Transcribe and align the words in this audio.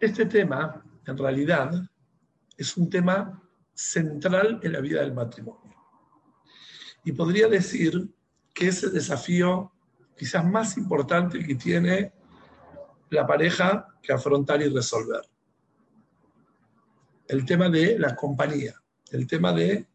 Este 0.00 0.24
tema, 0.24 0.82
en 1.06 1.18
realidad, 1.18 1.70
es 2.56 2.74
un 2.78 2.88
tema 2.88 3.46
central 3.74 4.58
en 4.62 4.72
la 4.72 4.80
vida 4.80 5.02
del 5.02 5.12
matrimonio. 5.12 5.76
Y 7.04 7.12
podría 7.12 7.48
decir 7.48 8.08
que 8.54 8.68
es 8.68 8.82
el 8.82 8.94
desafío 8.94 9.70
quizás 10.16 10.42
más 10.42 10.78
importante 10.78 11.44
que 11.44 11.54
tiene 11.54 12.14
la 13.10 13.26
pareja 13.26 13.88
que 14.02 14.14
afrontar 14.14 14.62
y 14.62 14.70
resolver. 14.70 15.20
El 17.28 17.44
tema 17.44 17.68
de 17.68 17.98
la 17.98 18.16
compañía, 18.16 18.80
el 19.10 19.26
tema 19.26 19.52
de 19.52 19.86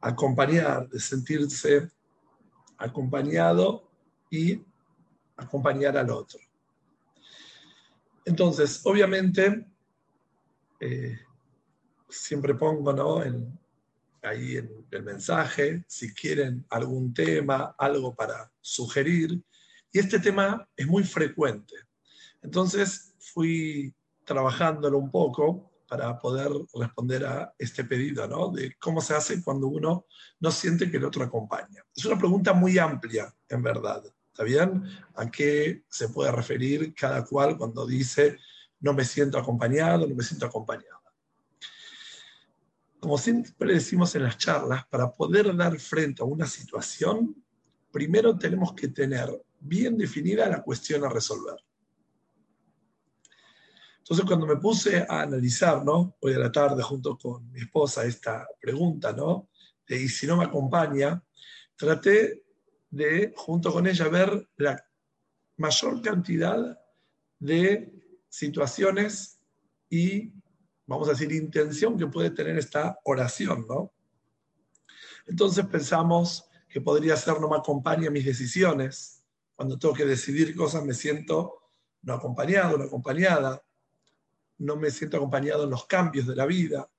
acompañar, 0.00 0.88
de 0.88 0.98
sentirse 1.00 1.90
acompañado 2.78 3.90
y 4.30 4.58
acompañar 5.36 5.98
al 5.98 6.08
otro. 6.08 6.40
Entonces, 8.24 8.80
obviamente, 8.84 9.66
eh, 10.80 11.18
siempre 12.08 12.54
pongo 12.54 12.92
¿no? 12.92 13.22
ahí 14.22 14.56
en 14.56 14.86
el 14.90 15.02
mensaje, 15.02 15.84
si 15.86 16.12
quieren 16.14 16.66
algún 16.70 17.14
tema, 17.14 17.74
algo 17.78 18.14
para 18.14 18.50
sugerir. 18.60 19.42
Y 19.92 19.98
este 19.98 20.18
tema 20.18 20.68
es 20.76 20.86
muy 20.86 21.04
frecuente. 21.04 21.74
Entonces 22.42 23.14
fui 23.18 23.94
trabajándolo 24.24 24.98
un 24.98 25.10
poco 25.10 25.70
para 25.88 26.18
poder 26.18 26.50
responder 26.74 27.26
a 27.26 27.52
este 27.58 27.84
pedido, 27.84 28.26
¿no? 28.28 28.50
De 28.52 28.76
cómo 28.78 29.00
se 29.00 29.14
hace 29.14 29.42
cuando 29.42 29.66
uno 29.66 30.06
no 30.38 30.50
siente 30.52 30.88
que 30.88 30.98
el 30.98 31.04
otro 31.04 31.24
acompaña. 31.24 31.82
Es 31.94 32.04
una 32.04 32.16
pregunta 32.16 32.52
muy 32.52 32.78
amplia, 32.78 33.34
en 33.48 33.62
verdad. 33.62 34.04
¿Está 34.30 34.44
bien? 34.44 34.82
¿A 35.14 35.30
qué 35.30 35.84
se 35.88 36.08
puede 36.08 36.32
referir 36.32 36.94
cada 36.94 37.24
cual 37.24 37.56
cuando 37.56 37.86
dice 37.86 38.38
no 38.80 38.94
me 38.94 39.04
siento 39.04 39.38
acompañado, 39.38 40.06
no 40.06 40.14
me 40.14 40.22
siento 40.22 40.46
acompañado? 40.46 41.00
como 43.00 43.16
siempre 43.16 43.74
decimos 43.74 44.14
en 44.14 44.24
las 44.24 44.36
charlas, 44.36 44.86
para 44.86 45.10
poder 45.10 45.56
dar 45.56 45.78
frente 45.80 46.22
a 46.22 46.26
una 46.26 46.46
situación, 46.46 47.34
primero 47.90 48.38
tenemos 48.38 48.74
que 48.74 48.88
tener 48.88 49.42
bien 49.58 49.96
definida 49.96 50.48
la 50.48 50.62
cuestión 50.62 51.04
a 51.04 51.08
resolver. 51.08 51.56
Entonces, 53.98 54.26
cuando 54.26 54.46
me 54.46 54.56
puse 54.56 55.06
a 55.08 55.22
analizar, 55.22 55.82
¿no? 55.82 56.16
Hoy 56.20 56.34
a 56.34 56.38
la 56.38 56.52
tarde, 56.52 56.82
junto 56.82 57.16
con 57.16 57.50
mi 57.50 57.60
esposa, 57.60 58.04
esta 58.04 58.46
pregunta, 58.60 59.12
¿no? 59.12 59.48
De, 59.86 60.02
y 60.02 60.08
si 60.08 60.26
no 60.26 60.36
me 60.36 60.44
acompaña, 60.44 61.22
traté 61.76 62.42
de, 62.90 63.32
junto 63.36 63.72
con 63.72 63.86
ella, 63.86 64.08
ver 64.08 64.48
la 64.56 64.82
mayor 65.56 66.02
cantidad 66.02 66.78
de 67.38 67.92
situaciones 68.28 69.40
y 69.88 70.32
vamos 70.86 71.08
a 71.08 71.12
decir, 71.12 71.30
intención 71.32 71.96
que 71.96 72.08
puede 72.08 72.30
tener 72.30 72.58
esta 72.58 72.98
oración, 73.04 73.64
¿no? 73.68 73.92
Entonces 75.26 75.64
pensamos 75.66 76.50
que 76.68 76.80
podría 76.80 77.16
ser 77.16 77.40
no 77.40 77.48
me 77.48 77.56
acompaña 77.56 78.10
mis 78.10 78.24
decisiones. 78.24 79.24
Cuando 79.54 79.78
tengo 79.78 79.94
que 79.94 80.04
decidir 80.04 80.56
cosas 80.56 80.84
me 80.84 80.94
siento 80.94 81.60
no 82.02 82.14
acompañado, 82.14 82.76
no 82.76 82.84
acompañada. 82.84 83.62
No 84.58 84.76
me 84.76 84.90
siento 84.90 85.16
acompañado 85.16 85.64
en 85.64 85.70
los 85.70 85.86
cambios 85.86 86.26
de 86.26 86.34
la 86.34 86.44
vida, 86.44 86.90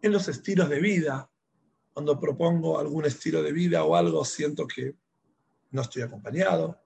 en 0.00 0.12
los 0.12 0.28
estilos 0.28 0.68
de 0.68 0.80
vida. 0.80 1.31
Cuando 1.92 2.18
propongo 2.18 2.78
algún 2.78 3.04
estilo 3.04 3.42
de 3.42 3.52
vida 3.52 3.84
o 3.84 3.94
algo, 3.94 4.24
siento 4.24 4.66
que 4.66 4.94
no 5.70 5.82
estoy 5.82 6.02
acompañado. 6.02 6.80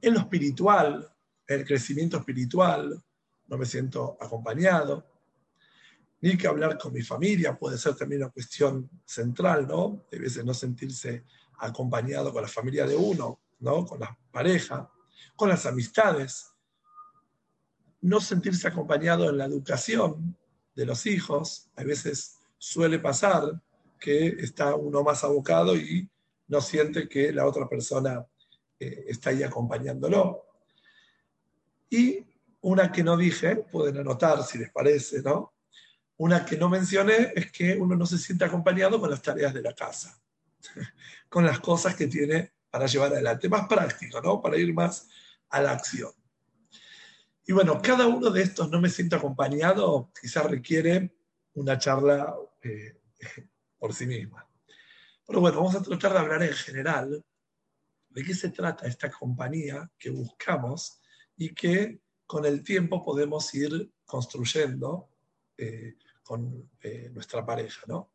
En 0.00 0.14
lo 0.14 0.20
espiritual, 0.20 1.10
en 1.46 1.60
el 1.60 1.66
crecimiento 1.66 2.18
espiritual, 2.18 3.02
no 3.46 3.58
me 3.58 3.66
siento 3.66 4.16
acompañado 4.20 5.06
ni 6.24 6.38
que 6.38 6.46
hablar 6.46 6.78
con 6.78 6.90
mi 6.90 7.02
familia, 7.02 7.54
puede 7.58 7.76
ser 7.76 7.94
también 7.96 8.22
una 8.22 8.30
cuestión 8.30 8.88
central, 9.04 9.68
¿no? 9.68 10.06
De 10.10 10.18
veces 10.18 10.42
no 10.42 10.54
sentirse 10.54 11.22
acompañado 11.58 12.32
con 12.32 12.40
la 12.40 12.48
familia 12.48 12.86
de 12.86 12.96
uno, 12.96 13.40
¿no? 13.58 13.84
Con 13.84 14.00
la 14.00 14.16
pareja, 14.32 14.90
con 15.36 15.50
las 15.50 15.66
amistades, 15.66 16.50
no 18.00 18.20
sentirse 18.20 18.68
acompañado 18.68 19.28
en 19.28 19.36
la 19.36 19.44
educación 19.44 20.34
de 20.74 20.86
los 20.86 21.04
hijos, 21.04 21.68
a 21.76 21.84
veces 21.84 22.38
suele 22.56 22.98
pasar 22.98 23.60
que 24.04 24.26
está 24.38 24.74
uno 24.74 25.02
más 25.02 25.24
abocado 25.24 25.74
y 25.74 26.06
no 26.48 26.60
siente 26.60 27.08
que 27.08 27.32
la 27.32 27.46
otra 27.46 27.66
persona 27.66 28.22
eh, 28.78 29.06
está 29.08 29.30
ahí 29.30 29.42
acompañándolo. 29.42 30.44
Y 31.88 32.22
una 32.60 32.92
que 32.92 33.02
no 33.02 33.16
dije, 33.16 33.56
pueden 33.56 33.96
anotar 33.96 34.42
si 34.42 34.58
les 34.58 34.70
parece, 34.70 35.22
¿no? 35.22 35.54
Una 36.18 36.44
que 36.44 36.58
no 36.58 36.68
mencioné 36.68 37.32
es 37.34 37.50
que 37.50 37.78
uno 37.78 37.96
no 37.96 38.04
se 38.04 38.18
siente 38.18 38.44
acompañado 38.44 39.00
con 39.00 39.08
las 39.08 39.22
tareas 39.22 39.54
de 39.54 39.62
la 39.62 39.72
casa, 39.72 40.20
con 41.30 41.46
las 41.46 41.60
cosas 41.60 41.96
que 41.96 42.06
tiene 42.06 42.52
para 42.68 42.84
llevar 42.84 43.10
adelante, 43.10 43.48
más 43.48 43.66
práctico, 43.66 44.20
¿no? 44.20 44.42
Para 44.42 44.58
ir 44.58 44.74
más 44.74 45.08
a 45.48 45.62
la 45.62 45.70
acción. 45.70 46.12
Y 47.46 47.54
bueno, 47.54 47.80
cada 47.80 48.06
uno 48.06 48.28
de 48.28 48.42
estos 48.42 48.68
no 48.68 48.82
me 48.82 48.90
siento 48.90 49.16
acompañado, 49.16 50.10
quizás 50.20 50.44
requiere 50.44 51.16
una 51.54 51.78
charla 51.78 52.36
eh, 52.60 52.98
por 53.78 53.94
sí 53.94 54.06
misma. 54.06 54.48
Pero 55.26 55.40
bueno, 55.40 55.58
vamos 55.58 55.74
a 55.74 55.82
tratar 55.82 56.12
de 56.12 56.18
hablar 56.18 56.42
en 56.42 56.52
general 56.52 57.24
de 58.08 58.22
qué 58.22 58.34
se 58.34 58.50
trata 58.50 58.86
esta 58.86 59.10
compañía 59.10 59.90
que 59.98 60.10
buscamos 60.10 61.00
y 61.36 61.54
que 61.54 62.00
con 62.26 62.44
el 62.44 62.62
tiempo 62.62 63.04
podemos 63.04 63.52
ir 63.54 63.92
construyendo 64.04 65.10
eh, 65.56 65.96
con 66.22 66.70
eh, 66.80 67.10
nuestra 67.12 67.44
pareja, 67.44 67.82
¿no? 67.86 68.12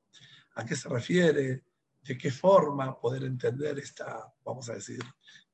¿A 0.55 0.65
qué 0.65 0.75
se 0.75 0.89
refiere? 0.89 1.63
¿De 2.01 2.17
qué 2.17 2.31
forma 2.31 2.99
poder 2.99 3.23
entender 3.23 3.77
esta, 3.79 4.33
vamos 4.43 4.69
a 4.69 4.73
decir, 4.73 4.99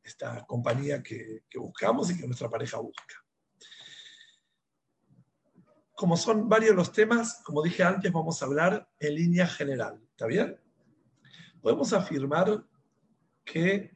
esta 0.04 0.46
compañía 0.46 1.02
que, 1.02 1.44
que 1.50 1.60
buscamos 1.60 2.12
y 2.12 2.18
que 2.18 2.28
nuestra 2.28 2.50
pareja 2.50 2.80
busca? 2.80 3.25
Como 5.95 6.17
son 6.17 6.50
varios 6.50 6.75
los 6.75 6.91
temas, 6.91 7.41
como 7.44 7.63
dije 7.63 7.83
antes, 7.83 8.11
vamos 8.11 8.41
a 8.41 8.45
hablar 8.45 8.89
en 9.00 9.16
línea 9.16 9.47
general, 9.47 10.01
¿está 10.11 10.28
bien? 10.28 10.59
Podemos 11.61 11.94
afirmar 11.94 12.63
que 13.44 13.95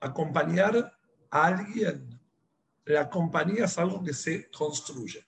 acompañar 0.00 0.98
a 1.30 1.46
alguien, 1.46 2.18
la 2.84 3.10
compañía 3.10 3.66
es 3.66 3.76
algo 3.78 4.02
que 4.02 4.14
se 4.14 4.50
construye. 4.50 5.26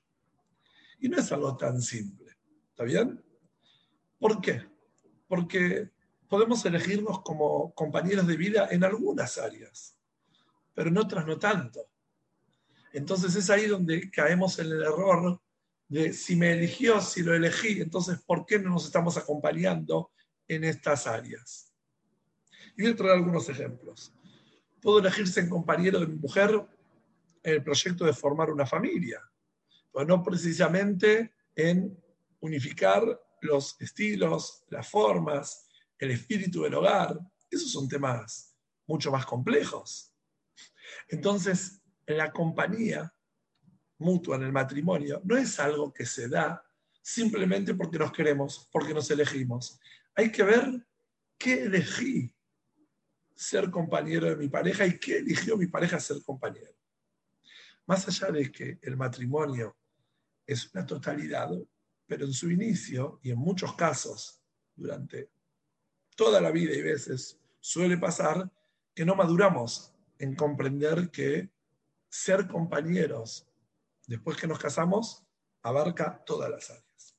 Y 1.01 1.09
no 1.09 1.19
es 1.19 1.31
algo 1.33 1.57
tan 1.57 1.81
simple. 1.81 2.37
¿Está 2.71 2.85
bien? 2.85 3.23
¿Por 4.19 4.41
qué? 4.41 4.67
Porque 5.29 5.91
podemos 6.29 6.65
elegirnos 6.65 7.23
como 7.23 7.75
compañeros 7.75 8.27
de 8.27 8.37
vida 8.37 8.69
en 8.71 8.85
algunas 8.85 9.37
áreas, 9.37 9.97
pero 10.75 10.89
en 10.89 10.99
otras 10.99 11.27
no 11.27 11.39
tanto. 11.39 11.81
Entonces 12.93 13.35
es 13.37 13.51
ahí 13.51 13.67
donde 13.67 14.11
caemos 14.11 14.59
en 14.59 14.67
el 14.67 14.83
error 14.83 15.41
de 15.91 16.15
si 16.15 16.37
me 16.37 16.53
eligió, 16.53 17.03
si 17.03 17.23
lo 17.23 17.35
elegí, 17.35 17.83
entonces 17.83 18.19
¿por 18.25 18.47
qué 18.47 18.59
no 18.59 18.71
nos 18.71 18.87
estamos 18.87 19.19
acompañando 19.19 20.11
en 20.49 20.65
estas 20.65 21.07
áreas? 21.07 21.75
Y 22.77 22.83
voy 22.83 22.93
a 22.93 22.97
traer 22.97 23.13
algunos 23.13 23.47
ejemplos. 23.51 24.15
Puedo 24.81 25.01
elegirse 25.01 25.41
en 25.41 25.51
compañero 25.51 26.01
de 26.01 26.07
mi 26.07 26.17
mujer 26.17 26.67
en 27.43 27.55
el 27.55 27.63
proyecto 27.63 28.07
de 28.07 28.15
formar 28.15 28.51
una 28.51 28.65
familia 28.65 29.21
pero 29.93 30.07
no 30.07 30.23
precisamente 30.23 31.35
en 31.55 31.97
unificar 32.41 33.03
los 33.43 33.81
estilos, 33.81 34.65
las 34.69 34.89
formas, 34.89 35.69
el 35.99 36.13
espíritu 36.13 36.63
del 36.63 36.75
hogar. 36.75 37.19
Esos 37.51 37.73
son 37.73 37.89
temas 37.89 38.55
mucho 38.87 39.11
más 39.11 39.27
complejos. 39.27 40.13
Entonces, 41.09 41.83
en 42.07 42.19
la 42.19 42.33
compañía 42.33 43.13
mutua, 44.01 44.37
en 44.37 44.43
el 44.43 44.53
matrimonio, 44.53 45.21
no 45.25 45.37
es 45.37 45.59
algo 45.61 45.93
que 45.93 46.05
se 46.05 46.29
da 46.29 46.65
simplemente 47.03 47.75
porque 47.75 47.99
nos 47.99 48.13
queremos, 48.13 48.69
porque 48.73 48.95
nos 48.95 49.11
elegimos. 49.11 49.79
Hay 50.15 50.31
que 50.31 50.43
ver 50.43 50.87
qué 51.39 51.65
elegí 51.65 52.35
ser 53.35 53.71
compañero 53.71 54.27
de 54.27 54.37
mi 54.37 54.49
pareja 54.49 54.87
y 54.87 54.99
qué 54.99 55.19
eligió 55.19 55.57
mi 55.57 55.67
pareja 55.67 55.99
ser 55.99 56.23
compañero. 56.23 56.75
Más 57.87 58.07
allá 58.07 58.31
de 58.31 58.53
que 58.53 58.79
el 58.83 58.97
matrimonio 58.97 59.77
es 60.47 60.73
una 60.75 60.85
totalidad, 60.85 61.51
pero 62.07 62.27
en 62.27 62.33
su 62.33 62.51
inicio 62.51 63.19
y 63.23 63.31
en 63.31 63.39
muchos 63.39 63.75
casos 63.75 64.43
durante 64.75 65.31
toda 66.17 66.41
la 66.41 66.51
vida 66.51 66.75
y 66.75 66.83
veces 66.83 67.39
suele 67.61 67.97
pasar 67.97 68.51
que 68.95 69.05
no 69.05 69.15
maduramos 69.15 69.95
en 70.19 70.35
comprender 70.35 71.11
que 71.11 71.51
ser 72.09 72.47
compañeros 72.47 73.50
después 74.11 74.37
que 74.37 74.49
nos 74.49 74.59
casamos 74.59 75.25
abarca 75.63 76.23
todas 76.27 76.51
las 76.51 76.69
áreas. 76.71 77.17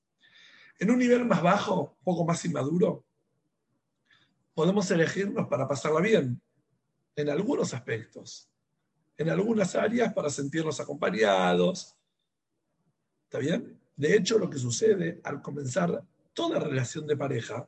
En 0.77 0.91
un 0.91 0.99
nivel 0.99 1.25
más 1.25 1.41
bajo, 1.41 1.95
un 1.97 2.03
poco 2.03 2.25
más 2.25 2.43
inmaduro, 2.43 3.05
podemos 4.53 4.91
elegirnos 4.91 5.47
para 5.47 5.67
pasarla 5.67 6.01
bien 6.01 6.41
en 7.15 7.29
algunos 7.29 7.73
aspectos, 7.73 8.49
en 9.17 9.29
algunas 9.29 9.73
áreas 9.75 10.13
para 10.13 10.29
sentirnos 10.29 10.79
acompañados, 10.79 11.97
¿Está 13.23 13.39
bien? 13.39 13.79
De 13.95 14.13
hecho, 14.13 14.37
lo 14.37 14.49
que 14.49 14.57
sucede 14.57 15.21
al 15.23 15.41
comenzar 15.41 16.03
toda 16.33 16.59
relación 16.59 17.07
de 17.07 17.15
pareja 17.15 17.65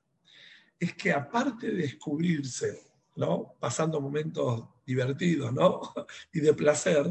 es 0.77 0.93
que 0.93 1.13
aparte 1.13 1.67
de 1.67 1.83
descubrirse, 1.83 2.81
¿no? 3.15 3.55
Pasando 3.61 4.01
momentos 4.01 4.67
divertidos, 4.85 5.53
¿no? 5.53 5.79
Y 6.33 6.41
de 6.41 6.53
placer, 6.53 7.05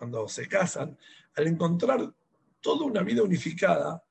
cuando 0.00 0.26
se 0.28 0.48
casan, 0.48 0.96
al 1.36 1.46
encontrar 1.46 2.10
toda 2.62 2.86
una 2.86 3.02
vida 3.02 3.22
unificada, 3.22 4.02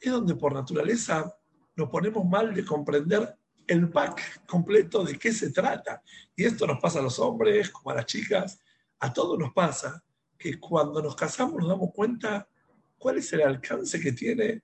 es 0.00 0.10
donde 0.10 0.34
por 0.34 0.54
naturaleza 0.54 1.36
nos 1.74 1.90
ponemos 1.90 2.24
mal 2.24 2.54
de 2.54 2.64
comprender 2.64 3.36
el 3.66 3.90
pack 3.90 4.46
completo 4.46 5.04
de 5.04 5.18
qué 5.18 5.34
se 5.34 5.50
trata. 5.50 6.02
Y 6.34 6.44
esto 6.44 6.66
nos 6.66 6.80
pasa 6.80 7.00
a 7.00 7.02
los 7.02 7.18
hombres, 7.18 7.68
como 7.68 7.90
a 7.90 7.96
las 7.96 8.06
chicas, 8.06 8.58
a 8.98 9.12
todos 9.12 9.38
nos 9.38 9.52
pasa 9.52 10.02
que 10.38 10.58
cuando 10.58 11.02
nos 11.02 11.14
casamos 11.14 11.60
nos 11.60 11.68
damos 11.68 11.92
cuenta 11.92 12.48
cuál 12.96 13.18
es 13.18 13.30
el 13.34 13.42
alcance 13.42 14.00
que 14.00 14.12
tiene 14.12 14.62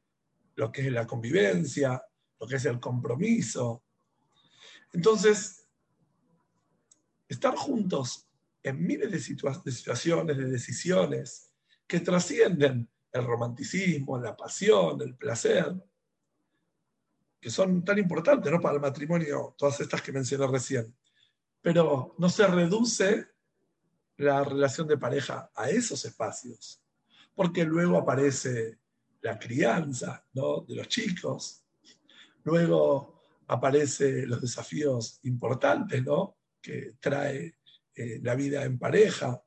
lo 0.54 0.72
que 0.72 0.86
es 0.86 0.90
la 0.90 1.06
convivencia, 1.06 2.02
lo 2.40 2.46
que 2.46 2.56
es 2.56 2.64
el 2.64 2.80
compromiso. 2.80 3.82
Entonces, 4.90 5.66
estar 7.28 7.54
juntos 7.56 8.26
en 8.62 8.86
miles 8.86 9.10
de, 9.10 9.18
situaciones, 9.18 10.36
de 10.36 10.44
decisiones 10.44 11.52
que 11.86 12.00
trascienden 12.00 12.88
el 13.12 13.24
romanticismo, 13.24 14.18
la 14.18 14.36
pasión, 14.36 15.00
el 15.02 15.16
placer, 15.16 15.74
que 17.40 17.50
son 17.50 17.84
tan 17.84 17.98
importantes 17.98 18.50
¿no? 18.50 18.60
para 18.60 18.76
el 18.76 18.80
matrimonio, 18.80 19.54
todas 19.58 19.80
estas 19.80 20.00
que 20.00 20.12
mencioné 20.12 20.46
recién. 20.46 20.94
Pero 21.60 22.14
no 22.18 22.28
se 22.28 22.46
reduce 22.46 23.26
la 24.16 24.44
relación 24.44 24.86
de 24.86 24.96
pareja 24.96 25.50
a 25.54 25.68
esos 25.68 26.04
espacios, 26.04 26.80
porque 27.34 27.64
luego 27.64 27.98
aparece 27.98 28.78
la 29.20 29.38
crianza 29.38 30.24
¿no? 30.34 30.60
de 30.60 30.76
los 30.76 30.88
chicos, 30.88 31.64
luego 32.44 33.22
aparecen 33.48 34.28
los 34.30 34.40
desafíos 34.40 35.18
importantes 35.24 36.02
¿no? 36.04 36.36
que 36.60 36.94
trae 37.00 37.56
eh, 37.94 38.20
la 38.22 38.34
vida 38.34 38.64
en 38.64 38.78
pareja, 38.78 39.42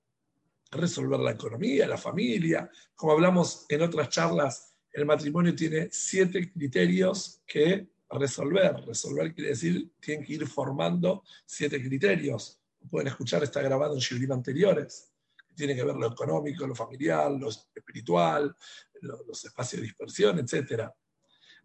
resolver 0.72 1.20
la 1.20 1.32
economía, 1.32 1.88
la 1.88 1.98
familia. 1.98 2.70
Como 2.96 3.14
hablamos 3.14 3.66
en 3.70 3.82
otras 3.82 4.10
charlas, 4.10 4.76
el 4.92 5.06
matrimonio 5.06 5.56
tiene 5.56 5.90
siete 5.92 6.52
criterios 6.52 7.42
que 7.46 7.90
resolver. 8.10 8.76
Resolver 8.86 9.34
quiere 9.34 9.52
decir, 9.52 9.92
tienen 10.00 10.26
que 10.26 10.34
ir 10.34 10.48
formando 10.48 11.24
siete 11.46 11.82
criterios. 11.82 12.62
Pueden 12.90 13.08
escuchar, 13.08 13.44
está 13.44 13.62
grabado 13.62 13.94
en 13.94 14.00
Shibrim 14.00 14.32
anteriores. 14.32 15.12
Tiene 15.56 15.76
que 15.76 15.84
ver 15.84 15.96
lo 15.96 16.08
económico, 16.08 16.68
lo 16.68 16.76
familiar, 16.76 17.32
lo 17.32 17.50
espiritual, 17.50 18.56
los 19.02 19.46
espacios 19.46 19.82
de 19.82 19.88
dispersión, 19.88 20.40
etc. 20.40 20.90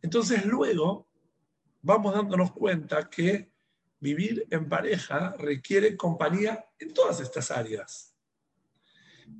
Entonces 0.02 0.44
luego 0.44 1.08
vamos 1.82 2.14
dándonos 2.14 2.52
cuenta 2.52 3.08
que 3.08 3.49
vivir 4.00 4.46
en 4.50 4.68
pareja 4.68 5.34
requiere 5.38 5.96
compañía 5.96 6.64
en 6.78 6.92
todas 6.92 7.20
estas 7.20 7.50
áreas. 7.50 8.16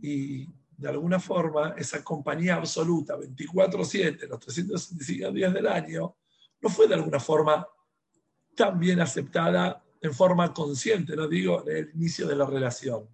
Y 0.03 0.47
de 0.77 0.89
alguna 0.89 1.19
forma 1.19 1.75
esa 1.77 2.05
compañía 2.05 2.57
absoluta, 2.57 3.17
24/7, 3.17 4.27
los 4.29 4.41
365 4.41 5.33
días 5.33 5.53
del 5.53 5.67
año, 5.67 6.17
no 6.61 6.69
fue 6.69 6.87
de 6.87 6.95
alguna 6.95 7.19
forma 7.19 7.67
tan 8.55 8.79
bien 8.79 9.01
aceptada 9.01 9.83
en 10.01 10.15
forma 10.15 10.53
consciente, 10.53 11.17
no 11.17 11.29
digo, 11.29 11.67
en 11.69 11.77
el 11.77 11.91
inicio 11.95 12.27
de 12.27 12.37
la 12.37 12.47
relación. 12.47 13.09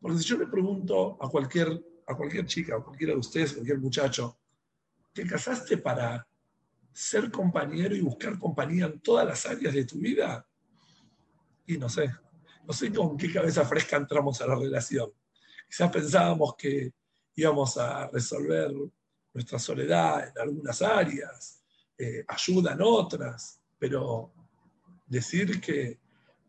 Porque 0.00 0.18
si 0.18 0.24
yo 0.24 0.38
le 0.38 0.46
pregunto 0.46 1.18
a 1.20 1.28
cualquier, 1.28 1.82
a 2.06 2.14
cualquier 2.14 2.46
chica, 2.46 2.76
a 2.76 2.82
cualquiera 2.82 3.12
de 3.12 3.18
ustedes, 3.18 3.52
a 3.52 3.54
cualquier 3.54 3.78
muchacho, 3.78 4.38
¿te 5.12 5.26
casaste 5.26 5.78
para 5.78 6.26
ser 6.92 7.30
compañero 7.30 7.94
y 7.94 8.00
buscar 8.00 8.38
compañía 8.38 8.86
en 8.86 9.00
todas 9.00 9.26
las 9.26 9.46
áreas 9.46 9.72
de 9.72 9.84
tu 9.84 9.98
vida? 9.98 10.46
Y 11.66 11.78
no 11.78 11.88
sé, 11.88 12.10
no 12.66 12.72
sé 12.72 12.92
con 12.92 13.16
qué 13.16 13.32
cabeza 13.32 13.64
fresca 13.64 13.96
entramos 13.96 14.40
a 14.40 14.46
la 14.46 14.54
relación. 14.54 15.12
Quizás 15.68 15.90
pensábamos 15.90 16.54
que 16.56 16.92
íbamos 17.34 17.76
a 17.78 18.08
resolver 18.08 18.72
nuestra 19.32 19.58
soledad 19.58 20.28
en 20.28 20.42
algunas 20.42 20.82
áreas, 20.82 21.62
eh, 21.96 22.24
ayuda 22.28 22.72
en 22.72 22.82
otras, 22.82 23.60
pero 23.78 24.32
decir 25.06 25.60
que 25.60 25.98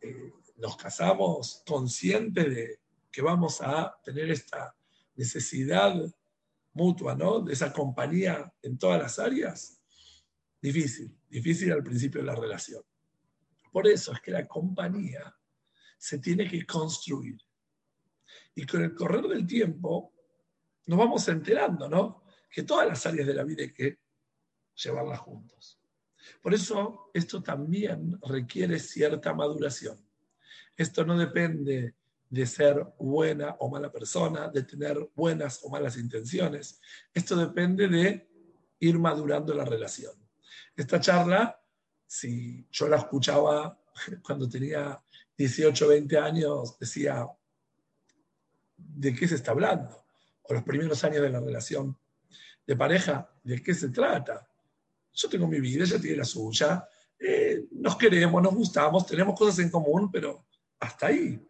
eh, 0.02 0.34
nos 0.58 0.76
casamos 0.78 1.64
conscientes 1.66 2.46
de 2.46 2.80
que 3.12 3.22
vamos 3.22 3.62
a 3.62 3.96
tener 4.04 4.32
esta 4.32 4.76
necesidad 5.16 5.96
mutua, 6.74 7.16
¿no? 7.16 7.42
De 7.42 7.54
esa 7.54 7.72
compañía 7.72 8.52
en 8.62 8.78
todas 8.78 9.00
las 9.00 9.20
áreas, 9.20 9.80
difícil, 10.62 11.16
difícil 11.30 11.72
al 11.72 11.84
principio 11.84 12.22
de 12.22 12.28
la 12.28 12.36
relación. 12.36 12.84
Por 13.74 13.88
eso 13.88 14.14
es 14.14 14.22
que 14.22 14.30
la 14.30 14.48
compañía 14.48 15.36
se 15.98 16.20
tiene 16.20 16.48
que 16.48 16.64
construir. 16.64 17.36
Y 18.54 18.68
con 18.68 18.84
el 18.84 18.94
correr 18.94 19.28
del 19.28 19.48
tiempo 19.48 20.14
nos 20.86 21.00
vamos 21.00 21.28
enterando, 21.28 21.90
¿no? 21.90 22.24
Que 22.52 22.62
todas 22.62 22.88
las 22.88 23.04
áreas 23.08 23.26
de 23.26 23.34
la 23.34 23.44
vida 23.44 23.64
hay 23.64 23.74
que 23.74 24.00
llevarlas 24.76 25.20
juntos. 25.20 25.82
Por 26.40 26.54
eso 26.54 27.10
esto 27.16 27.42
también 27.42 28.20
requiere 28.22 28.78
cierta 28.78 29.34
maduración. 29.34 29.98
Esto 30.78 31.04
no 31.04 31.18
depende 31.18 31.96
de 32.30 32.46
ser 32.46 32.94
buena 33.00 33.56
o 33.60 33.72
mala 33.72 33.92
persona, 33.92 34.50
de 34.50 34.64
tener 34.64 35.10
buenas 35.16 35.62
o 35.64 35.70
malas 35.70 35.98
intenciones. 35.98 36.80
Esto 37.12 37.36
depende 37.36 37.88
de 37.88 38.30
ir 38.78 39.00
madurando 39.00 39.52
la 39.56 39.66
relación. 39.66 40.14
Esta 40.76 41.00
charla, 41.00 41.63
si 42.14 42.68
yo 42.72 42.88
la 42.88 42.98
escuchaba 42.98 43.76
cuando 44.24 44.48
tenía 44.48 45.02
18, 45.36 45.88
20 45.88 46.18
años, 46.20 46.78
decía, 46.78 47.26
¿de 48.78 49.16
qué 49.16 49.28
se 49.28 49.34
está 49.34 49.50
hablando? 49.50 50.06
O 50.44 50.54
los 50.54 50.62
primeros 50.62 51.04
años 51.04 51.24
de 51.24 51.32
la 51.32 51.40
relación 51.40 51.98
de 52.68 52.76
pareja, 52.76 53.34
¿de 53.44 53.64
qué 53.64 53.74
se 53.74 53.90
trata? 53.90 54.48
Yo 55.12 55.28
tengo 55.28 55.48
mi 55.48 55.60
vida, 55.60 55.86
ella 55.86 56.00
tiene 56.00 56.18
la 56.18 56.24
suya, 56.24 56.88
eh, 57.18 57.66
nos 57.72 57.96
queremos, 57.96 58.44
nos 58.44 58.54
gustamos, 58.54 59.08
tenemos 59.08 59.38
cosas 59.38 59.58
en 59.60 59.72
común, 59.72 60.12
pero 60.12 60.46
hasta 60.82 61.08
ahí. 61.08 61.44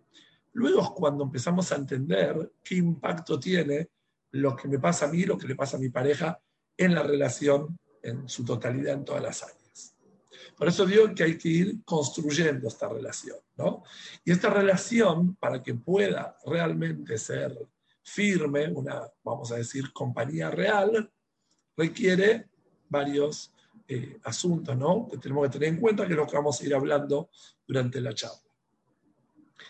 Luego 0.54 0.82
es 0.82 0.90
cuando 0.92 1.26
empezamos 1.26 1.70
a 1.74 1.76
entender 1.76 2.54
qué 2.64 2.76
impacto 2.76 3.38
tiene 3.38 3.90
lo 4.32 4.56
que 4.56 4.70
me 4.70 4.80
pasa 4.80 5.08
a 5.08 5.10
mí, 5.10 5.24
lo 5.24 5.38
que 5.38 5.48
le 5.48 5.56
pasa 5.56 5.76
a 5.76 5.80
mi 5.82 5.90
pareja 5.90 6.40
en 6.78 6.96
la 6.96 7.04
relación 7.04 7.78
en 8.02 8.30
su 8.30 8.46
totalidad 8.46 8.94
en 8.94 9.04
todas 9.04 9.24
las 9.24 9.44
áreas. 9.44 9.63
Por 10.58 10.68
eso 10.68 10.86
digo 10.86 11.14
que 11.16 11.24
hay 11.24 11.38
que 11.38 11.50
ir 11.50 11.84
construyendo 11.84 12.68
esta 12.68 12.88
relación, 12.88 13.38
¿no? 13.58 13.84
Y 14.24 14.32
esta 14.32 14.50
relación, 14.50 15.36
para 15.36 15.62
que 15.62 15.74
pueda 15.74 16.38
realmente 16.46 17.18
ser 17.18 17.58
firme, 18.04 18.68
una, 18.70 19.02
vamos 19.24 19.52
a 19.52 19.56
decir, 19.56 19.92
compañía 19.94 20.52
real, 20.52 21.12
requiere 21.76 22.50
varios 22.90 23.52
eh, 23.88 24.20
asuntos 24.24 24.78
¿no? 24.78 25.08
que 25.10 25.18
tenemos 25.18 25.48
que 25.48 25.54
tener 25.54 25.70
en 25.70 25.80
cuenta, 25.80 26.06
que 26.06 26.14
es 26.14 26.18
lo 26.18 26.28
que 26.28 26.36
vamos 26.36 26.60
a 26.60 26.66
ir 26.66 26.76
hablando 26.76 27.30
durante 27.68 28.00
la 28.00 28.14
charla. 28.14 28.38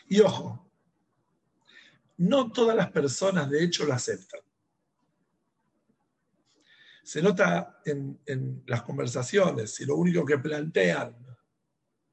Y 0.07 0.19
ojo, 0.19 0.67
no 2.17 2.51
todas 2.51 2.75
las 2.75 2.91
personas 2.91 3.49
de 3.49 3.63
hecho 3.63 3.85
lo 3.85 3.93
aceptan. 3.93 4.41
Se 7.03 7.21
nota 7.21 7.81
en, 7.85 8.63
las 8.65 8.83
conversaciones, 8.83 9.75
si 9.75 9.85
lo 9.85 9.95
único 9.97 10.25
que 10.25 10.37
plantean 10.37 11.15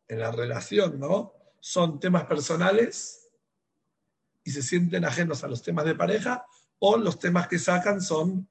en 0.09 0.19
la 0.19 0.33
relación 0.33 0.99
¿no? 0.99 1.33
son 1.61 2.01
temas 2.01 2.25
personales 2.25 3.31
y 4.43 4.51
se 4.51 4.63
sienten 4.63 5.05
ajenos 5.05 5.45
a 5.45 5.49
los 5.49 5.63
temas 5.63 5.85
de 5.85 5.95
pareja, 5.95 6.45
o 6.81 6.97
los 6.97 7.19
temas 7.19 7.47
que 7.47 7.59
sacan 7.59 8.01
son 8.01 8.49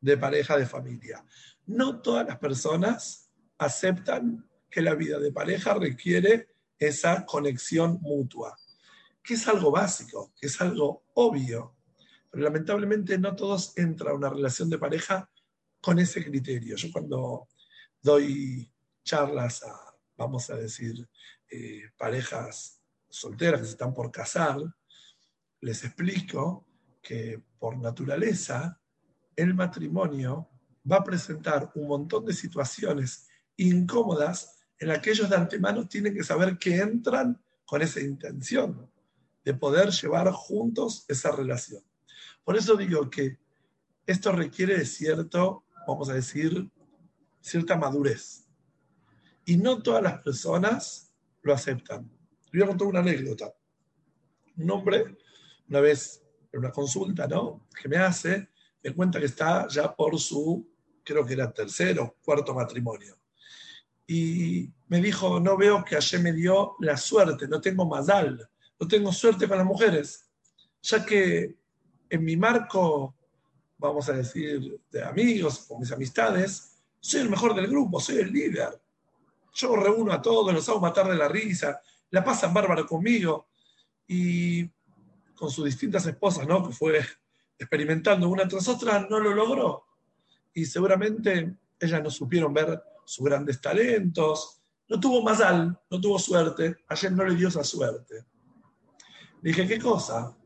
de 0.00 0.16
pareja, 0.16 0.56
de 0.56 0.66
familia 0.66 1.24
no 1.66 2.00
todas 2.00 2.26
las 2.26 2.38
personas 2.38 3.30
aceptan 3.58 4.48
que 4.70 4.82
la 4.82 4.94
vida 4.94 5.18
de 5.18 5.32
pareja 5.32 5.74
requiere 5.74 6.48
esa 6.78 7.24
conexión 7.26 7.98
mutua, 8.00 8.56
que 9.22 9.34
es 9.34 9.48
algo 9.48 9.70
básico, 9.70 10.32
que 10.40 10.46
es 10.46 10.60
algo 10.60 11.04
obvio, 11.14 11.74
pero 12.30 12.44
lamentablemente 12.44 13.18
no 13.18 13.34
todos 13.34 13.76
entran 13.76 14.12
a 14.12 14.16
una 14.16 14.30
relación 14.30 14.70
de 14.70 14.78
pareja 14.78 15.30
con 15.86 16.00
ese 16.00 16.24
criterio. 16.24 16.74
Yo 16.74 16.88
cuando 16.90 17.46
doy 18.02 18.68
charlas 19.04 19.62
a, 19.62 19.94
vamos 20.16 20.50
a 20.50 20.56
decir, 20.56 21.08
eh, 21.48 21.82
parejas 21.96 22.82
solteras 23.08 23.60
que 23.60 23.66
se 23.66 23.72
están 23.74 23.94
por 23.94 24.10
casar, 24.10 24.56
les 25.60 25.84
explico 25.84 26.66
que 27.00 27.40
por 27.60 27.76
naturaleza 27.76 28.80
el 29.36 29.54
matrimonio 29.54 30.48
va 30.90 30.96
a 30.96 31.04
presentar 31.04 31.70
un 31.76 31.86
montón 31.86 32.24
de 32.24 32.32
situaciones 32.32 33.28
incómodas 33.56 34.58
en 34.80 34.88
las 34.88 34.98
que 34.98 35.10
ellos 35.10 35.30
de 35.30 35.36
antemano 35.36 35.86
tienen 35.86 36.14
que 36.14 36.24
saber 36.24 36.58
que 36.58 36.78
entran 36.78 37.40
con 37.64 37.80
esa 37.80 38.00
intención 38.00 38.90
de 39.44 39.54
poder 39.54 39.90
llevar 39.90 40.32
juntos 40.32 41.04
esa 41.06 41.30
relación. 41.30 41.84
Por 42.42 42.56
eso 42.56 42.74
digo 42.74 43.08
que 43.08 43.38
esto 44.04 44.32
requiere 44.32 44.78
de 44.78 44.84
cierto, 44.84 45.62
vamos 45.86 46.08
a 46.08 46.14
decir, 46.14 46.68
cierta 47.40 47.76
madurez. 47.76 48.46
Y 49.44 49.56
no 49.56 49.82
todas 49.82 50.02
las 50.02 50.22
personas 50.22 51.12
lo 51.42 51.52
aceptan. 51.52 52.10
Voy 52.52 52.62
a 52.62 52.66
contar 52.66 52.88
una 52.88 53.00
anécdota. 53.00 53.54
Un 54.56 54.70
hombre, 54.70 55.16
una 55.68 55.80
vez 55.80 56.22
en 56.52 56.60
una 56.60 56.72
consulta, 56.72 57.26
¿no? 57.26 57.66
Que 57.80 57.88
me 57.88 57.98
hace, 57.98 58.48
me 58.82 58.92
cuenta 58.94 59.20
que 59.20 59.26
está 59.26 59.68
ya 59.68 59.94
por 59.94 60.18
su, 60.18 60.68
creo 61.04 61.24
que 61.24 61.34
era 61.34 61.52
tercero, 61.52 62.16
cuarto 62.24 62.54
matrimonio. 62.54 63.18
Y 64.06 64.70
me 64.88 65.00
dijo, 65.00 65.40
no 65.40 65.56
veo 65.56 65.84
que 65.84 65.96
ayer 65.96 66.20
me 66.20 66.32
dio 66.32 66.76
la 66.80 66.96
suerte, 66.96 67.48
no 67.48 67.60
tengo 67.60 67.86
madal, 67.86 68.48
no 68.78 68.88
tengo 68.88 69.12
suerte 69.12 69.48
con 69.48 69.58
las 69.58 69.66
mujeres, 69.66 70.30
ya 70.82 71.04
que 71.04 71.56
en 72.08 72.24
mi 72.24 72.36
marco, 72.36 73.15
vamos 73.78 74.08
a 74.08 74.12
decir, 74.12 74.80
de 74.90 75.04
amigos, 75.04 75.66
con 75.66 75.80
mis 75.80 75.92
amistades, 75.92 76.76
soy 77.00 77.20
el 77.20 77.30
mejor 77.30 77.54
del 77.54 77.66
grupo, 77.68 78.00
soy 78.00 78.18
el 78.18 78.32
líder. 78.32 78.80
Yo 79.54 79.76
reúno 79.76 80.12
a 80.12 80.20
todos, 80.20 80.52
los 80.52 80.68
hago 80.68 80.80
matar 80.80 81.08
de 81.08 81.16
la 81.16 81.28
risa, 81.28 81.80
la 82.10 82.24
pasan 82.24 82.52
bárbaro 82.52 82.86
conmigo. 82.86 83.48
Y 84.08 84.68
con 85.34 85.50
sus 85.50 85.64
distintas 85.64 86.06
esposas, 86.06 86.46
¿no? 86.46 86.66
Que 86.66 86.74
fue 86.74 87.00
experimentando 87.58 88.28
una 88.28 88.48
tras 88.48 88.68
otra, 88.68 89.06
no 89.08 89.20
lo 89.20 89.34
logró. 89.34 89.84
Y 90.54 90.64
seguramente 90.64 91.56
ellas 91.78 92.02
no 92.02 92.10
supieron 92.10 92.52
ver 92.52 92.82
sus 93.04 93.24
grandes 93.24 93.60
talentos. 93.60 94.60
No 94.88 94.98
tuvo 94.98 95.22
más 95.22 95.40
al, 95.40 95.78
no 95.90 96.00
tuvo 96.00 96.18
suerte. 96.18 96.78
Ayer 96.88 97.12
no 97.12 97.24
le 97.24 97.34
dio 97.34 97.48
esa 97.48 97.64
suerte. 97.64 98.24
dije, 99.42 99.66
¿qué 99.66 99.78
cosa? 99.78 100.36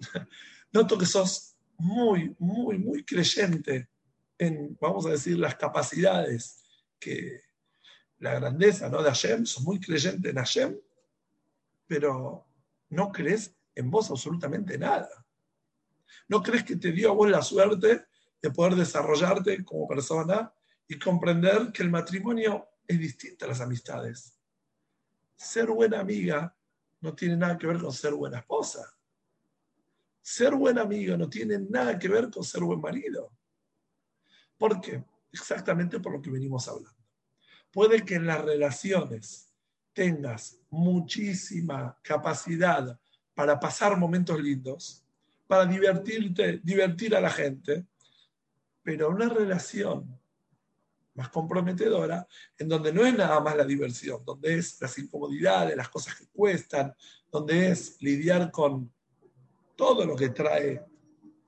Noto 0.72 0.98
que 0.98 1.06
sos 1.06 1.53
muy, 1.78 2.34
muy, 2.38 2.78
muy 2.78 3.04
creyente 3.04 3.88
en, 4.38 4.76
vamos 4.80 5.06
a 5.06 5.10
decir, 5.10 5.38
las 5.38 5.56
capacidades 5.56 6.62
que 6.98 7.40
la 8.18 8.34
grandeza 8.34 8.88
¿no? 8.88 9.02
de 9.02 9.10
Hashem, 9.10 9.44
sos 9.44 9.62
muy 9.62 9.80
creyente 9.80 10.30
en 10.30 10.36
Hashem, 10.36 10.78
pero 11.86 12.46
no 12.90 13.12
crees 13.12 13.54
en 13.74 13.90
vos 13.90 14.10
absolutamente 14.10 14.78
nada. 14.78 15.26
No 16.28 16.42
crees 16.42 16.64
que 16.64 16.76
te 16.76 16.92
dio 16.92 17.10
a 17.10 17.14
vos 17.14 17.28
la 17.28 17.42
suerte 17.42 18.06
de 18.40 18.50
poder 18.50 18.76
desarrollarte 18.76 19.64
como 19.64 19.86
persona 19.86 20.52
y 20.88 20.98
comprender 20.98 21.72
que 21.72 21.82
el 21.82 21.90
matrimonio 21.90 22.68
es 22.86 22.98
distinto 22.98 23.44
a 23.44 23.48
las 23.48 23.60
amistades. 23.60 24.38
Ser 25.36 25.66
buena 25.66 26.00
amiga 26.00 26.56
no 27.00 27.14
tiene 27.14 27.36
nada 27.36 27.58
que 27.58 27.66
ver 27.66 27.78
con 27.78 27.92
ser 27.92 28.14
buena 28.14 28.38
esposa. 28.38 28.93
Ser 30.26 30.54
buena 30.54 30.80
amiga 30.80 31.18
no 31.18 31.28
tiene 31.28 31.58
nada 31.58 31.98
que 31.98 32.08
ver 32.08 32.30
con 32.30 32.42
ser 32.42 32.62
buen 32.62 32.80
marido. 32.80 33.30
¿Por 34.56 34.80
qué? 34.80 35.04
Exactamente 35.30 36.00
por 36.00 36.12
lo 36.12 36.22
que 36.22 36.30
venimos 36.30 36.66
hablando. 36.66 36.98
Puede 37.70 38.02
que 38.06 38.14
en 38.14 38.26
las 38.26 38.42
relaciones 38.42 39.52
tengas 39.92 40.62
muchísima 40.70 41.98
capacidad 42.00 42.98
para 43.34 43.60
pasar 43.60 43.98
momentos 43.98 44.40
lindos, 44.40 45.04
para 45.46 45.66
divertirte, 45.66 46.58
divertir 46.64 47.14
a 47.14 47.20
la 47.20 47.28
gente, 47.28 47.84
pero 48.82 49.10
una 49.10 49.28
relación 49.28 50.18
más 51.12 51.28
comprometedora, 51.28 52.26
en 52.56 52.66
donde 52.66 52.94
no 52.94 53.04
es 53.04 53.14
nada 53.14 53.40
más 53.40 53.56
la 53.56 53.66
diversión, 53.66 54.24
donde 54.24 54.56
es 54.56 54.80
las 54.80 54.96
incomodidades, 54.98 55.76
las 55.76 55.90
cosas 55.90 56.14
que 56.14 56.28
cuestan, 56.28 56.94
donde 57.30 57.68
es 57.68 58.00
lidiar 58.00 58.50
con 58.50 58.90
todo 59.76 60.04
lo 60.04 60.16
que 60.16 60.30
trae 60.30 60.84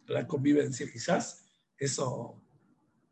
la 0.07 0.27
convivencia, 0.27 0.91
quizás 0.91 1.45
eso 1.77 2.43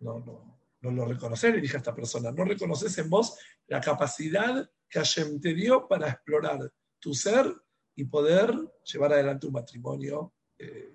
no, 0.01 0.21
no, 0.21 0.61
no 0.81 0.91
lo 0.91 1.05
reconocer, 1.07 1.55
le 1.55 1.61
dije 1.61 1.77
a 1.77 1.79
esta 1.79 1.95
persona, 1.95 2.31
no 2.31 2.45
reconoces 2.45 2.97
en 2.99 3.09
vos 3.11 3.39
la 3.67 3.81
capacidad 3.81 4.71
que 4.89 4.99
Hashem 4.99 5.41
te 5.41 5.55
dio 5.55 5.89
para 5.89 6.11
explorar 6.11 6.73
tu 6.99 7.15
ser 7.15 7.53
y 7.97 8.05
poder 8.05 8.55
llevar 8.85 9.13
adelante 9.13 9.47
un 9.47 9.53
matrimonio, 9.55 10.35
eh, 10.59 10.95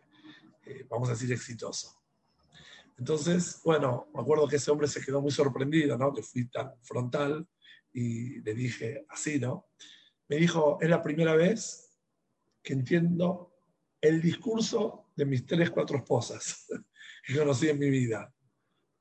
eh, 0.65 0.85
vamos 0.89 1.09
a 1.09 1.13
decir, 1.13 1.31
exitoso. 1.31 1.95
Entonces, 2.97 3.61
bueno, 3.63 4.09
me 4.13 4.21
acuerdo 4.21 4.47
que 4.47 4.57
ese 4.57 4.71
hombre 4.71 4.87
se 4.87 5.03
quedó 5.03 5.21
muy 5.21 5.31
sorprendido, 5.31 5.97
¿no? 5.97 6.13
Que 6.13 6.21
fui 6.21 6.49
tan 6.49 6.73
frontal 6.81 7.47
y 7.93 8.41
le 8.41 8.53
dije 8.53 9.05
así, 9.09 9.39
¿no? 9.39 9.69
Me 10.27 10.35
dijo, 10.35 10.77
es 10.81 10.89
la 10.89 11.01
primera 11.01 11.35
vez 11.35 11.97
que 12.61 12.73
entiendo 12.73 13.48
el 14.01 14.21
discurso 14.21 15.07
de 15.15 15.25
mis 15.25 15.45
tres, 15.45 15.69
cuatro 15.69 15.97
esposas 15.97 16.65
que 17.25 17.37
conocí 17.37 17.69
en 17.69 17.79
mi 17.79 17.89
vida. 17.89 18.33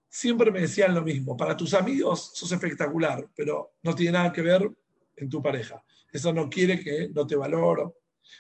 Siempre 0.08 0.50
me 0.50 0.60
decían 0.60 0.94
lo 0.94 1.02
mismo, 1.02 1.36
para 1.36 1.56
tus 1.56 1.74
amigos 1.74 2.32
sos 2.34 2.50
espectacular, 2.50 3.28
pero 3.36 3.74
no 3.82 3.94
tiene 3.94 4.12
nada 4.12 4.32
que 4.32 4.42
ver 4.42 4.70
en 5.16 5.28
tu 5.28 5.42
pareja. 5.42 5.82
Eso 6.10 6.32
no 6.32 6.48
quiere 6.48 6.80
que 6.80 7.10
no 7.10 7.26
te 7.26 7.36
valoro. 7.36 7.98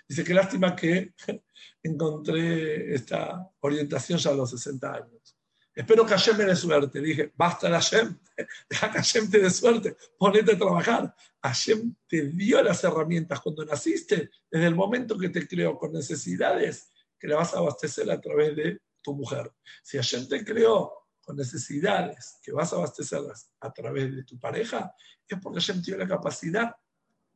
Dice, 0.08 0.24
qué 0.24 0.34
lástima 0.34 0.74
que 0.74 1.14
encontré 1.82 2.94
esta 2.94 3.50
orientación 3.60 4.18
ya 4.18 4.30
a 4.30 4.34
los 4.34 4.50
60 4.50 4.94
años. 4.94 5.37
Espero 5.78 6.04
que 6.04 6.10
Hashem 6.10 6.36
me 6.36 6.44
dé 6.44 6.56
suerte. 6.56 7.00
Dije, 7.00 7.32
basta 7.36 7.70
Hashem, 7.70 8.18
deja 8.68 8.90
que 8.90 8.98
Hashem 8.98 9.30
te 9.30 9.38
dé 9.38 9.48
suerte, 9.48 9.96
ponete 10.18 10.54
a 10.54 10.58
trabajar. 10.58 11.14
Hashem 11.40 11.94
te 12.08 12.22
dio 12.30 12.60
las 12.64 12.82
herramientas 12.82 13.40
cuando 13.40 13.64
naciste, 13.64 14.28
desde 14.50 14.66
el 14.66 14.74
momento 14.74 15.16
que 15.16 15.28
te 15.28 15.46
creó 15.46 15.78
con 15.78 15.92
necesidades, 15.92 16.90
que 17.16 17.28
la 17.28 17.36
vas 17.36 17.54
a 17.54 17.58
abastecer 17.58 18.10
a 18.10 18.20
través 18.20 18.56
de 18.56 18.80
tu 19.00 19.14
mujer. 19.14 19.52
Si 19.84 19.96
Hashem 19.96 20.26
te 20.26 20.44
creó 20.44 21.06
con 21.20 21.36
necesidades 21.36 22.40
que 22.42 22.50
vas 22.50 22.72
a 22.72 22.76
abastecerlas 22.76 23.48
a 23.60 23.72
través 23.72 24.16
de 24.16 24.24
tu 24.24 24.36
pareja, 24.36 24.92
es 25.28 25.38
porque 25.40 25.60
Hashem 25.60 25.80
tiene 25.80 26.00
la 26.00 26.08
capacidad 26.08 26.74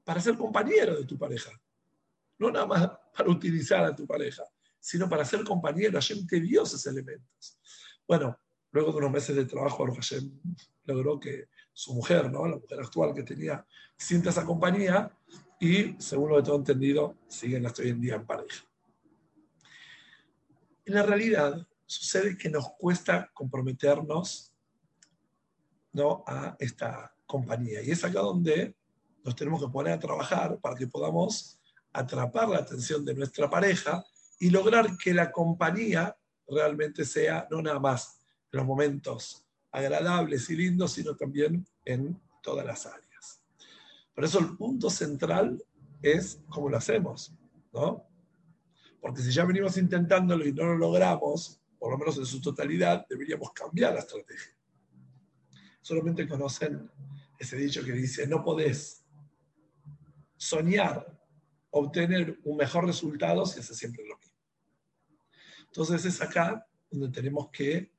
para 0.03 0.21
ser 0.21 0.37
compañero 0.37 0.97
de 0.97 1.05
tu 1.05 1.17
pareja. 1.17 1.53
No 2.41 2.51
nada 2.51 2.67
más 2.67 2.91
para 3.17 3.31
utilizar 3.31 3.85
a 3.85 3.95
tu 3.95 4.05
pareja, 4.05 4.43
sino 4.81 5.09
para 5.09 5.25
ser 5.25 5.45
compañero. 5.45 5.93
Hashem 5.93 6.27
te 6.27 6.41
dio 6.41 6.65
esos 6.65 6.85
elementos. 6.87 7.57
Bueno, 8.12 8.38
luego 8.73 8.92
de 8.92 8.99
unos 8.99 9.11
meses 9.11 9.35
de 9.35 9.47
trabajo, 9.47 9.87
Hashem 9.90 10.38
logró 10.85 11.19
que 11.19 11.49
su 11.73 11.95
mujer, 11.95 12.31
¿no? 12.31 12.47
la 12.47 12.57
mujer 12.57 12.78
actual 12.78 13.14
que 13.14 13.23
tenía, 13.23 13.66
sienta 13.97 14.28
esa 14.28 14.45
compañía 14.45 15.11
y, 15.59 15.99
según 15.99 16.28
lo 16.28 16.37
que 16.37 16.42
todo 16.42 16.57
entendido, 16.57 17.16
siguen 17.26 17.64
hasta 17.64 17.81
hoy 17.81 17.88
en 17.88 18.02
día 18.02 18.16
en 18.16 18.26
pareja. 18.26 18.66
En 20.85 20.92
la 20.92 21.04
realidad, 21.04 21.66
sucede 21.87 22.37
que 22.37 22.50
nos 22.50 22.75
cuesta 22.78 23.31
comprometernos 23.33 24.52
¿no? 25.95 26.23
a 26.26 26.54
esta 26.59 27.14
compañía. 27.25 27.81
Y 27.81 27.92
es 27.92 28.04
acá 28.04 28.21
donde 28.21 28.76
nos 29.25 29.35
tenemos 29.35 29.64
que 29.64 29.73
poner 29.73 29.95
a 29.95 29.99
trabajar 29.99 30.59
para 30.61 30.76
que 30.76 30.87
podamos 30.87 31.59
atrapar 31.95 32.50
la 32.50 32.59
atención 32.59 33.07
de 33.07 33.14
nuestra 33.14 33.49
pareja 33.49 34.04
y 34.38 34.50
lograr 34.50 34.99
que 34.99 35.14
la 35.14 35.33
compañía 35.33 36.14
realmente 36.49 37.05
sea 37.05 37.47
no 37.51 37.63
nada 37.63 37.79
más 37.79 38.21
en 38.53 38.59
los 38.59 38.67
momentos 38.67 39.45
agradables 39.71 40.49
y 40.51 40.57
lindos, 40.57 40.93
sino 40.93 41.17
también 41.17 41.67
en 41.85 42.21
todas 42.43 42.67
las 42.67 42.87
áreas. 42.87 43.43
Por 44.15 44.25
eso 44.25 44.39
el 44.39 44.57
punto 44.57 44.91
central 44.91 45.63
es 46.03 46.41
cómo 46.49 46.69
lo 46.69 46.77
hacemos, 46.77 47.35
¿no? 47.73 48.07
Porque 49.01 49.23
si 49.23 49.33
ya 49.33 49.45
venimos 49.45 49.77
intentándolo 49.77 50.47
y 50.47 50.53
no 50.53 50.65
lo 50.67 50.77
logramos, 50.77 51.61
por 51.79 51.91
lo 51.91 51.99
menos 51.99 52.19
en 52.19 52.27
su 52.27 52.41
totalidad, 52.41 53.07
deberíamos 53.09 53.53
cambiar 53.53 53.95
la 53.95 54.01
estrategia. 54.01 54.53
Solamente 55.81 56.29
conocen 56.29 56.91
ese 57.39 57.57
dicho 57.57 57.85
que 57.85 57.93
dice, 57.93 58.27
no 58.27 58.45
podés 58.45 59.05
soñar 60.37 61.21
obtener 61.71 62.39
un 62.45 62.57
mejor 62.57 62.87
resultado 62.87 63.47
si 63.47 63.59
haces 63.59 63.77
siempre 63.77 64.05
lo. 64.07 64.22
Entonces 65.73 66.05
es 66.05 66.21
acá 66.21 66.67
donde 66.91 67.09
tenemos 67.09 67.49
que 67.50 67.91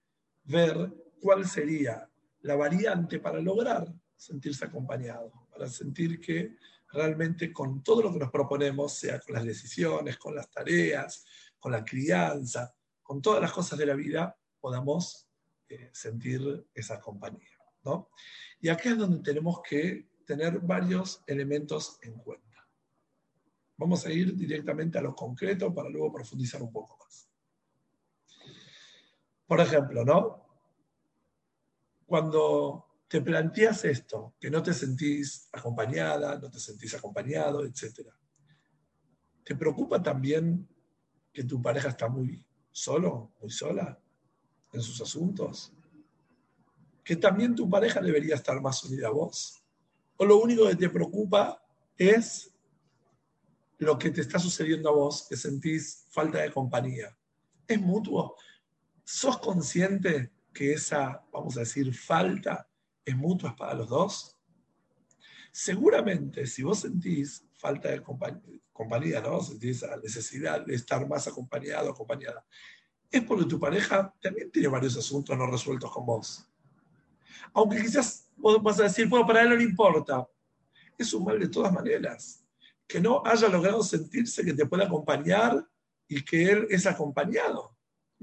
ver 0.44 0.94
cuál 1.20 1.48
sería 1.48 2.08
la 2.42 2.56
variante 2.56 3.20
para 3.20 3.40
lograr 3.40 3.92
sentirse 4.16 4.66
acompañado, 4.66 5.48
para 5.50 5.68
sentir 5.68 6.22
que 6.22 6.56
realmente 6.92 7.52
con 7.52 7.82
todo 7.82 8.04
lo 8.04 8.14
que 8.14 8.20
nos 8.20 8.30
proponemos, 8.30 8.94
sea 8.94 9.20
con 9.20 9.34
las 9.34 9.44
decisiones, 9.44 10.18
con 10.18 10.36
las 10.36 10.52
tareas, 10.52 11.26
con 11.58 11.72
la 11.72 11.84
crianza, 11.84 12.76
con 13.02 13.24
todas 13.24 13.42
las 13.42 13.52
cosas 13.52 13.80
de 13.80 13.88
la 13.88 13.96
vida, 13.96 14.38
podamos 14.60 15.28
eh, 15.68 15.90
sentir 15.94 16.68
esa 16.76 17.00
compañía. 17.00 17.58
¿no? 17.86 18.12
Y 18.62 18.70
acá 18.70 18.92
es 18.92 19.00
donde 19.00 19.24
tenemos 19.24 19.62
que 19.68 20.10
tener 20.28 20.60
varios 20.60 21.24
elementos 21.26 21.98
en 22.04 22.20
cuenta. 22.20 22.68
Vamos 23.78 24.06
a 24.06 24.12
ir 24.12 24.36
directamente 24.36 25.00
a 25.00 25.02
lo 25.02 25.16
concreto 25.16 25.74
para 25.74 25.90
luego 25.90 26.14
profundizar 26.14 26.62
un 26.62 26.72
poco 26.72 27.00
más. 27.04 27.33
Por 29.48 29.60
ejemplo, 29.60 30.06
¿no? 30.06 30.46
Cuando 32.06 32.88
te 33.08 33.22
planteas 33.22 33.86
esto, 33.86 34.34
que 34.40 34.50
no 34.50 34.64
te 34.64 34.74
sentís 34.74 35.48
acompañada, 35.52 36.40
no 36.40 36.50
te 36.50 36.60
sentís 36.60 36.96
acompañado, 36.96 37.64
etc. 37.64 38.10
¿Te 39.44 39.56
preocupa 39.56 40.02
también 40.02 40.68
que 41.32 41.44
tu 41.44 41.62
pareja 41.62 41.90
está 41.90 42.08
muy 42.08 42.44
solo, 42.72 43.34
muy 43.40 43.52
sola, 43.52 44.00
en 44.72 44.82
sus 44.82 45.00
asuntos? 45.02 45.72
¿Que 47.04 47.16
también 47.16 47.54
tu 47.54 47.70
pareja 47.70 48.02
debería 48.02 48.36
estar 48.36 48.60
más 48.62 48.84
unida 48.84 49.10
a 49.10 49.12
vos? 49.12 49.64
¿O 50.18 50.26
lo 50.26 50.38
único 50.38 50.68
que 50.68 50.76
te 50.76 50.90
preocupa 50.90 51.62
es 51.98 52.52
lo 53.78 53.98
que 53.98 54.10
te 54.10 54.22
está 54.22 54.40
sucediendo 54.40 54.90
a 54.90 54.94
vos, 54.94 55.28
que 55.30 55.36
sentís 55.36 56.06
falta 56.10 56.40
de 56.40 56.52
compañía? 56.52 57.16
¿Es 57.68 57.80
mutuo? 57.80 58.36
¿Sos 59.04 59.38
consciente 59.40 60.32
que 60.54 60.74
esa, 60.74 61.24
vamos 61.32 61.58
a 61.58 61.62
decir, 61.62 61.94
falta 61.94 62.70
es 63.04 63.16
mutua 63.16 63.56
para 63.56 63.74
los 63.74 63.90
dos? 63.90 64.38
Seguramente, 65.52 66.48
si 66.48 66.64
vos 66.64 66.80
sentís 66.80 67.46
falta 67.54 67.90
de 67.90 68.02
compañía, 68.72 69.22
¿no? 69.22 69.42
Sentís 69.42 69.82
la 69.82 69.98
necesidad 69.98 70.66
de 70.66 70.76
estar 70.76 71.08
más 71.08 71.28
acompañado, 71.28 71.92
acompañada, 71.92 72.46
es 73.12 73.22
porque 73.24 73.46
tu 73.46 73.60
pareja 73.60 74.12
también 74.20 74.50
tiene 74.52 74.68
varios 74.68 74.98
asuntos 74.98 75.38
no 75.38 75.46
resueltos 75.46 75.92
con 75.92 76.06
vos. 76.06 76.48
Aunque 77.54 77.82
quizás 77.82 78.32
vos 78.36 78.62
vas 78.64 78.80
a 78.80 78.84
decir, 78.84 79.08
bueno, 79.08 79.28
para 79.28 79.44
él 79.44 79.50
no 79.50 79.56
le 79.56 79.64
importa. 79.64 80.28
Es 80.98 81.14
un 81.14 81.24
mal 81.24 81.40
de 81.40 81.48
todas 81.48 81.72
maneras. 81.72 82.44
Que 82.88 83.00
no 83.00 83.22
haya 83.24 83.48
logrado 83.48 83.84
sentirse 83.84 84.44
que 84.44 84.54
te 84.54 84.66
puede 84.66 84.86
acompañar 84.86 85.68
y 86.08 86.24
que 86.24 86.52
él 86.52 86.68
es 86.70 86.88
acompañado. 86.88 87.73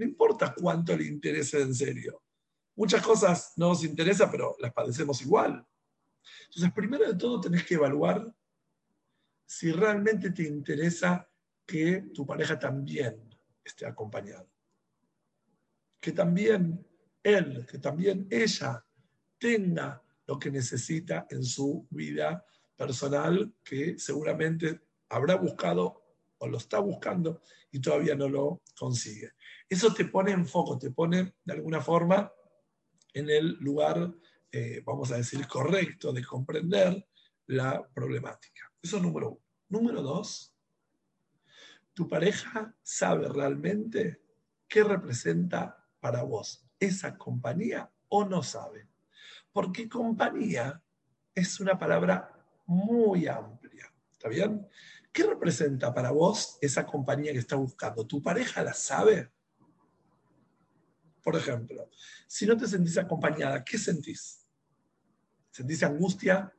No 0.01 0.07
importa 0.07 0.55
cuánto 0.55 0.97
le 0.97 1.05
interese 1.05 1.61
en 1.61 1.75
serio. 1.75 2.23
Muchas 2.75 3.03
cosas 3.03 3.53
no 3.57 3.69
nos 3.69 3.85
interesan, 3.85 4.31
pero 4.31 4.57
las 4.59 4.73
padecemos 4.73 5.21
igual. 5.21 5.63
Entonces, 6.47 6.73
primero 6.73 7.07
de 7.07 7.19
todo, 7.19 7.39
tenés 7.39 7.67
que 7.67 7.75
evaluar 7.75 8.35
si 9.45 9.71
realmente 9.73 10.31
te 10.31 10.45
interesa 10.45 11.29
que 11.67 12.09
tu 12.15 12.25
pareja 12.25 12.59
también 12.59 13.29
esté 13.63 13.85
acompañado. 13.85 14.51
Que 16.01 16.13
también 16.13 16.83
él, 17.23 17.67
que 17.71 17.79
también 17.79 18.27
ella 18.31 18.83
tenga 19.37 20.03
lo 20.27 20.39
que 20.39 20.51
necesita 20.51 21.27
en 21.29 21.45
su 21.45 21.87
vida 21.91 22.43
personal, 22.75 23.55
que 23.63 23.99
seguramente 23.99 24.81
habrá 25.11 25.35
buscado 25.35 26.10
o 26.41 26.49
lo 26.49 26.59
está 26.59 26.79
buscando 26.79 27.41
y 27.71 27.81
todavía 27.81 28.15
no 28.15 28.29
lo 28.29 28.63
consigue. 28.79 29.33
Eso 29.69 29.93
te 29.95 30.07
pone 30.07 30.33
en 30.33 30.47
foco, 30.47 30.79
te 30.79 30.91
pone 30.91 31.35
de 31.45 31.53
alguna 31.53 31.81
forma 31.81 32.33
en 33.13 33.31
el 33.31 33.57
lugar, 33.61 34.13
eh, 34.51 34.83
vamos 34.85 35.13
a 35.13 35.17
decir, 35.17 35.47
correcto 35.47 36.13
de 36.13 36.25
comprender 36.25 37.07
la 37.47 37.87
problemática. 37.93 38.73
Eso 38.83 38.97
es 38.97 39.03
número 39.03 39.31
uno. 39.31 39.41
Número 39.69 40.03
dos, 40.03 40.53
tu 41.95 42.09
pareja 42.09 42.75
sabe 42.83 43.29
realmente 43.29 44.21
qué 44.67 44.83
representa 44.83 45.87
para 46.01 46.23
vos 46.25 46.67
esa 46.81 47.17
compañía 47.17 47.93
o 48.09 48.25
no 48.25 48.43
sabe. 48.43 48.89
Porque 49.53 49.89
compañía 49.89 50.83
es 51.35 51.61
una 51.61 51.79
palabra 51.79 52.33
muy 52.67 53.27
amplia. 53.27 53.93
¿Está 54.11 54.29
bien? 54.29 54.67
¿Qué 55.13 55.25
representa 55.25 55.93
para 55.93 56.13
vos 56.13 56.59
esa 56.61 56.87
compañía 56.87 57.33
que 57.33 57.39
estás 57.39 57.59
buscando? 57.59 58.07
¿Tu 58.07 58.23
pareja 58.23 58.63
la 58.63 58.75
sabe? 58.75 59.33
Por 61.23 61.37
ejemplo, 61.37 61.91
si 62.27 62.47
no 62.47 62.57
te 62.57 62.67
sentís 62.67 62.97
acompañada, 62.97 63.65
¿qué 63.65 63.77
sentís? 63.77 64.47
¿Sentís 65.51 65.83
angustia? 65.83 66.53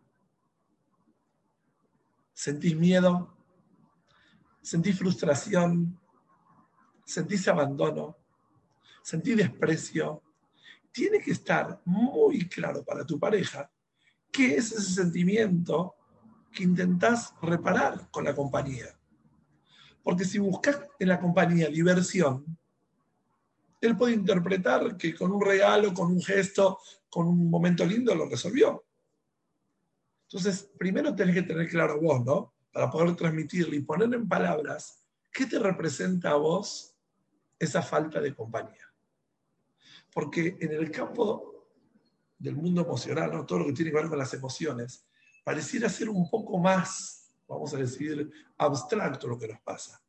¿Sentís 2.33 2.75
miedo? 2.75 3.37
¿Sentís 4.61 4.97
frustración? 4.97 5.99
¿Sentís 7.05 7.47
abandono? 7.47 8.17
¿Sentís 9.01 9.37
desprecio? 9.37 10.21
Tiene 10.91 11.19
que 11.19 11.31
estar 11.31 11.81
muy 11.85 12.47
claro 12.49 12.83
para 12.83 13.05
tu 13.05 13.17
pareja 13.17 13.71
qué 14.29 14.55
es 14.55 14.71
ese 14.71 14.93
sentimiento 14.93 15.95
que 16.51 16.63
intentás 16.63 17.33
reparar 17.41 18.09
con 18.11 18.23
la 18.23 18.35
compañía. 18.35 18.87
Porque 20.03 20.25
si 20.25 20.39
buscas 20.39 20.79
en 20.99 21.09
la 21.09 21.19
compañía 21.19 21.69
diversión, 21.69 22.57
él 23.79 23.97
puede 23.97 24.13
interpretar 24.13 24.95
que 24.97 25.15
con 25.15 25.31
un 25.31 25.41
regalo, 25.41 25.93
con 25.93 26.11
un 26.11 26.21
gesto, 26.21 26.79
con 27.09 27.27
un 27.27 27.49
momento 27.49 27.85
lindo 27.85 28.13
lo 28.13 28.29
resolvió. 28.29 28.83
Entonces, 30.27 30.69
primero 30.77 31.15
tenés 31.15 31.35
que 31.35 31.43
tener 31.43 31.67
claro 31.67 31.99
vos, 31.99 32.23
¿no? 32.23 32.53
Para 32.71 32.89
poder 32.89 33.15
transmitirle 33.15 33.77
y 33.77 33.81
poner 33.81 34.13
en 34.13 34.27
palabras 34.27 35.03
qué 35.31 35.45
te 35.45 35.59
representa 35.59 36.31
a 36.31 36.35
vos 36.35 36.95
esa 37.59 37.81
falta 37.81 38.21
de 38.21 38.33
compañía. 38.33 38.93
Porque 40.13 40.57
en 40.59 40.71
el 40.71 40.89
campo 40.89 41.67
del 42.37 42.55
mundo 42.55 42.81
emocional, 42.81 43.31
¿no? 43.31 43.45
todo 43.45 43.59
lo 43.59 43.65
que 43.67 43.73
tiene 43.73 43.91
que 43.91 43.97
ver 43.97 44.09
con 44.09 44.17
las 44.17 44.33
emociones, 44.33 45.05
pareciera 45.51 45.89
ser 45.89 46.07
un 46.07 46.29
poco 46.29 46.57
más, 46.59 47.29
vamos 47.45 47.73
a 47.73 47.77
decir, 47.77 48.31
abstracto 48.57 49.27
lo 49.27 49.37
que 49.37 49.49
nos 49.49 49.59
pasa. 49.59 50.01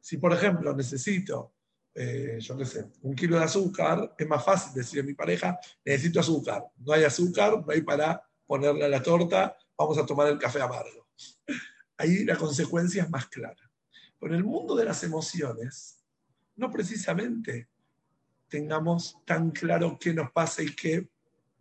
Si, 0.00 0.16
por 0.16 0.32
ejemplo, 0.32 0.74
necesito 0.74 1.54
eh, 1.94 2.38
yo 2.40 2.56
qué 2.58 2.66
sé, 2.66 2.84
un 3.02 3.14
kilo 3.14 3.38
de 3.38 3.44
azúcar, 3.44 4.12
es 4.18 4.26
más 4.26 4.44
fácil 4.44 4.74
decir 4.74 5.00
a 5.00 5.04
mi 5.04 5.14
pareja, 5.14 5.56
necesito 5.84 6.18
azúcar. 6.18 6.64
No 6.78 6.92
hay 6.92 7.04
azúcar, 7.04 7.64
no 7.64 7.72
hay 7.72 7.82
para 7.82 8.20
ponerle 8.44 8.84
a 8.84 8.88
la 8.88 9.00
torta, 9.00 9.56
vamos 9.78 9.98
a 9.98 10.04
tomar 10.04 10.26
el 10.26 10.38
café 10.38 10.60
amargo. 10.60 11.06
Ahí 11.96 12.24
la 12.24 12.36
consecuencia 12.36 13.04
es 13.04 13.08
más 13.08 13.28
clara. 13.28 13.70
Pero 14.18 14.34
en 14.34 14.40
el 14.40 14.44
mundo 14.44 14.74
de 14.74 14.84
las 14.84 15.00
emociones, 15.04 16.04
no 16.56 16.72
precisamente 16.72 17.68
tengamos 18.48 19.16
tan 19.24 19.52
claro 19.52 19.96
qué 19.98 20.12
nos 20.12 20.32
pasa 20.32 20.60
y 20.64 20.74
qué 20.74 21.08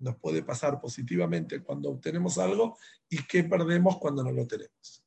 nos 0.06 0.18
puede 0.18 0.44
pasar 0.44 0.80
positivamente 0.80 1.64
cuando 1.64 1.90
obtenemos 1.90 2.38
algo 2.38 2.78
y 3.10 3.26
qué 3.26 3.44
perdemos 3.44 3.98
cuando 3.98 4.24
no 4.24 4.32
lo 4.32 4.46
tenemos. 4.46 5.04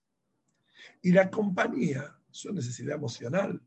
Y 1.01 1.13
la 1.13 1.31
compañía 1.31 2.19
es 2.31 2.45
una 2.45 2.55
necesidad 2.55 2.97
emocional 2.97 3.63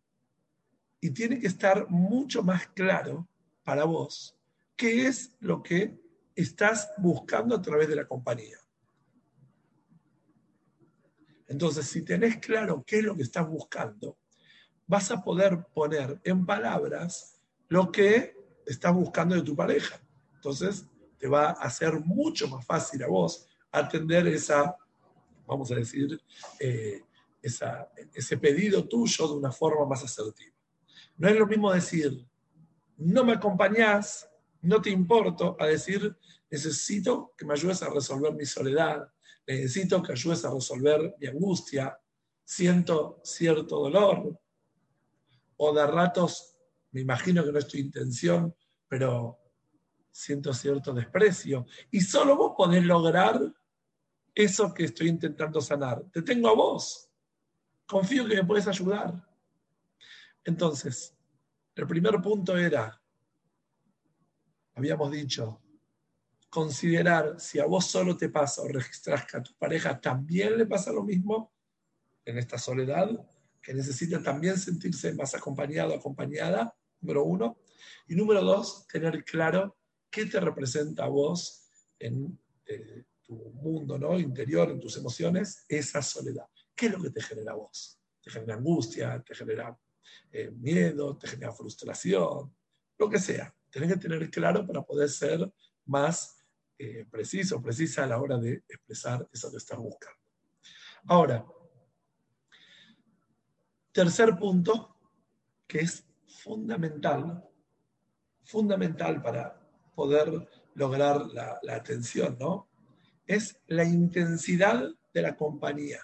y 1.00 1.12
tiene 1.12 1.40
que 1.40 1.48
estar 1.48 1.90
mucho 1.90 2.44
más 2.44 2.68
claro 2.68 3.30
para 3.64 3.86
vos 3.86 4.38
qué 4.76 5.08
es 5.08 5.36
lo 5.40 5.64
que 5.64 5.98
estás 6.36 6.90
buscando 6.98 7.56
a 7.56 7.62
través 7.62 7.88
de 7.88 7.96
la 7.96 8.08
compañía. 8.08 8.58
Entonces, 11.48 11.86
si 11.88 12.04
tenés 12.04 12.38
claro 12.38 12.84
qué 12.86 13.00
es 13.00 13.04
lo 13.06 13.16
que 13.16 13.24
estás 13.24 13.48
buscando, 13.48 14.18
vas 14.86 15.12
a 15.12 15.24
poder 15.24 15.66
poner 15.74 16.20
en 16.26 16.46
palabras 16.46 17.40
lo 17.70 17.90
que 17.90 18.36
estás 18.66 18.94
buscando 18.94 19.36
de 19.36 19.44
tu 19.44 19.56
pareja. 19.56 20.02
Entonces, 20.36 20.86
te 21.22 21.28
va 21.28 21.50
a 21.50 21.52
hacer 21.52 22.00
mucho 22.00 22.48
más 22.48 22.66
fácil 22.66 23.04
a 23.04 23.08
vos 23.08 23.48
atender 23.72 24.28
esa, 24.28 24.76
vamos 25.46 25.72
a 25.72 25.76
decir, 25.76 26.20
eh, 26.60 27.04
ese 27.42 28.38
pedido 28.38 28.88
tuyo 28.88 29.28
de 29.28 29.34
una 29.36 29.52
forma 29.52 29.86
más 29.86 30.04
asertiva. 30.04 30.56
No 31.18 31.30
es 31.30 31.36
lo 31.36 31.46
mismo 31.46 31.72
decir, 31.72 32.26
no 32.98 33.24
me 33.24 33.34
acompañás, 33.34 34.28
no 34.62 34.82
te 34.82 34.90
importo, 34.90 35.56
a 35.60 35.68
decir, 35.68 36.18
necesito 36.50 37.34
que 37.38 37.46
me 37.46 37.54
ayudes 37.54 37.84
a 37.84 37.90
resolver 37.90 38.34
mi 38.34 38.46
soledad, 38.46 39.08
necesito 39.46 40.02
que 40.02 40.14
ayudes 40.14 40.44
a 40.44 40.52
resolver 40.52 41.16
mi 41.20 41.28
angustia, 41.28 42.00
siento 42.44 43.22
cierto 43.24 43.80
dolor, 43.80 44.40
o 45.58 45.74
de 45.74 45.86
ratos, 45.86 46.56
me 46.92 47.02
imagino 47.02 47.44
que 47.44 47.52
no 47.52 47.60
es 47.60 47.68
tu 47.68 47.78
intención, 47.78 48.56
pero 48.88 49.41
siento 50.12 50.54
cierto 50.54 50.94
desprecio. 50.94 51.66
Y 51.90 52.02
solo 52.02 52.36
vos 52.36 52.54
podés 52.56 52.84
lograr 52.84 53.40
eso 54.36 54.74
que 54.74 54.86
estoy 54.86 55.10
intentando 55.10 55.62
sanar. 55.62 56.04
Te 56.12 56.22
tengo 56.22 56.50
a 56.50 56.56
vos. 56.56 57.10
Confío 57.86 58.28
que 58.28 58.36
me 58.36 58.46
puedes 58.46 58.68
ayudar. 58.68 59.28
Entonces, 60.44 61.16
el 61.76 61.88
primer 61.88 62.22
punto 62.22 62.58
era, 62.58 63.02
habíamos 64.76 65.12
dicho, 65.12 65.62
considerar 66.50 67.40
si 67.40 67.60
a 67.60 67.66
vos 67.66 67.86
solo 67.86 68.18
te 68.18 68.30
pasa 68.30 68.62
o 68.62 68.68
registras 68.68 69.26
que 69.26 69.38
a 69.38 69.44
tu 69.44 69.54
pareja 69.56 70.00
también 70.00 70.58
le 70.58 70.66
pasa 70.66 70.92
lo 70.92 71.04
mismo 71.04 71.54
en 72.26 72.38
esta 72.38 72.58
soledad, 72.58 73.10
que 73.62 73.74
necesita 73.74 74.22
también 74.22 74.58
sentirse 74.58 75.14
más 75.14 75.34
acompañado, 75.36 75.94
acompañada, 75.94 76.76
número 77.00 77.24
uno. 77.24 77.58
Y 78.08 78.16
número 78.16 78.42
dos, 78.42 78.88
tener 78.88 79.24
claro 79.24 79.78
qué 80.12 80.26
te 80.26 80.40
representa 80.40 81.06
a 81.06 81.08
vos 81.08 81.66
en 81.98 82.38
eh, 82.66 83.06
tu 83.24 83.36
mundo 83.54 83.98
¿no? 83.98 84.20
interior, 84.20 84.70
en 84.70 84.80
tus 84.80 84.98
emociones, 84.98 85.66
esa 85.68 86.02
soledad. 86.02 86.46
¿Qué 86.76 86.88
es 86.88 86.92
lo 86.92 87.02
que 87.02 87.12
te 87.12 87.22
genera 87.22 87.54
a 87.54 87.56
vos? 87.56 88.00
Te 88.22 88.30
genera 88.30 88.56
angustia, 88.56 89.24
te 89.26 89.34
genera 89.34 89.78
eh, 90.32 90.52
miedo, 90.52 91.18
te 91.18 91.28
genera 91.28 91.54
frustración, 91.54 92.54
lo 92.98 93.10
que 93.10 93.20
sea. 93.20 93.56
Tienes 93.70 93.94
que 93.94 94.00
tener 94.00 94.30
claro 94.30 94.68
para 94.68 94.82
poder 94.82 95.10
ser 95.10 95.52
más 95.86 96.38
eh, 96.78 97.06
preciso, 97.10 97.62
precisa 97.62 98.04
a 98.04 98.08
la 98.08 98.20
hora 98.20 98.38
de 98.38 98.64
expresar 98.68 99.28
eso 99.32 99.50
que 99.50 99.58
estás 99.58 99.78
buscando. 99.78 100.20
Ahora, 101.06 101.46
tercer 103.92 104.36
punto, 104.38 104.98
que 105.68 105.80
es 105.80 106.06
fundamental, 106.44 107.44
fundamental 108.44 109.22
para 109.22 109.61
poder 109.96 110.48
lograr 110.74 111.28
la, 111.28 111.60
atención, 111.74 112.38
¿no? 112.40 112.68
Es 113.26 113.60
la 113.68 113.84
intensidad 113.84 114.90
de 115.14 115.22
la 115.22 115.36
compañía. 115.36 116.02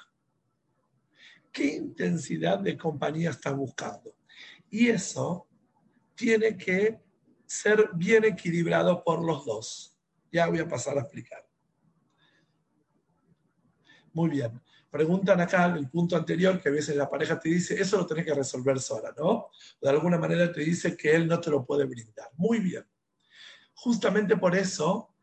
¿Qué 1.51 1.75
intensidad 1.75 2.59
de 2.59 2.77
compañía 2.77 3.31
estás 3.31 3.55
buscando? 3.55 4.15
Y 4.69 4.89
eso 4.89 5.47
tiene 6.15 6.57
que 6.57 6.99
ser 7.45 7.89
bien 7.93 8.25
equilibrado 8.25 9.03
por 9.03 9.23
los 9.23 9.45
dos. 9.45 9.97
Ya 10.31 10.47
voy 10.47 10.59
a 10.59 10.67
pasar 10.67 10.97
a 10.97 11.01
explicar. 11.01 11.47
Muy 14.13 14.29
bien. 14.29 14.61
Preguntan 14.89 15.39
acá 15.41 15.65
en 15.67 15.77
el 15.77 15.89
punto 15.89 16.15
anterior 16.15 16.61
que 16.61 16.69
a 16.69 16.71
veces 16.71 16.95
la 16.95 17.09
pareja 17.09 17.39
te 17.39 17.49
dice, 17.49 17.79
eso 17.79 17.97
lo 17.97 18.05
tenés 18.05 18.25
que 18.25 18.33
resolver 18.33 18.79
sola, 18.79 19.13
¿no? 19.17 19.49
De 19.81 19.89
alguna 19.89 20.17
manera 20.17 20.51
te 20.51 20.61
dice 20.61 20.95
que 20.95 21.13
él 21.13 21.27
no 21.27 21.39
te 21.39 21.49
lo 21.49 21.65
puede 21.65 21.85
brindar. 21.85 22.29
Muy 22.35 22.59
bien. 22.59 22.85
Justamente 23.79 24.37
por 24.37 24.55
eso 24.55 25.13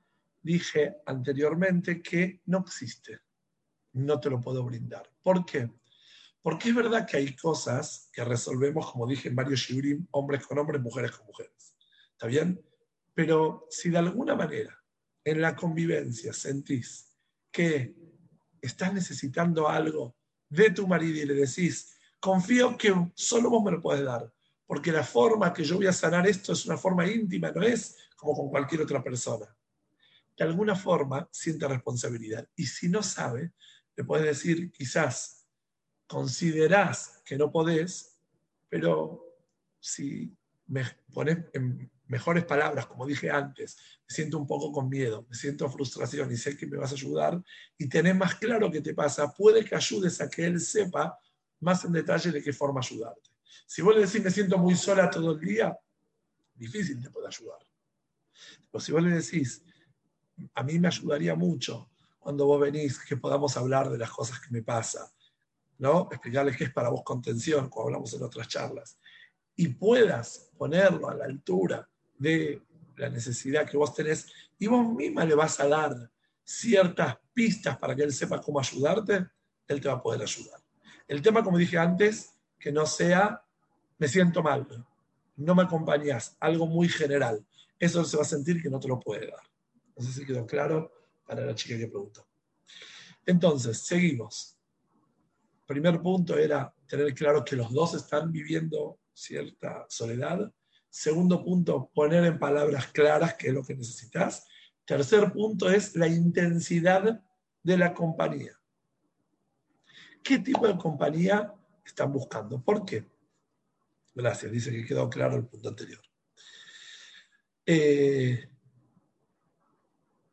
dije 0.41 0.99
anteriormente 1.07 2.01
que 2.01 2.41
no 2.47 2.59
existe. 2.61 3.21
No 3.95 4.21
te 4.21 4.31
lo 4.31 4.41
puedo 4.41 4.63
brindar. 4.63 5.11
¿Por 5.23 5.45
qué? 5.45 5.69
Porque 6.41 6.69
es 6.69 6.75
verdad 6.75 7.05
que 7.05 7.17
hay 7.17 7.35
cosas 7.35 8.11
que 8.13 8.25
resolvemos, 8.25 8.93
como 8.93 9.09
dije 9.09 9.29
en 9.29 9.35
varios 9.35 9.59
shiurim, 9.59 10.07
hombres 10.13 10.47
con 10.47 10.59
hombres, 10.59 10.81
mujeres 10.81 11.11
con 11.11 11.27
mujeres. 11.27 11.75
¿Está 12.13 12.29
bien? 12.29 12.65
Pero 13.13 13.67
si 13.71 13.91
de 13.91 13.99
alguna 13.99 14.37
manera 14.37 14.79
en 15.25 15.41
la 15.41 15.57
convivencia 15.57 16.33
sentís 16.33 17.13
que 17.51 17.97
estás 18.63 18.95
necesitando 18.95 19.69
algo 19.69 20.17
de 20.49 20.71
tu 20.71 20.87
marido 20.87 21.19
y 21.19 21.27
le 21.27 21.35
decís, 21.35 21.97
confío 22.21 22.77
que 22.77 22.95
solo 23.17 23.51
vos 23.51 23.65
me 23.65 23.73
lo 23.73 23.83
puedes 23.83 24.05
dar, 24.05 24.33
porque 24.67 24.93
la 24.93 25.05
forma 25.05 25.53
que 25.53 25.65
yo 25.65 25.77
voy 25.77 25.87
a 25.87 25.93
sanar 25.93 26.27
esto 26.27 26.53
es 26.53 26.65
una 26.67 26.77
forma 26.77 27.07
íntima, 27.07 27.51
no 27.51 27.63
es 27.63 27.97
como 28.17 28.35
con 28.35 28.49
cualquier 28.49 28.83
otra 28.83 29.03
persona. 29.03 29.47
De 30.37 30.45
alguna 30.45 30.75
forma 30.75 31.29
siente 31.31 31.69
responsabilidad. 31.69 32.49
Y 32.57 32.67
si 32.67 32.89
no 32.89 33.03
sabe, 33.03 33.53
le 33.97 34.05
puedes 34.05 34.27
decir, 34.27 34.73
quizás 34.73 35.47
considerás 36.07 37.23
que 37.25 37.37
no 37.37 37.53
podés, 37.53 38.19
pero 38.69 39.25
si 39.79 40.37
me 40.67 40.85
pones 41.13 41.39
en 41.53 41.91
mejores 42.07 42.45
palabras, 42.45 42.87
como 42.87 43.07
dije 43.07 43.31
antes, 43.31 43.77
me 44.07 44.15
siento 44.15 44.39
un 44.39 44.47
poco 44.47 44.73
con 44.73 44.89
miedo, 44.89 45.27
me 45.29 45.37
siento 45.37 45.69
frustración 45.71 46.31
y 46.33 46.37
sé 46.37 46.57
que 46.57 46.67
me 46.67 46.77
vas 46.77 46.91
a 46.91 46.95
ayudar 46.95 47.43
y 47.79 47.89
tenés 47.89 48.17
más 48.17 48.35
claro 48.37 48.71
qué 48.71 48.81
te 48.81 48.95
pasa, 48.95 49.33
puede 49.33 49.65
que 49.65 49.75
ayudes 49.75 50.21
a 50.21 50.29
que 50.29 50.45
él 50.45 50.61
sepa 50.61 51.19
más 51.61 51.85
en 51.85 51.93
detalle 51.93 52.31
de 52.31 52.43
qué 52.43 52.53
forma 52.53 52.81
ayudarte. 52.81 53.34
Si 53.67 53.83
vos 53.83 53.95
le 53.95 54.07
decís 54.07 54.23
me 54.23 54.31
siento 54.31 54.59
muy 54.59 54.75
sola 54.75 55.11
todo 55.11 55.33
el 55.33 55.41
día, 55.41 55.77
difícil 56.55 57.03
te 57.03 57.11
puede 57.11 57.29
ayudar. 57.29 57.59
Pero 58.71 58.81
si 58.85 58.93
vos 58.93 59.03
le 59.03 59.11
decís, 59.11 59.63
a 60.55 60.63
mí 60.63 60.79
me 60.79 60.89
ayudaría 60.89 61.35
mucho 61.35 61.91
cuando 62.19 62.47
vos 62.47 62.61
venís 62.61 62.99
que 62.99 63.17
podamos 63.17 63.57
hablar 63.57 63.91
de 63.91 63.99
las 63.99 64.11
cosas 64.11 64.41
que 64.41 64.51
me 64.51 64.63
pasan, 64.63 65.07
¿no? 65.79 66.09
Explicarles 66.11 66.57
qué 66.57 66.65
es 66.65 66.73
para 66.73 66.89
vos 66.89 67.03
contención, 67.05 67.69
como 67.69 67.87
hablamos 67.87 68.15
en 68.15 68.23
otras 68.23 68.49
charlas, 68.49 68.99
y 69.57 69.69
puedas 69.69 70.51
ponerlo 70.57 71.09
a 71.09 71.15
la 71.15 71.27
altura 71.27 71.89
de 72.19 72.63
la 72.97 73.11
necesidad 73.11 73.69
que 73.69 73.77
vos 73.77 73.95
tenés, 73.95 74.27
y 74.59 74.67
vos 74.67 74.87
misma 74.95 75.25
le 75.25 75.35
vas 75.35 75.61
a 75.61 75.69
dar 75.69 76.11
ciertas 76.43 77.19
pistas 77.33 77.77
para 77.77 77.95
que 77.95 78.03
él 78.03 78.13
sepa 78.13 78.41
cómo 78.41 78.61
ayudarte, 78.61 79.27
él 79.67 79.81
te 79.81 79.89
va 79.89 79.95
a 79.95 80.03
poder 80.03 80.23
ayudar. 80.23 80.61
El 81.07 81.21
tema, 81.21 81.43
como 81.43 81.59
dije 81.59 81.77
antes, 81.77 82.34
que 82.65 82.73
no 82.73 82.87
sea, 82.87 83.45
me 83.99 84.09
siento 84.09 84.43
mal, 84.43 84.67
no 85.37 85.55
me 85.55 85.65
acompañas, 85.65 86.35
algo 86.41 86.67
muy 86.67 86.89
general. 86.89 87.45
Eso 87.79 88.03
se 88.07 88.17
va 88.17 88.23
a 88.23 88.27
sentir 88.27 88.63
que 88.63 88.71
no 88.71 88.81
te 88.81 88.89
lo 88.89 88.99
puede 88.99 89.27
dar. 89.27 89.43
No 89.95 90.03
sé 90.03 90.13
si 90.15 90.25
quedó 90.25 90.47
claro 90.47 90.91
para 91.27 91.45
la 91.45 91.55
chica 91.55 91.77
que 91.77 91.89
preguntó. 91.89 92.27
Entonces, 93.27 93.77
seguimos 93.81 94.57
primer 95.67 96.01
punto 96.01 96.39
era 96.39 96.75
tener 96.89 97.13
claro 97.13 97.45
que 97.45 97.55
los 97.55 97.71
dos 97.71 97.93
están 97.93 98.33
viviendo 98.33 98.99
cierta 99.13 99.85
soledad. 99.91 100.51
Segundo 100.89 101.45
punto, 101.45 101.91
poner 101.95 102.25
en 102.25 102.39
palabras 102.39 102.87
claras 102.87 103.35
qué 103.35 103.49
es 103.49 103.55
lo 103.55 103.63
que 103.63 103.75
necesitas. 103.75 104.47
Tercer 104.87 105.31
punto 105.35 105.69
es 105.69 105.97
la 105.97 106.09
intensidad 106.09 107.23
de 107.63 107.77
la 107.77 107.93
compañía. 107.93 108.59
¿Qué 110.23 110.39
tipo 110.39 110.67
de 110.67 110.79
compañía 110.79 111.53
están 111.89 112.13
buscando? 112.13 112.63
¿Por 112.63 112.85
qué? 112.85 113.07
Gracias, 114.15 114.53
dice 114.53 114.71
que 114.71 114.85
quedó 114.85 115.11
claro 115.11 115.37
el 115.37 115.45
punto 115.45 115.69
anterior. 115.69 116.01
Eh, 117.67 118.49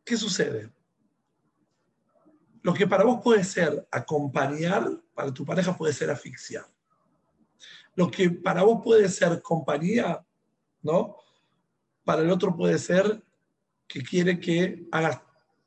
¿Qué 0.04 0.18
sucede? 0.18 0.72
Lo 2.62 2.74
que 2.74 2.86
para 2.86 3.04
vos 3.04 3.22
puede 3.24 3.44
ser 3.44 3.88
acompañar, 3.92 4.88
para 5.14 5.34
tu 5.34 5.46
pareja 5.46 5.76
puede 5.76 5.94
ser 5.94 6.12
asfixiar. 6.12 6.66
Lo 7.96 8.10
que 8.10 8.30
para 8.30 8.64
vos 8.64 8.82
puede 8.84 9.10
ser 9.10 9.42
compañía, 9.42 10.26
¿no? 10.82 11.18
Para 12.04 12.22
el 12.22 12.30
otro 12.30 12.56
puede 12.56 12.78
ser 12.78 13.24
que 13.88 14.04
quiere 14.04 14.40
que 14.40 14.88
hagas 14.92 15.22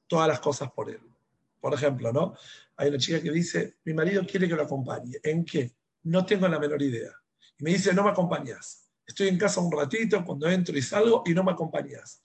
todas 0.06 0.28
las 0.28 0.40
cosas 0.40 0.70
por 0.70 0.90
él. 0.90 1.00
Por 1.64 1.72
ejemplo, 1.72 2.12
¿no? 2.12 2.34
Hay 2.76 2.90
una 2.90 2.98
chica 2.98 3.22
que 3.22 3.30
dice, 3.30 3.78
mi 3.86 3.94
marido 3.94 4.22
quiere 4.26 4.46
que 4.46 4.54
lo 4.54 4.64
acompañe. 4.64 5.14
¿En 5.22 5.46
qué? 5.46 5.74
No 6.02 6.26
tengo 6.26 6.46
la 6.46 6.58
menor 6.58 6.82
idea. 6.82 7.10
Y 7.58 7.64
me 7.64 7.70
dice, 7.70 7.94
no 7.94 8.04
me 8.04 8.10
acompañas. 8.10 8.86
Estoy 9.06 9.28
en 9.28 9.38
casa 9.38 9.62
un 9.62 9.72
ratito, 9.72 10.22
cuando 10.26 10.46
entro 10.46 10.76
y 10.76 10.82
salgo, 10.82 11.22
y 11.24 11.32
no 11.32 11.42
me 11.42 11.52
acompañas. 11.52 12.22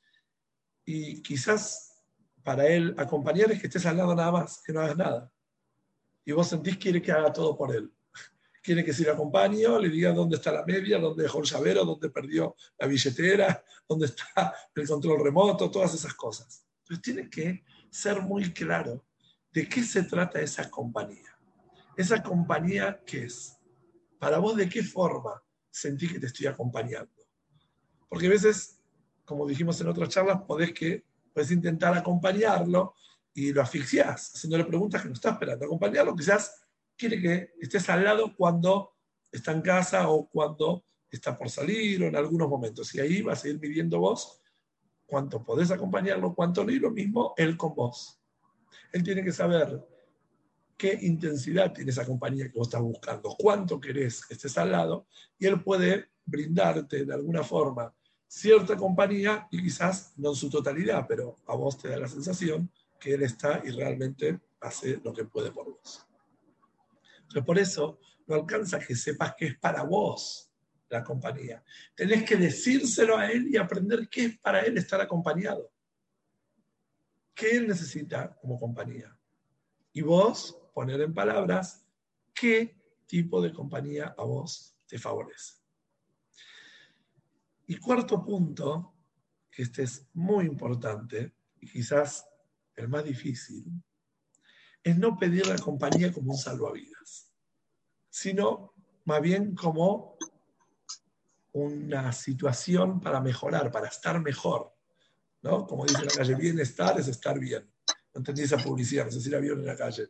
Y 0.84 1.22
quizás 1.22 2.04
para 2.44 2.68
él 2.68 2.94
acompañar 2.98 3.50
es 3.54 3.62
que 3.62 3.68
estés 3.68 3.86
al 3.86 3.96
lado 3.96 4.14
nada 4.14 4.30
más, 4.30 4.62
que 4.62 4.74
no 4.74 4.82
hagas 4.82 4.98
nada. 4.98 5.32
Y 6.26 6.34
vos 6.34 6.50
sentís 6.50 6.78
quiere 6.78 7.02
que 7.02 7.14
haga 7.14 7.32
todo 7.32 7.56
por 7.56 7.74
él. 7.74 7.90
Quiere 8.62 8.84
que 8.84 8.92
si 8.92 9.06
lo 9.06 9.14
acompaño, 9.14 9.80
le 9.80 9.88
diga 9.88 10.12
dónde 10.12 10.36
está 10.36 10.52
la 10.52 10.66
media, 10.66 11.00
dónde 11.00 11.24
dejó 11.24 11.40
el 11.40 11.46
llavero, 11.46 11.86
dónde 11.86 12.10
perdió 12.10 12.58
la 12.78 12.88
billetera, 12.88 13.64
dónde 13.88 14.08
está 14.08 14.54
el 14.76 14.86
control 14.86 15.24
remoto, 15.24 15.72
todas 15.72 15.94
esas 15.94 16.14
cosas. 16.14 16.66
Entonces 16.82 17.02
tiene 17.02 17.30
que 17.30 17.64
ser 17.90 18.22
muy 18.22 18.52
claro 18.52 19.06
de 19.52 19.68
qué 19.68 19.84
se 19.84 20.04
trata 20.04 20.40
esa 20.40 20.70
compañía. 20.70 21.38
Esa 21.98 22.22
compañía, 22.22 23.02
¿qué 23.06 23.26
es? 23.26 23.58
Para 24.20 24.38
vos, 24.38 24.56
¿de 24.56 24.70
qué 24.70 24.84
forma 24.84 25.42
sentís 25.70 26.14
que 26.14 26.20
te 26.20 26.28
estoy 26.28 26.48
acompañando? 26.48 27.12
Porque 28.08 28.28
a 28.28 28.32
veces, 28.32 28.80
como 29.26 29.48
dijimos 29.48 29.80
en 29.82 29.88
otras 29.88 30.10
charlas, 30.10 30.42
podés 30.48 30.74
que 30.74 31.06
puedes 31.34 31.52
intentar 31.52 31.98
acompañarlo 31.98 32.96
y 33.34 33.54
lo 33.54 33.62
asfixias, 33.62 34.34
haciéndole 34.36 34.66
preguntas 34.66 35.02
que 35.02 35.08
no 35.08 35.14
está 35.14 35.32
esperando. 35.32 35.66
Acompañarlo 35.66 36.16
quizás 36.16 36.62
quiere 36.98 37.22
que 37.22 37.54
estés 37.60 37.90
al 37.90 38.04
lado 38.04 38.36
cuando 38.36 38.96
está 39.32 39.52
en 39.52 39.62
casa 39.62 40.10
o 40.10 40.28
cuando 40.28 40.86
está 41.10 41.38
por 41.38 41.50
salir 41.50 42.04
o 42.04 42.08
en 42.08 42.16
algunos 42.16 42.50
momentos. 42.50 42.94
Y 42.96 43.00
ahí 43.00 43.22
vas 43.22 43.44
a 43.44 43.50
ir 43.50 43.60
midiendo 43.60 44.00
vos 44.00 44.42
cuánto 45.06 45.44
podés 45.44 45.72
acompañarlo, 45.72 46.36
cuánto 46.36 46.64
no, 46.64 46.72
y 46.72 46.80
lo 46.80 46.92
mismo 46.92 47.34
él 47.38 47.58
con 47.58 47.74
vos. 47.76 48.19
Él 48.92 49.04
tiene 49.04 49.24
que 49.24 49.32
saber 49.32 49.86
qué 50.78 50.98
intensidad 51.02 51.74
tiene 51.74 51.92
esa 51.92 52.06
compañía 52.06 52.50
que 52.50 52.58
vos 52.58 52.68
estás 52.68 52.82
buscando, 52.82 53.36
cuánto 53.38 53.80
querés 53.80 54.26
que 54.26 54.34
estés 54.34 54.58
al 54.58 54.72
lado, 54.72 55.08
y 55.38 55.46
él 55.46 55.62
puede 55.62 56.10
brindarte 56.26 57.06
de 57.06 57.14
alguna 57.14 57.44
forma 57.44 57.94
cierta 58.28 58.78
compañía 58.78 59.48
y 59.52 59.62
quizás 59.62 60.14
no 60.18 60.30
en 60.30 60.36
su 60.36 60.50
totalidad, 60.50 61.06
pero 61.08 61.40
a 61.48 61.56
vos 61.56 61.78
te 61.78 61.90
da 61.90 61.98
la 61.98 62.08
sensación 62.08 62.72
que 63.00 63.16
él 63.16 63.24
está 63.24 63.62
y 63.66 63.72
realmente 63.72 64.40
hace 64.62 65.02
lo 65.04 65.14
que 65.14 65.26
puede 65.26 65.52
por 65.52 65.66
vos. 65.66 66.06
Entonces, 67.22 67.44
por 67.44 67.58
eso 67.58 68.00
no 68.28 68.36
alcanza 68.36 68.80
que 68.80 68.96
sepas 68.96 69.34
que 69.36 69.48
es 69.48 69.58
para 69.58 69.84
vos 69.84 70.50
la 70.90 71.04
compañía. 71.04 71.64
Tenés 71.96 72.24
que 72.24 72.36
decírselo 72.36 73.18
a 73.18 73.30
él 73.30 73.48
y 73.48 73.58
aprender 73.58 74.08
qué 74.10 74.26
es 74.26 74.40
para 74.40 74.62
él 74.62 74.78
estar 74.78 75.02
acompañado. 75.02 75.72
¿Qué 77.40 77.56
él 77.56 77.70
necesita 77.70 78.36
como 78.42 78.60
compañía? 78.60 79.18
Y 79.94 80.02
vos 80.02 80.62
poner 80.74 81.00
en 81.00 81.14
palabras 81.14 81.86
qué 82.34 82.78
tipo 83.06 83.42
de 83.42 83.54
compañía 83.54 84.14
a 84.18 84.24
vos 84.26 84.76
te 84.86 85.00
favorece. 85.00 85.54
Y 87.68 87.78
cuarto 87.78 88.26
punto, 88.26 88.94
que 89.50 89.62
este 89.62 89.84
es 89.84 90.06
muy 90.16 90.48
importante 90.48 91.34
y 91.62 91.72
quizás 91.72 92.28
el 92.76 92.90
más 92.90 93.06
difícil, 93.06 93.72
es 94.84 94.98
no 94.98 95.18
pedir 95.18 95.48
la 95.48 95.58
compañía 95.58 96.12
como 96.12 96.34
un 96.34 96.38
salvavidas, 96.38 97.32
sino 98.10 98.74
más 99.06 99.22
bien 99.22 99.56
como 99.56 100.18
una 101.54 102.12
situación 102.12 103.00
para 103.00 103.22
mejorar, 103.22 103.72
para 103.72 103.88
estar 103.88 104.20
mejor. 104.20 104.76
¿No? 105.42 105.66
Como 105.66 105.86
dice 105.86 106.04
la 106.04 106.12
calle, 106.12 106.36
bienestar 106.36 107.00
es 107.00 107.08
estar 107.08 107.40
bien. 107.40 107.70
No 108.14 108.20
entendí 108.20 108.44
esa 108.44 108.58
publicidad, 108.58 109.06
no 109.06 109.12
sé 109.12 109.22
si 109.22 109.30
la 109.30 109.40
vieron 109.40 109.60
en 109.60 109.68
la 109.68 109.76
calle. 109.76 110.10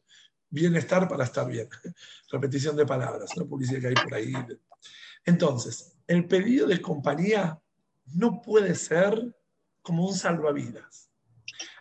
Bienestar 0.49 1.07
para 1.07 1.25
estar 1.25 1.47
bien. 1.47 1.69
Repetición 2.31 2.75
de 2.75 2.85
palabras. 2.85 3.31
Publicidad 3.47 3.81
que 3.81 3.87
hay 3.87 3.93
por 3.93 4.13
ahí. 4.13 4.33
Entonces, 5.25 5.95
el 6.07 6.25
pedido 6.27 6.67
de 6.67 6.81
compañía 6.81 7.59
no 8.15 8.41
puede 8.41 8.73
ser 8.75 9.35
como 9.81 10.07
un 10.07 10.15
salvavidas. 10.15 11.09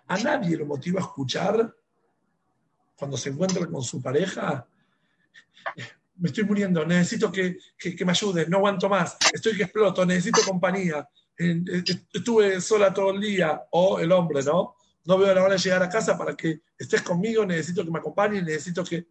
A 0.07 0.19
nadie 0.19 0.57
lo 0.57 0.67
motiva 0.67 1.01
a 1.01 1.05
escuchar 1.05 1.75
cuando 2.97 3.17
se 3.17 3.31
encuentra 3.31 3.67
con 3.67 3.83
su 3.83 4.03
pareja. 4.03 4.67
Me 6.17 6.29
estoy 6.29 6.45
muriendo, 6.45 6.85
necesito 6.85 7.31
que, 7.31 7.59
que, 7.79 8.05
me 8.05 8.11
ayudes, 8.11 8.49
no 8.49 8.57
aguanto 8.57 8.89
más, 8.89 9.17
estoy 9.33 9.57
que 9.57 9.63
exploto, 9.63 10.05
necesito 10.05 10.41
compañía, 10.45 11.09
estuve 11.39 12.61
sola 12.61 12.93
todo 12.93 13.13
el 13.13 13.21
día, 13.21 13.63
o 13.71 14.01
el 14.01 14.11
hombre, 14.11 14.43
¿no? 14.43 14.75
No 15.05 15.19
veo 15.19 15.33
la 15.33 15.43
hora 15.43 15.55
de 15.55 15.61
llegar 15.61 15.83
a 15.83 15.89
casa 15.89 16.19
para 16.19 16.37
que 16.37 16.63
estés 16.77 17.03
conmigo, 17.03 17.47
necesito 17.47 17.85
que 17.85 17.91
me 17.91 17.99
acompañes, 17.99 18.45
necesito 18.45 18.85
que... 18.85 19.07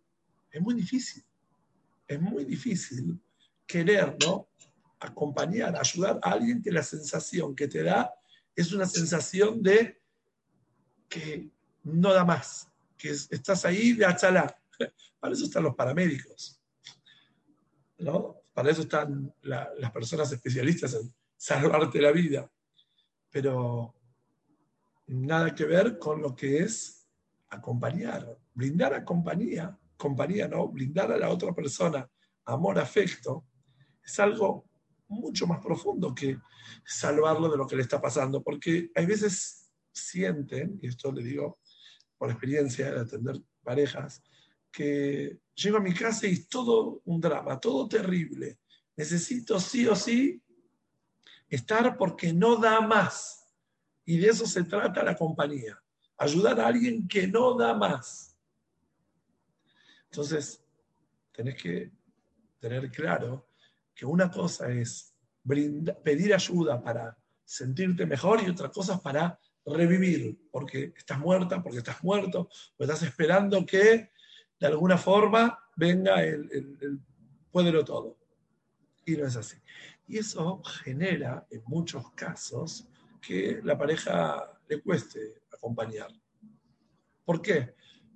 Es 0.52 0.62
muy 0.62 0.76
difícil, 0.76 1.24
es 2.08 2.22
muy 2.22 2.46
difícil 2.46 3.20
querer, 3.66 4.16
¿no? 4.26 4.48
Acompañar, 5.00 5.76
ayudar 5.76 6.20
a 6.24 6.32
alguien 6.32 6.62
que 6.62 6.72
la 6.72 6.84
sensación 6.84 7.56
que 7.56 7.68
te 7.68 7.84
da 7.84 8.13
es 8.56 8.72
una 8.72 8.86
sensación 8.86 9.62
de 9.62 10.02
que 11.08 11.50
no 11.84 12.13
da 12.13 12.26
más, 12.26 12.68
que 12.98 13.10
estás 13.10 13.66
ahí 13.66 13.94
de 13.94 14.06
achalá. 14.06 14.58
Para 15.20 15.34
eso 15.34 15.46
están 15.46 15.63
los 15.63 15.76
paramédicos, 15.76 16.60
¿no? 18.00 18.38
Para 18.54 18.72
eso 18.72 18.82
están 18.82 19.34
las 19.42 19.92
personas 19.92 20.32
especialistas 20.32 20.94
en 20.96 21.13
salvarte 21.38 22.02
la 22.02 22.12
vida. 22.12 22.52
Pero 23.30 23.95
nada 25.08 25.56
que 25.56 25.65
ver 25.65 25.97
con 25.97 26.21
lo 26.21 26.36
que 26.36 26.60
es 26.60 27.08
acompañar, 27.50 28.38
brindar 28.54 28.93
a 28.93 29.06
compañía, 29.06 29.78
compañía, 29.95 30.47
¿no? 30.47 30.67
Brindar 30.67 31.12
a 31.12 31.17
la 31.17 31.30
otra 31.30 31.54
persona 31.54 32.10
amor, 32.47 32.80
afecto, 32.80 33.45
es 34.04 34.19
algo 34.19 34.69
mucho 35.10 35.47
más 35.47 35.60
profundo 35.60 36.13
que 36.15 36.38
salvarlo 36.86 37.50
de 37.50 37.58
lo 37.58 37.67
que 37.67 37.76
le 37.76 37.82
está 37.82 38.02
pasando, 38.02 38.41
porque 38.41 38.89
hay 38.95 39.06
veces 39.06 39.69
sienten, 39.91 40.80
y 40.82 40.88
esto 40.88 41.12
le 41.12 41.23
digo 41.23 41.60
por 42.17 42.30
experiencia 42.30 42.91
de 42.91 43.02
atender 43.02 43.41
parejas, 43.63 44.23
que 44.71 45.39
llego 45.56 45.78
a 45.78 45.82
mi 45.82 45.93
casa 45.93 46.28
y 46.28 46.34
es 46.34 46.47
todo 46.47 47.02
un 47.06 47.19
drama, 47.19 47.60
todo 47.60 47.88
terrible. 47.88 48.60
Necesito 48.95 49.60
sí 49.60 49.88
o 49.88 49.95
sí 49.95 50.41
estar 51.50 51.98
porque 51.98 52.34
no 52.34 52.58
da 52.58 52.82
más. 52.82 53.48
Y 54.06 54.18
de 54.18 54.30
eso 54.30 54.46
se 54.46 54.64
trata 54.64 55.04
la 55.04 55.16
compañía. 55.16 55.82
Ayudar 56.18 56.60
a 56.60 56.68
alguien 56.68 57.08
que 57.08 57.28
no 57.28 57.56
da 57.56 57.74
más. 57.74 58.36
Entonces, 60.06 60.64
tenés 61.32 61.62
que 61.62 61.92
tener 62.60 62.90
claro 62.90 63.48
que 63.94 64.06
una 64.06 64.30
cosa 64.32 64.70
es 64.70 65.14
pedir 66.04 66.34
ayuda 66.34 66.82
para 66.82 67.18
sentirte 67.44 68.06
mejor 68.06 68.42
y 68.42 68.50
otra 68.50 68.70
cosa 68.70 68.96
es 68.96 69.00
para 69.00 69.40
revivir, 69.66 70.38
porque 70.52 70.94
estás 70.96 71.20
muerta, 71.20 71.62
porque 71.62 71.80
estás 71.80 72.04
muerto, 72.04 72.50
o 72.78 72.84
estás 72.84 73.04
esperando 73.04 73.66
que 73.66 74.12
de 74.60 74.68
alguna 74.68 74.98
forma 74.98 75.60
venga 75.76 76.24
el, 76.24 76.50
el, 76.52 77.00
el 77.54 77.86
todo. 77.86 78.18
Y 79.06 79.16
no 79.16 79.26
es 79.26 79.36
así. 79.36 79.58
Y 80.08 80.17
eso 80.17 80.62
genera 80.63 81.46
en 81.50 81.62
muchos 81.65 82.12
casos 82.12 82.88
que 83.22 83.60
la 83.63 83.78
pareja 83.78 84.60
le 84.67 84.82
cueste 84.82 85.41
acompañar. 85.54 86.10
¿Por 87.26 87.41
qué? 87.41 87.76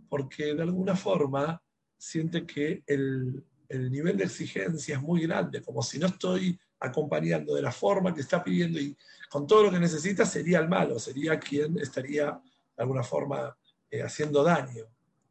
Porque 0.10 0.54
de 0.56 0.62
alguna 0.62 0.95
forma 0.95 1.62
siente 1.97 2.45
que 2.45 2.84
el, 2.88 3.43
el 3.67 3.91
nivel 3.91 4.17
de 4.17 4.23
exigencia 4.23 4.95
es 4.95 5.01
muy 5.01 5.21
grande, 5.21 5.62
como 5.62 5.82
si 5.82 5.99
no 5.99 6.08
estoy 6.08 6.60
acompañando 6.80 7.56
de 7.56 7.62
la 7.62 7.71
forma 7.71 8.13
que 8.13 8.21
está 8.21 8.43
pidiendo 8.43 8.80
y 8.80 8.97
con 9.30 9.47
todo 9.47 9.63
lo 9.63 9.71
que 9.71 9.80
necesita, 9.80 10.25
sería 10.25 10.60
el 10.60 10.67
malo, 10.67 10.99
sería 10.99 11.39
quien 11.39 11.77
estaría 11.80 12.25
de 12.25 12.84
alguna 12.84 13.04
forma 13.04 13.56
eh, 13.89 14.01
haciendo 14.01 14.43
daño. 14.43 14.86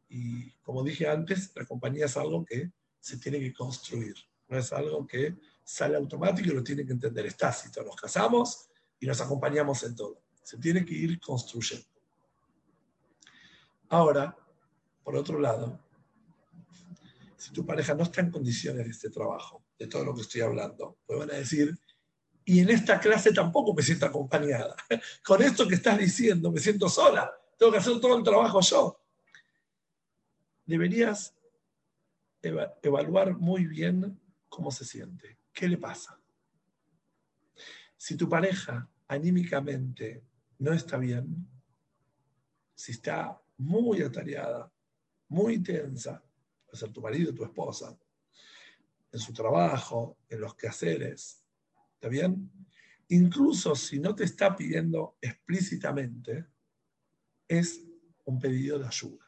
Y 0.09 0.51
como 0.61 0.83
dije 0.83 1.07
antes, 1.07 1.51
la 1.55 1.65
compañía 1.65 2.05
es 2.05 2.17
algo 2.17 2.43
que 2.43 2.71
se 2.99 3.17
tiene 3.17 3.39
que 3.39 3.53
construir, 3.53 4.15
no 4.47 4.57
es 4.57 4.71
algo 4.73 5.05
que 5.05 5.35
sale 5.63 5.95
automático 5.97 6.49
y 6.49 6.53
lo 6.53 6.63
tiene 6.63 6.85
que 6.85 6.93
entender. 6.93 7.25
Es 7.25 7.37
tácito, 7.37 7.83
nos 7.83 7.95
casamos 7.95 8.69
y 8.99 9.05
nos 9.05 9.19
acompañamos 9.21 9.83
en 9.83 9.95
todo. 9.95 10.21
Se 10.43 10.57
tiene 10.57 10.85
que 10.85 10.93
ir 10.93 11.19
construyendo. 11.19 11.85
Ahora, 13.89 14.35
por 15.03 15.15
otro 15.15 15.39
lado, 15.39 15.79
si 17.37 17.51
tu 17.51 17.65
pareja 17.65 17.93
no 17.93 18.03
está 18.03 18.21
en 18.21 18.31
condiciones 18.31 18.85
de 18.85 18.91
este 18.91 19.09
trabajo, 19.09 19.63
de 19.77 19.87
todo 19.87 20.05
lo 20.05 20.15
que 20.15 20.21
estoy 20.21 20.41
hablando, 20.41 20.99
pues 21.05 21.19
van 21.19 21.31
a 21.31 21.35
decir, 21.35 21.77
y 22.45 22.59
en 22.59 22.69
esta 22.69 22.99
clase 22.99 23.33
tampoco 23.33 23.73
me 23.73 23.81
siento 23.81 24.05
acompañada. 24.05 24.75
Con 25.23 25.41
esto 25.41 25.67
que 25.67 25.75
estás 25.75 25.97
diciendo, 25.97 26.51
me 26.51 26.59
siento 26.59 26.87
sola, 26.87 27.31
tengo 27.57 27.71
que 27.71 27.79
hacer 27.79 27.99
todo 27.99 28.17
el 28.17 28.23
trabajo 28.23 28.61
yo. 28.61 28.99
Deberías 30.65 31.35
evaluar 32.41 33.37
muy 33.37 33.65
bien 33.65 34.19
cómo 34.47 34.71
se 34.71 34.85
siente, 34.85 35.37
qué 35.53 35.67
le 35.67 35.77
pasa. 35.77 36.19
Si 37.97 38.15
tu 38.15 38.27
pareja 38.27 38.89
anímicamente 39.07 40.23
no 40.59 40.73
está 40.73 40.97
bien, 40.97 41.47
si 42.73 42.93
está 42.93 43.39
muy 43.57 44.01
atareada, 44.01 44.71
muy 45.27 45.61
tensa, 45.61 46.23
puede 46.65 46.77
ser 46.77 46.91
tu 46.91 47.01
marido, 47.01 47.33
tu 47.33 47.43
esposa, 47.43 47.97
en 49.11 49.19
su 49.19 49.33
trabajo, 49.33 50.17
en 50.29 50.41
los 50.41 50.55
quehaceres, 50.55 51.43
¿está 51.93 52.07
bien? 52.07 52.49
Incluso 53.09 53.75
si 53.75 53.99
no 53.99 54.15
te 54.15 54.23
está 54.23 54.55
pidiendo 54.55 55.17
explícitamente, 55.21 56.45
es 57.47 57.85
un 58.25 58.39
pedido 58.39 58.79
de 58.79 58.87
ayuda. 58.87 59.25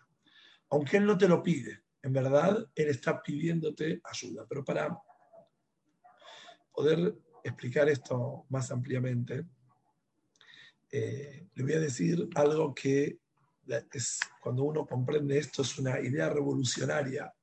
Aunque 0.69 0.97
él 0.97 1.05
no 1.05 1.17
te 1.17 1.27
lo 1.27 1.43
pide, 1.43 1.83
en 2.01 2.13
verdad, 2.13 2.69
él 2.75 2.87
está 2.87 3.21
pidiéndote 3.21 4.01
ayuda. 4.03 4.45
Pero 4.47 4.63
para 4.63 4.97
poder 6.73 7.15
explicar 7.43 7.89
esto 7.89 8.45
más 8.49 8.71
ampliamente, 8.71 9.45
eh, 10.91 11.47
le 11.55 11.63
voy 11.63 11.73
a 11.73 11.79
decir 11.79 12.29
algo 12.35 12.73
que 12.73 13.19
es, 13.91 14.19
cuando 14.41 14.63
uno 14.63 14.85
comprende 14.85 15.37
esto 15.37 15.61
es 15.61 15.77
una 15.79 15.99
idea 15.99 16.29
revolucionaria 16.29 17.33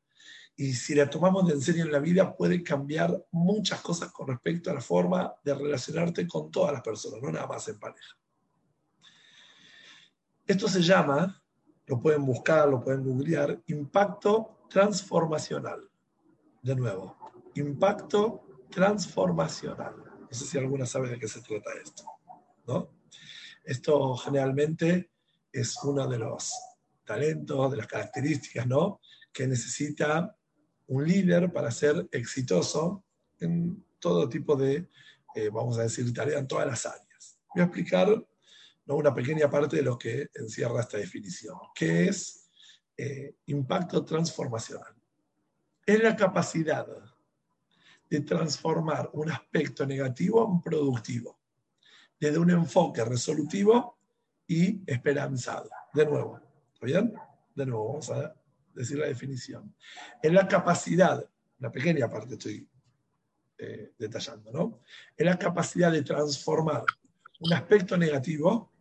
y 0.56 0.74
si 0.74 0.94
la 0.94 1.08
tomamos 1.08 1.50
en 1.50 1.60
serio 1.60 1.84
en 1.84 1.92
la 1.92 2.00
vida 2.00 2.36
puede 2.36 2.62
cambiar 2.62 3.24
muchas 3.30 3.80
cosas 3.80 4.12
con 4.12 4.28
respecto 4.28 4.70
a 4.70 4.74
la 4.74 4.80
forma 4.80 5.32
de 5.42 5.54
relacionarte 5.54 6.28
con 6.28 6.50
todas 6.50 6.74
las 6.74 6.82
personas, 6.82 7.22
no 7.22 7.32
nada 7.32 7.46
más 7.46 7.66
en 7.68 7.78
pareja. 7.78 8.14
Esto 10.46 10.68
se 10.68 10.82
llama, 10.82 11.42
lo 11.86 12.00
pueden 12.00 12.26
buscar, 12.26 12.68
lo 12.68 12.82
pueden 12.82 13.04
googlear, 13.04 13.58
impacto 13.68 14.66
transformacional. 14.68 15.88
De 16.60 16.76
nuevo, 16.76 17.16
impacto 17.54 18.49
transformacional. 18.70 19.96
No 19.96 20.28
sé 20.30 20.44
si 20.46 20.58
alguna 20.58 20.86
sabe 20.86 21.08
de 21.08 21.18
qué 21.18 21.28
se 21.28 21.42
trata 21.42 21.70
esto. 21.82 22.04
¿no? 22.66 22.90
Esto 23.64 24.16
generalmente 24.16 25.10
es 25.52 25.76
uno 25.82 26.06
de 26.06 26.18
los 26.18 26.52
talentos, 27.04 27.70
de 27.70 27.76
las 27.76 27.86
características, 27.86 28.66
¿no? 28.66 29.00
Que 29.32 29.46
necesita 29.46 30.36
un 30.86 31.06
líder 31.06 31.52
para 31.52 31.70
ser 31.70 32.08
exitoso 32.12 33.04
en 33.40 33.84
todo 33.98 34.28
tipo 34.28 34.56
de, 34.56 34.88
eh, 35.34 35.50
vamos 35.52 35.78
a 35.78 35.82
decir, 35.82 36.12
tarea 36.14 36.38
en 36.38 36.48
todas 36.48 36.66
las 36.66 36.86
áreas. 36.86 37.38
Voy 37.54 37.62
a 37.62 37.66
explicar 37.66 38.08
¿no? 38.86 38.96
una 38.96 39.14
pequeña 39.14 39.50
parte 39.50 39.76
de 39.76 39.82
lo 39.82 39.98
que 39.98 40.30
encierra 40.34 40.80
esta 40.80 40.98
definición, 40.98 41.56
que 41.74 42.08
es 42.08 42.48
eh, 42.96 43.34
impacto 43.46 44.04
transformacional. 44.04 44.94
Es 45.84 46.02
la 46.02 46.14
capacidad 46.16 46.86
de 48.10 48.20
transformar 48.22 49.08
un 49.12 49.30
aspecto 49.30 49.86
negativo 49.86 50.50
en 50.52 50.60
productivo, 50.60 51.38
desde 52.18 52.38
un 52.38 52.50
enfoque 52.50 53.04
resolutivo 53.04 53.98
y 54.48 54.82
esperanzado. 54.90 55.70
De 55.94 56.04
nuevo, 56.04 56.40
¿está 56.74 56.86
bien? 56.86 57.14
De 57.54 57.66
nuevo, 57.66 57.88
vamos 57.88 58.10
a 58.10 58.34
decir 58.74 58.98
la 58.98 59.06
definición. 59.06 59.74
Es 60.20 60.32
la 60.32 60.48
capacidad, 60.48 61.24
una 61.60 61.70
pequeña 61.70 62.10
parte 62.10 62.34
estoy 62.34 62.68
eh, 63.58 63.92
detallando, 63.96 64.50
¿no? 64.50 64.80
Es 65.16 65.24
la 65.24 65.38
capacidad 65.38 65.92
de 65.92 66.02
transformar 66.02 66.82
un 67.38 67.52
aspecto 67.52 67.96
negativo 67.96 68.72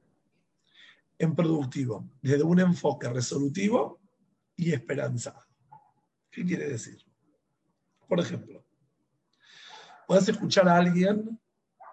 en 1.20 1.36
productivo, 1.36 2.10
desde 2.22 2.44
un 2.44 2.62
enfoque 2.62 3.10
resolutivo 3.10 4.00
y 4.56 4.72
esperanzado. 4.72 5.46
¿Qué 6.32 6.44
quiere 6.46 6.70
decir? 6.70 6.98
Por 8.08 8.20
ejemplo, 8.20 8.59
puedes 10.10 10.28
escuchar 10.28 10.68
a 10.68 10.78
alguien 10.78 11.40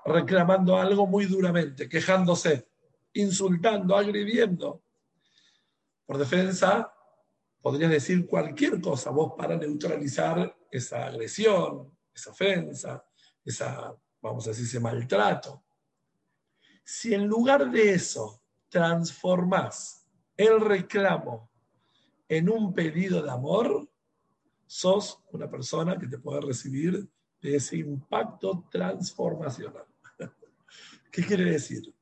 reclamando 0.06 0.74
algo 0.74 1.06
muy 1.06 1.26
duramente, 1.26 1.86
quejándose 1.86 2.66
insultando, 3.12 3.94
agrediendo. 3.94 4.82
Por 6.06 6.16
defensa, 6.16 6.90
podrías 7.60 7.90
decir 7.90 8.26
cualquier 8.26 8.80
cosa 8.80 9.10
vos 9.10 9.34
para 9.36 9.54
neutralizar 9.58 10.56
esa 10.70 11.08
agresión, 11.08 11.94
esa 12.14 12.30
ofensa, 12.30 13.04
esa, 13.44 13.94
vamos 14.22 14.46
a 14.46 14.50
decir, 14.50 14.64
ese 14.64 14.80
maltrato, 14.80 15.62
si 16.82 17.12
en 17.12 17.26
lugar 17.26 17.70
de 17.70 17.92
eso 17.92 18.42
transformas 18.70 20.08
el 20.38 20.58
reclamo 20.62 21.50
en 22.30 22.48
un 22.48 22.72
pedido 22.72 23.22
de 23.22 23.30
amor, 23.30 23.86
sos 24.64 25.22
una 25.32 25.50
persona 25.50 25.98
que 25.98 26.06
te 26.06 26.16
puede 26.16 26.40
recibir 26.40 27.10
de 27.40 27.56
ese 27.56 27.76
impacto 27.76 28.66
transformacional. 28.70 29.86
¿Qué 31.10 31.24
quiere 31.24 31.44
decir? 31.44 31.94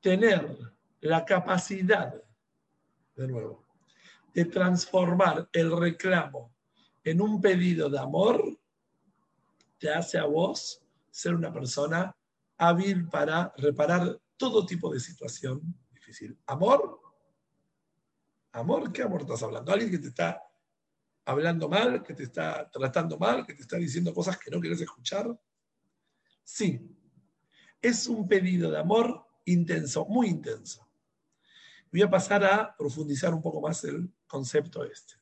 Tener 0.00 0.58
la 1.00 1.24
capacidad, 1.24 2.14
de 3.14 3.28
nuevo, 3.28 3.64
de 4.32 4.44
transformar 4.46 5.48
el 5.52 5.76
reclamo 5.76 6.54
en 7.04 7.20
un 7.20 7.40
pedido 7.40 7.90
de 7.90 7.98
amor, 7.98 8.58
te 9.78 9.90
hace 9.92 10.18
a 10.18 10.24
vos 10.24 10.80
ser 11.10 11.34
una 11.34 11.52
persona 11.52 12.16
hábil 12.56 13.08
para 13.08 13.52
reparar 13.56 14.20
todo 14.36 14.64
tipo 14.64 14.92
de 14.92 15.00
situación 15.00 15.60
difícil. 15.90 16.38
Amor, 16.46 17.00
amor, 18.52 18.92
¿qué 18.92 19.02
amor 19.02 19.22
estás 19.22 19.42
hablando? 19.42 19.72
Alguien 19.72 19.90
que 19.90 19.98
te 19.98 20.08
está 20.08 20.40
hablando 21.24 21.68
mal, 21.68 22.02
que 22.02 22.14
te 22.14 22.24
está 22.24 22.68
tratando 22.70 23.18
mal, 23.18 23.46
que 23.46 23.54
te 23.54 23.62
está 23.62 23.76
diciendo 23.76 24.12
cosas 24.12 24.38
que 24.38 24.50
no 24.50 24.60
quieres 24.60 24.80
escuchar. 24.80 25.38
Sí, 26.42 26.80
es 27.80 28.06
un 28.06 28.26
pedido 28.28 28.70
de 28.70 28.78
amor 28.78 29.26
intenso, 29.44 30.04
muy 30.06 30.28
intenso. 30.28 30.88
Voy 31.90 32.02
a 32.02 32.10
pasar 32.10 32.44
a 32.44 32.74
profundizar 32.76 33.34
un 33.34 33.42
poco 33.42 33.60
más 33.60 33.84
el 33.84 34.10
concepto 34.26 34.84
este. 34.84 35.14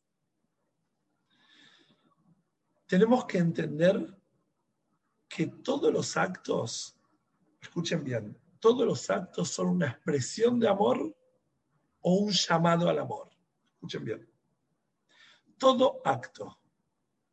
Tenemos 2.86 3.24
que 3.24 3.38
entender 3.38 4.16
que 5.28 5.46
todos 5.46 5.92
los 5.92 6.16
actos, 6.16 6.96
escuchen 7.60 8.02
bien, 8.02 8.36
todos 8.58 8.86
los 8.86 9.10
actos 9.10 9.48
son 9.48 9.68
una 9.68 9.88
expresión 9.88 10.60
de 10.60 10.68
amor 10.68 11.16
o 12.00 12.14
un 12.14 12.32
llamado 12.32 12.88
al 12.88 12.98
amor. 12.98 13.30
Escuchen 13.74 14.04
bien. 14.04 14.29
Todo 15.60 16.00
acto 16.06 16.58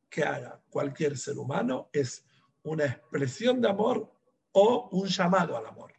que 0.09 0.21
haga 0.21 0.61
cualquier 0.69 1.17
ser 1.17 1.37
humano 1.37 1.89
es 1.93 2.25
una 2.63 2.83
expresión 2.83 3.61
de 3.61 3.69
amor 3.69 4.11
o 4.51 4.89
un 4.91 5.07
llamado 5.07 5.55
al 5.55 5.65
amor. 5.65 5.93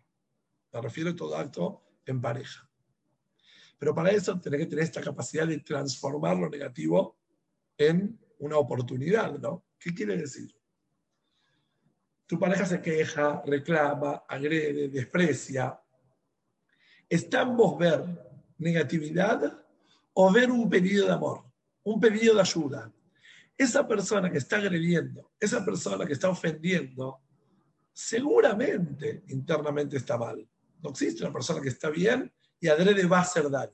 Me 0.71 0.83
refiero 0.83 1.09
a 1.09 1.17
todo 1.17 1.35
acto 1.35 1.83
en 2.05 2.21
pareja. 2.21 2.69
Pero 3.79 3.95
para 3.95 4.11
eso 4.11 4.39
tenés 4.39 4.61
que 4.61 4.67
tener 4.67 4.85
esta 4.85 5.01
capacidad 5.01 5.47
de 5.47 5.61
transformar 5.61 6.37
lo 6.37 6.51
negativo 6.51 7.17
en 7.79 8.21
una 8.41 8.59
oportunidad, 8.59 9.39
¿no? 9.39 9.65
¿Qué 9.79 9.95
quiere 9.95 10.19
decir? 10.19 10.55
Tu 12.27 12.39
pareja 12.39 12.67
se 12.67 12.83
queja, 12.83 13.43
reclama, 13.47 14.25
agrede, 14.29 14.91
desprecia. 14.91 15.81
¿Está 17.09 17.41
en 17.41 17.57
vos 17.57 17.79
ver 17.79 18.05
negatividad 18.59 19.65
o 20.13 20.31
ver 20.31 20.51
un 20.51 20.69
pedido 20.69 21.07
de 21.07 21.13
amor, 21.15 21.48
un 21.93 22.01
pedido 22.01 22.35
de 22.35 22.41
ayuda? 22.41 22.93
Esa 23.57 23.87
persona 23.87 24.31
que 24.31 24.39
está 24.39 24.57
agrediendo, 24.57 25.33
esa 25.41 25.65
persona 25.65 26.07
que 26.07 26.13
está 26.13 26.29
ofendiendo, 26.29 27.21
seguramente 27.93 29.25
internamente 29.29 29.97
está 29.97 30.17
mal. 30.17 30.47
No 30.83 30.91
existe 30.91 31.25
una 31.25 31.33
persona 31.33 31.61
que 31.61 31.71
está 31.71 31.91
bien 31.91 32.33
y 32.61 32.69
adrede 32.69 33.07
va 33.07 33.19
a 33.19 33.23
hacer 33.23 33.51
daño. 33.51 33.73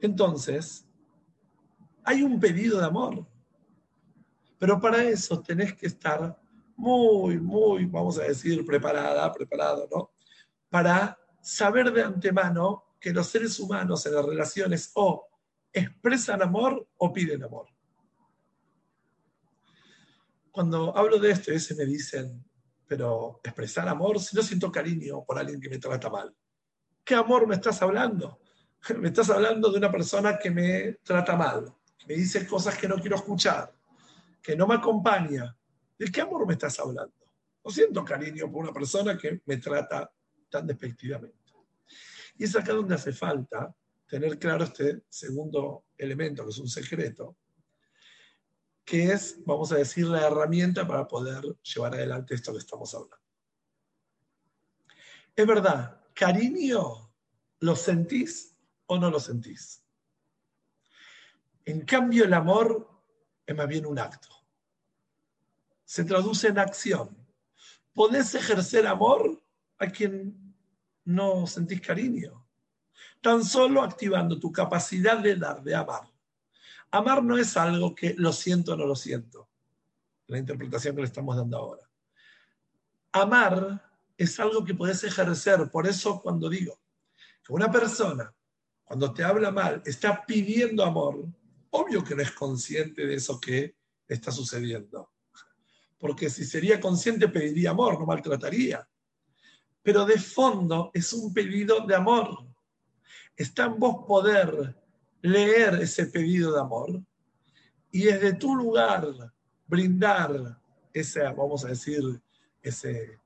Entonces, 0.00 0.86
hay 2.04 2.22
un 2.22 2.38
pedido 2.38 2.78
de 2.78 2.86
amor. 2.86 3.26
Pero 4.58 4.80
para 4.80 5.02
eso 5.02 5.40
tenés 5.40 5.74
que 5.74 5.86
estar 5.86 6.38
muy, 6.76 7.40
muy, 7.40 7.86
vamos 7.86 8.18
a 8.18 8.24
decir, 8.24 8.64
preparada, 8.64 9.32
preparado, 9.32 9.88
¿no? 9.90 10.12
Para 10.68 11.18
saber 11.40 11.92
de 11.92 12.02
antemano 12.02 12.84
que 13.00 13.12
los 13.12 13.26
seres 13.26 13.58
humanos 13.58 14.06
en 14.06 14.14
las 14.14 14.24
relaciones 14.24 14.92
o 14.94 15.31
expresan 15.72 16.42
amor 16.42 16.86
o 16.96 17.12
piden 17.12 17.42
amor. 17.42 17.68
Cuando 20.50 20.96
hablo 20.96 21.18
de 21.18 21.30
esto, 21.30 21.50
a 21.50 21.54
veces 21.54 21.76
me 21.76 21.86
dicen, 21.86 22.44
pero 22.86 23.40
expresar 23.42 23.88
amor 23.88 24.20
si 24.20 24.36
no 24.36 24.42
siento 24.42 24.70
cariño 24.70 25.24
por 25.24 25.38
alguien 25.38 25.60
que 25.60 25.70
me 25.70 25.78
trata 25.78 26.10
mal. 26.10 26.34
¿Qué 27.04 27.14
amor 27.14 27.46
me 27.46 27.54
estás 27.54 27.80
hablando? 27.82 28.38
Me 28.98 29.08
estás 29.08 29.30
hablando 29.30 29.70
de 29.70 29.78
una 29.78 29.92
persona 29.92 30.36
que 30.36 30.50
me 30.50 30.94
trata 31.04 31.36
mal, 31.36 31.72
que 31.96 32.04
me 32.08 32.14
dice 32.14 32.44
cosas 32.44 32.76
que 32.76 32.88
no 32.88 32.96
quiero 32.96 33.14
escuchar, 33.14 33.72
que 34.42 34.56
no 34.56 34.66
me 34.66 34.74
acompaña, 34.74 35.56
¿De 36.02 36.10
qué 36.10 36.20
amor 36.20 36.44
me 36.48 36.54
estás 36.54 36.80
hablando? 36.80 37.14
No 37.64 37.70
siento 37.70 38.04
cariño 38.04 38.50
por 38.50 38.64
una 38.64 38.72
persona 38.72 39.16
que 39.16 39.40
me 39.46 39.58
trata 39.58 40.12
tan 40.50 40.66
despectivamente. 40.66 41.52
Y 42.36 42.42
es 42.42 42.56
acá 42.56 42.72
donde 42.72 42.96
hace 42.96 43.12
falta 43.12 43.72
tener 44.12 44.38
claro 44.38 44.64
este 44.64 45.04
segundo 45.08 45.86
elemento, 45.96 46.44
que 46.44 46.50
es 46.50 46.58
un 46.58 46.68
secreto, 46.68 47.38
que 48.84 49.12
es, 49.12 49.42
vamos 49.46 49.72
a 49.72 49.76
decir, 49.76 50.06
la 50.06 50.26
herramienta 50.26 50.86
para 50.86 51.08
poder 51.08 51.42
llevar 51.62 51.94
adelante 51.94 52.34
esto 52.34 52.52
que 52.52 52.58
estamos 52.58 52.92
hablando. 52.94 53.16
Es 55.34 55.46
verdad, 55.46 56.02
cariño, 56.12 57.10
¿lo 57.60 57.74
sentís 57.74 58.54
o 58.84 58.98
no 58.98 59.10
lo 59.10 59.18
sentís? 59.18 59.82
En 61.64 61.86
cambio, 61.86 62.24
el 62.26 62.34
amor 62.34 63.02
es 63.46 63.56
más 63.56 63.66
bien 63.66 63.86
un 63.86 63.98
acto 63.98 64.28
se 65.92 66.04
traduce 66.04 66.48
en 66.48 66.58
acción. 66.58 67.14
Podés 67.92 68.34
ejercer 68.34 68.86
amor 68.86 69.42
a 69.76 69.88
quien 69.88 70.54
no 71.04 71.46
sentís 71.46 71.82
cariño. 71.82 72.41
Tan 73.22 73.42
solo 73.42 73.82
activando 73.82 74.38
tu 74.38 74.52
capacidad 74.52 75.18
de 75.18 75.36
dar, 75.36 75.62
de 75.62 75.74
amar. 75.74 76.02
Amar 76.90 77.24
no 77.24 77.38
es 77.38 77.56
algo 77.56 77.94
que 77.94 78.14
lo 78.18 78.32
siento 78.32 78.74
o 78.74 78.76
no 78.76 78.84
lo 78.84 78.94
siento. 78.94 79.48
La 80.26 80.36
interpretación 80.36 80.94
que 80.94 81.00
le 81.00 81.06
estamos 81.06 81.34
dando 81.34 81.56
ahora. 81.56 81.88
Amar 83.12 83.90
es 84.18 84.38
algo 84.38 84.62
que 84.62 84.74
puedes 84.74 85.02
ejercer. 85.04 85.70
Por 85.70 85.86
eso 85.86 86.20
cuando 86.20 86.50
digo 86.50 86.78
que 87.42 87.54
una 87.54 87.70
persona, 87.70 88.34
cuando 88.84 89.14
te 89.14 89.24
habla 89.24 89.50
mal, 89.50 89.82
está 89.86 90.26
pidiendo 90.26 90.84
amor, 90.84 91.24
obvio 91.70 92.04
que 92.04 92.14
no 92.14 92.20
es 92.20 92.32
consciente 92.32 93.06
de 93.06 93.14
eso 93.14 93.40
que 93.40 93.74
está 94.06 94.30
sucediendo 94.30 95.12
porque 96.02 96.28
si 96.28 96.44
sería 96.44 96.80
consciente 96.80 97.28
pediría 97.28 97.70
amor, 97.70 97.96
no 97.96 98.04
maltrataría. 98.04 98.84
Pero 99.84 100.04
de 100.04 100.18
fondo 100.18 100.90
es 100.92 101.12
un 101.12 101.32
pedido 101.32 101.86
de 101.86 101.94
amor. 101.94 102.44
Está 103.36 103.64
en 103.64 103.78
vos 103.78 104.04
poder 104.06 104.76
leer 105.22 105.74
ese 105.74 106.06
pedido 106.06 106.52
de 106.52 106.60
amor 106.60 107.02
y 107.90 108.04
desde 108.04 108.34
tu 108.34 108.54
lugar 108.54 109.06
brindar 109.66 110.58
ese, 110.92 111.22
vamos 111.22 111.64
a 111.64 111.68
decir, 111.68 112.02
ese 112.60 113.18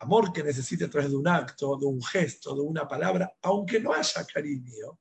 amor 0.00 0.32
que 0.32 0.42
necesite 0.42 0.84
a 0.84 0.90
través 0.90 1.10
de 1.10 1.16
un 1.16 1.28
acto, 1.28 1.76
de 1.76 1.86
un 1.86 2.02
gesto, 2.02 2.54
de 2.54 2.60
una 2.60 2.86
palabra, 2.86 3.32
aunque 3.42 3.80
no 3.80 3.92
haya 3.92 4.24
cariño. 4.26 4.98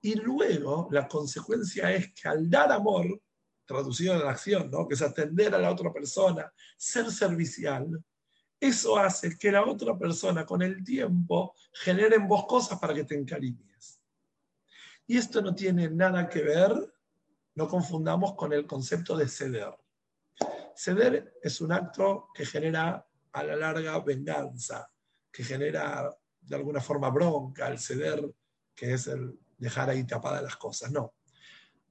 Y 0.00 0.14
luego 0.16 0.88
la 0.90 1.08
consecuencia 1.08 1.92
es 1.92 2.12
que 2.12 2.28
al 2.28 2.50
dar 2.50 2.72
amor, 2.72 3.20
traducido 3.64 4.20
en 4.20 4.28
acción, 4.28 4.70
¿no? 4.70 4.86
que 4.86 4.94
es 4.94 5.02
atender 5.02 5.54
a 5.54 5.58
la 5.58 5.70
otra 5.70 5.92
persona, 5.92 6.52
ser 6.76 7.10
servicial, 7.10 8.04
eso 8.68 8.96
hace 8.96 9.36
que 9.36 9.52
la 9.52 9.64
otra 9.64 9.96
persona 9.98 10.44
con 10.46 10.62
el 10.62 10.82
tiempo 10.82 11.54
genere 11.72 12.16
en 12.16 12.26
vos 12.26 12.46
cosas 12.46 12.78
para 12.78 12.94
que 12.94 13.04
te 13.04 13.14
encariñes. 13.14 14.00
Y 15.06 15.18
esto 15.18 15.42
no 15.42 15.54
tiene 15.54 15.90
nada 15.90 16.28
que 16.28 16.42
ver, 16.42 16.72
no 17.54 17.68
confundamos 17.68 18.34
con 18.34 18.52
el 18.52 18.66
concepto 18.66 19.16
de 19.16 19.28
ceder. 19.28 19.74
Ceder 20.74 21.34
es 21.42 21.60
un 21.60 21.72
acto 21.72 22.28
que 22.34 22.46
genera 22.46 23.06
a 23.32 23.44
la 23.44 23.56
larga 23.56 23.98
venganza, 24.00 24.90
que 25.30 25.44
genera 25.44 26.10
de 26.40 26.56
alguna 26.56 26.80
forma 26.80 27.10
bronca, 27.10 27.68
el 27.68 27.78
ceder, 27.78 28.34
que 28.74 28.94
es 28.94 29.06
el 29.06 29.38
dejar 29.58 29.90
ahí 29.90 30.04
tapadas 30.06 30.42
las 30.42 30.56
cosas. 30.56 30.90
No, 30.90 31.14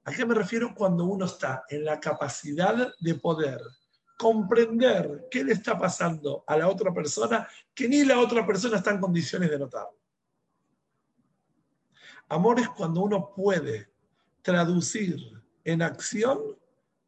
¿A 0.05 0.11
qué 0.11 0.25
me 0.25 0.35
refiero 0.35 0.73
cuando 0.75 1.05
uno 1.05 1.25
está 1.25 1.63
en 1.69 1.85
la 1.85 1.99
capacidad 1.99 2.93
de 2.99 3.15
poder 3.15 3.61
comprender 4.17 5.27
qué 5.29 5.43
le 5.43 5.53
está 5.53 5.77
pasando 5.77 6.43
a 6.47 6.57
la 6.57 6.67
otra 6.67 6.93
persona 6.93 7.47
que 7.73 7.87
ni 7.87 8.03
la 8.03 8.19
otra 8.19 8.45
persona 8.45 8.77
está 8.77 8.91
en 8.91 8.99
condiciones 8.99 9.49
de 9.49 9.59
notarlo? 9.59 9.97
Amor 12.29 12.59
es 12.59 12.69
cuando 12.69 13.01
uno 13.01 13.33
puede 13.35 13.89
traducir 14.41 15.17
en 15.63 15.81
acción 15.81 16.57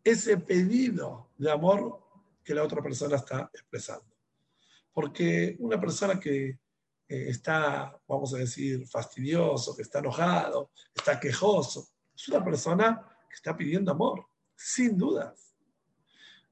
ese 0.03 0.37
pedido 0.37 1.31
de 1.37 1.51
amor 1.51 1.99
que 2.43 2.53
la 2.53 2.63
otra 2.63 2.81
persona 2.81 3.15
está 3.15 3.49
expresando. 3.53 4.05
Porque 4.93 5.57
una 5.59 5.79
persona 5.79 6.19
que 6.19 6.47
eh, 6.47 7.29
está, 7.29 7.99
vamos 8.07 8.33
a 8.33 8.37
decir, 8.37 8.87
fastidioso, 8.87 9.75
que 9.75 9.81
está 9.81 9.99
enojado, 9.99 10.71
está 10.93 11.19
quejoso, 11.19 11.87
es 12.15 12.27
una 12.29 12.43
persona 12.43 13.01
que 13.27 13.35
está 13.35 13.55
pidiendo 13.55 13.91
amor, 13.91 14.25
sin 14.55 14.97
dudas. 14.97 15.44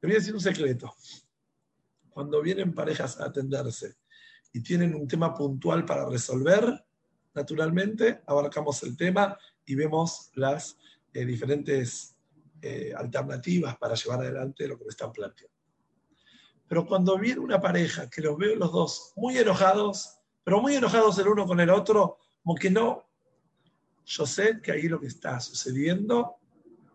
Le 0.03 0.07
voy 0.07 0.15
a 0.17 0.19
decir 0.19 0.33
un 0.33 0.41
secreto. 0.41 0.93
cuando 2.09 2.41
vienen 2.41 2.73
parejas 2.73 3.21
a 3.21 3.27
atenderse 3.27 3.95
y 4.51 4.61
tienen 4.61 4.93
un 4.93 5.07
tema 5.07 5.33
puntual 5.33 5.85
para 5.85 6.09
resolver, 6.09 6.85
naturalmente 7.33 8.21
abarcamos 8.27 8.83
el 8.83 8.97
tema 8.97 9.37
y 9.65 9.75
vemos 9.75 10.29
las 10.35 10.77
eh, 11.13 11.23
diferentes 11.25 12.17
eh, 12.61 12.93
alternativas 12.93 13.77
para 13.77 13.95
llevar 13.95 14.19
adelante 14.19 14.67
lo 14.67 14.77
que 14.77 14.83
están 14.89 15.13
planteando. 15.13 15.55
Pero 16.67 16.85
cuando 16.85 17.17
viene 17.17 17.39
una 17.39 17.61
pareja 17.61 18.09
que 18.09 18.21
los 18.21 18.37
veo 18.37 18.57
los 18.57 18.73
dos 18.73 19.13
muy 19.15 19.37
enojados, 19.37 20.19
pero 20.43 20.61
muy 20.61 20.75
enojados 20.75 21.17
el 21.19 21.29
uno 21.29 21.47
con 21.47 21.61
el 21.61 21.69
otro, 21.69 22.17
como 22.43 22.55
que 22.55 22.69
no, 22.69 23.07
yo 24.03 24.25
sé 24.25 24.59
que 24.61 24.73
ahí 24.73 24.89
lo 24.89 24.99
que 24.99 25.07
está 25.07 25.39
sucediendo 25.39 26.35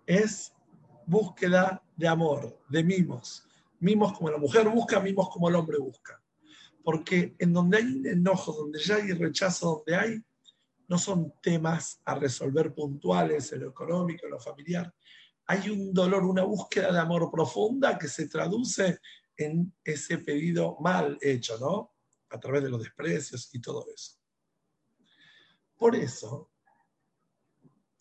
es 0.05 0.53
búsqueda 1.09 1.83
de 1.97 2.07
amor, 2.07 2.61
de 2.69 2.85
mimos. 2.85 3.45
Mimos 3.81 4.17
como 4.17 4.31
la 4.31 4.39
mujer 4.39 4.69
busca, 4.69 5.01
mimos 5.01 5.29
como 5.31 5.49
el 5.49 5.55
hombre 5.55 5.79
busca. 5.79 6.23
Porque 6.85 7.35
en 7.39 7.53
donde 7.53 7.79
hay 7.79 7.85
un 7.85 8.07
enojo, 8.07 8.53
donde 8.53 8.79
ya 8.79 8.97
hay 8.97 9.13
rechazo, 9.13 9.77
donde 9.77 9.97
hay, 9.97 10.23
no 10.87 10.99
son 10.99 11.35
temas 11.43 12.01
a 12.05 12.15
resolver 12.15 12.75
puntuales 12.75 13.53
en 13.53 13.61
lo 13.61 13.71
económico, 13.71 14.27
en 14.27 14.33
lo 14.33 14.41
familiar. 14.41 14.95
Hay 15.47 15.71
un 15.71 15.93
dolor, 15.95 16.25
una 16.25 16.45
búsqueda 16.45 16.93
de 16.93 16.99
amor 16.99 17.31
profunda 17.31 17.99
que 17.99 18.09
se 18.09 18.29
traduce 18.29 19.01
en 19.37 19.75
ese 19.85 20.19
pedido 20.19 20.77
mal 20.81 21.17
hecho, 21.21 21.59
¿no? 21.59 21.95
A 22.31 22.39
través 22.39 22.63
de 22.63 22.71
los 22.71 22.83
desprecios 22.83 23.49
y 23.55 23.61
todo 23.61 23.87
eso. 23.95 24.19
Por 25.77 25.95
eso, 25.97 26.51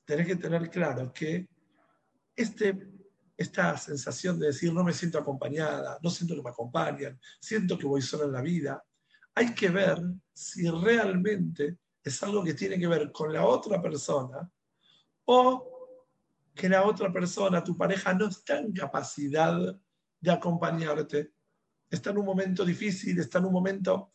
tenés 0.03 0.27
que 0.27 0.35
tener 0.35 0.69
claro 0.69 1.13
que 1.13 1.47
este, 2.35 2.96
esta 3.37 3.77
sensación 3.77 4.39
de 4.39 4.47
decir 4.47 4.73
no 4.73 4.83
me 4.83 4.93
siento 4.93 5.19
acompañada, 5.19 5.99
no 6.01 6.09
siento 6.09 6.35
que 6.35 6.41
me 6.41 6.49
acompañan, 6.49 7.19
siento 7.39 7.77
que 7.77 7.85
voy 7.85 8.01
sola 8.01 8.25
en 8.25 8.31
la 8.31 8.41
vida, 8.41 8.83
hay 9.35 9.53
que 9.53 9.69
ver 9.69 10.01
si 10.33 10.67
realmente 10.69 11.77
es 12.03 12.23
algo 12.23 12.43
que 12.43 12.55
tiene 12.55 12.79
que 12.79 12.87
ver 12.87 13.11
con 13.11 13.31
la 13.31 13.45
otra 13.45 13.79
persona 13.81 14.49
o 15.25 15.77
que 16.55 16.67
la 16.67 16.83
otra 16.83 17.13
persona, 17.13 17.63
tu 17.63 17.77
pareja, 17.77 18.13
no 18.13 18.27
está 18.27 18.57
en 18.57 18.73
capacidad 18.73 19.79
de 20.19 20.31
acompañarte. 20.31 21.33
Está 21.89 22.09
en 22.09 22.17
un 22.17 22.25
momento 22.25 22.65
difícil, 22.65 23.19
está 23.19 23.37
en 23.37 23.45
un 23.45 23.53
momento 23.53 24.11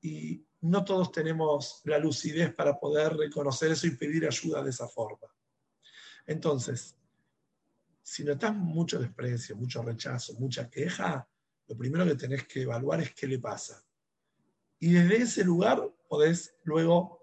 y 0.00 0.46
no 0.60 0.84
todos 0.84 1.10
tenemos 1.10 1.80
la 1.84 1.98
lucidez 1.98 2.54
para 2.54 2.78
poder 2.78 3.16
reconocer 3.16 3.72
eso 3.72 3.88
y 3.88 3.96
pedir 3.96 4.24
ayuda 4.26 4.62
de 4.62 4.70
esa 4.70 4.86
forma. 4.86 5.26
Entonces, 6.24 6.96
si 8.02 8.24
notas 8.24 8.54
mucho 8.54 8.98
desprecio, 8.98 9.56
mucho 9.56 9.82
rechazo, 9.82 10.34
mucha 10.34 10.68
queja, 10.68 11.26
lo 11.68 11.76
primero 11.76 12.04
que 12.04 12.16
tenés 12.16 12.46
que 12.46 12.62
evaluar 12.62 13.00
es 13.00 13.14
qué 13.14 13.26
le 13.26 13.38
pasa. 13.38 13.82
Y 14.78 14.92
desde 14.92 15.16
ese 15.16 15.44
lugar 15.44 15.80
podés 16.08 16.54
luego 16.64 17.22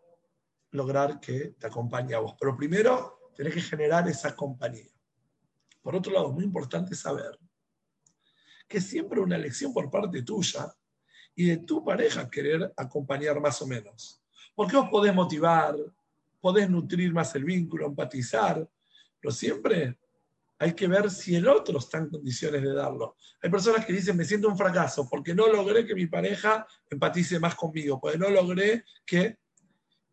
lograr 0.71 1.19
que 1.19 1.55
te 1.59 1.67
acompañe 1.67 2.15
a 2.15 2.19
vos. 2.19 2.35
Pero 2.39 2.55
primero 2.55 3.31
tenés 3.35 3.53
que 3.53 3.61
generar 3.61 4.07
esa 4.07 4.35
compañía. 4.35 4.89
Por 5.81 5.95
otro 5.95 6.11
lado, 6.11 6.31
muy 6.31 6.43
importante 6.43 6.95
saber 6.95 7.37
que 8.67 8.79
siempre 8.79 9.19
una 9.19 9.35
elección 9.35 9.73
por 9.73 9.89
parte 9.89 10.21
tuya 10.21 10.73
y 11.35 11.45
de 11.45 11.57
tu 11.57 11.83
pareja 11.83 12.29
querer 12.29 12.71
acompañar 12.77 13.39
más 13.41 13.61
o 13.61 13.67
menos. 13.67 14.21
Porque 14.55 14.75
vos 14.75 14.89
podés 14.89 15.13
motivar, 15.13 15.75
podés 16.39 16.69
nutrir 16.69 17.13
más 17.13 17.33
el 17.35 17.43
vínculo, 17.43 17.87
empatizar, 17.87 18.69
pero 19.19 19.31
siempre 19.33 19.97
hay 20.59 20.73
que 20.73 20.87
ver 20.87 21.09
si 21.09 21.35
el 21.35 21.47
otro 21.47 21.79
está 21.79 21.99
en 21.99 22.09
condiciones 22.09 22.61
de 22.61 22.73
darlo. 22.73 23.15
Hay 23.41 23.49
personas 23.49 23.85
que 23.85 23.93
dicen, 23.93 24.17
me 24.17 24.25
siento 24.25 24.49
un 24.49 24.57
fracaso 24.57 25.07
porque 25.09 25.33
no 25.33 25.47
logré 25.47 25.85
que 25.85 25.95
mi 25.95 26.05
pareja 26.05 26.67
empatice 26.89 27.39
más 27.39 27.55
conmigo, 27.55 27.99
porque 27.99 28.17
no 28.17 28.29
logré 28.29 28.83
que 29.05 29.39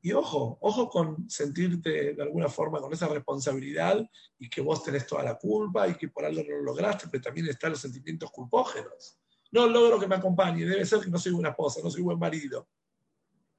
y 0.02 0.12
ojo, 0.12 0.56
ojo 0.60 0.88
con 0.88 1.28
sentirte 1.28 2.14
de 2.14 2.22
alguna 2.22 2.48
forma 2.48 2.78
con 2.78 2.92
esa 2.92 3.08
responsabilidad 3.08 4.08
y 4.38 4.48
que 4.48 4.60
vos 4.60 4.84
tenés 4.84 5.04
toda 5.04 5.24
la 5.24 5.36
culpa 5.36 5.88
y 5.88 5.96
que 5.96 6.08
por 6.08 6.24
algo 6.24 6.44
no 6.44 6.58
lo 6.58 6.62
lograste, 6.62 7.08
pero 7.10 7.24
también 7.24 7.48
están 7.48 7.72
los 7.72 7.80
sentimientos 7.80 8.30
culpógenos. 8.30 9.18
No 9.50 9.66
logro 9.66 9.98
que 9.98 10.06
me 10.06 10.14
acompañe, 10.14 10.64
debe 10.64 10.86
ser 10.86 11.00
que 11.00 11.10
no 11.10 11.18
soy 11.18 11.32
buena 11.32 11.48
esposa, 11.48 11.80
no 11.82 11.90
soy 11.90 12.02
buen 12.02 12.20
marido. 12.20 12.68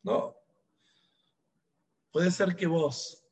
No. 0.04 0.38
Puede 2.14 2.32
ser 2.32 2.56
que 2.56 2.66
vos 2.66 3.27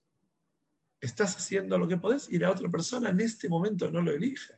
estás 0.99 1.35
haciendo 1.35 1.77
lo 1.77 1.87
que 1.87 1.97
podés 1.97 2.29
y 2.31 2.39
la 2.39 2.51
otra 2.51 2.69
persona 2.69 3.09
en 3.09 3.19
este 3.19 3.49
momento 3.49 3.91
no 3.91 4.01
lo 4.01 4.11
elige. 4.11 4.53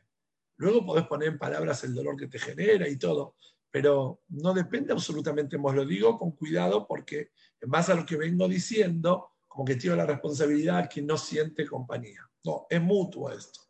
Luego 0.56 0.84
podés 0.84 1.06
poner 1.06 1.28
en 1.28 1.38
palabras 1.38 1.84
el 1.84 1.94
dolor 1.94 2.16
que 2.16 2.26
te 2.26 2.38
genera 2.38 2.88
y 2.88 2.96
todo, 2.96 3.36
pero 3.70 4.22
no 4.28 4.54
depende 4.54 4.92
absolutamente, 4.92 5.56
os 5.62 5.74
lo 5.74 5.84
digo 5.84 6.18
con 6.18 6.32
cuidado 6.32 6.86
porque 6.86 7.30
en 7.60 7.70
base 7.70 7.92
a 7.92 7.94
lo 7.94 8.06
que 8.06 8.16
vengo 8.16 8.48
diciendo, 8.48 9.32
como 9.46 9.64
que 9.64 9.76
tiene 9.76 9.96
la 9.96 10.06
responsabilidad 10.06 10.88
que 10.88 11.02
no 11.02 11.16
siente 11.16 11.66
compañía. 11.66 12.28
No, 12.44 12.66
es 12.70 12.80
mutuo 12.80 13.30
esto. 13.30 13.60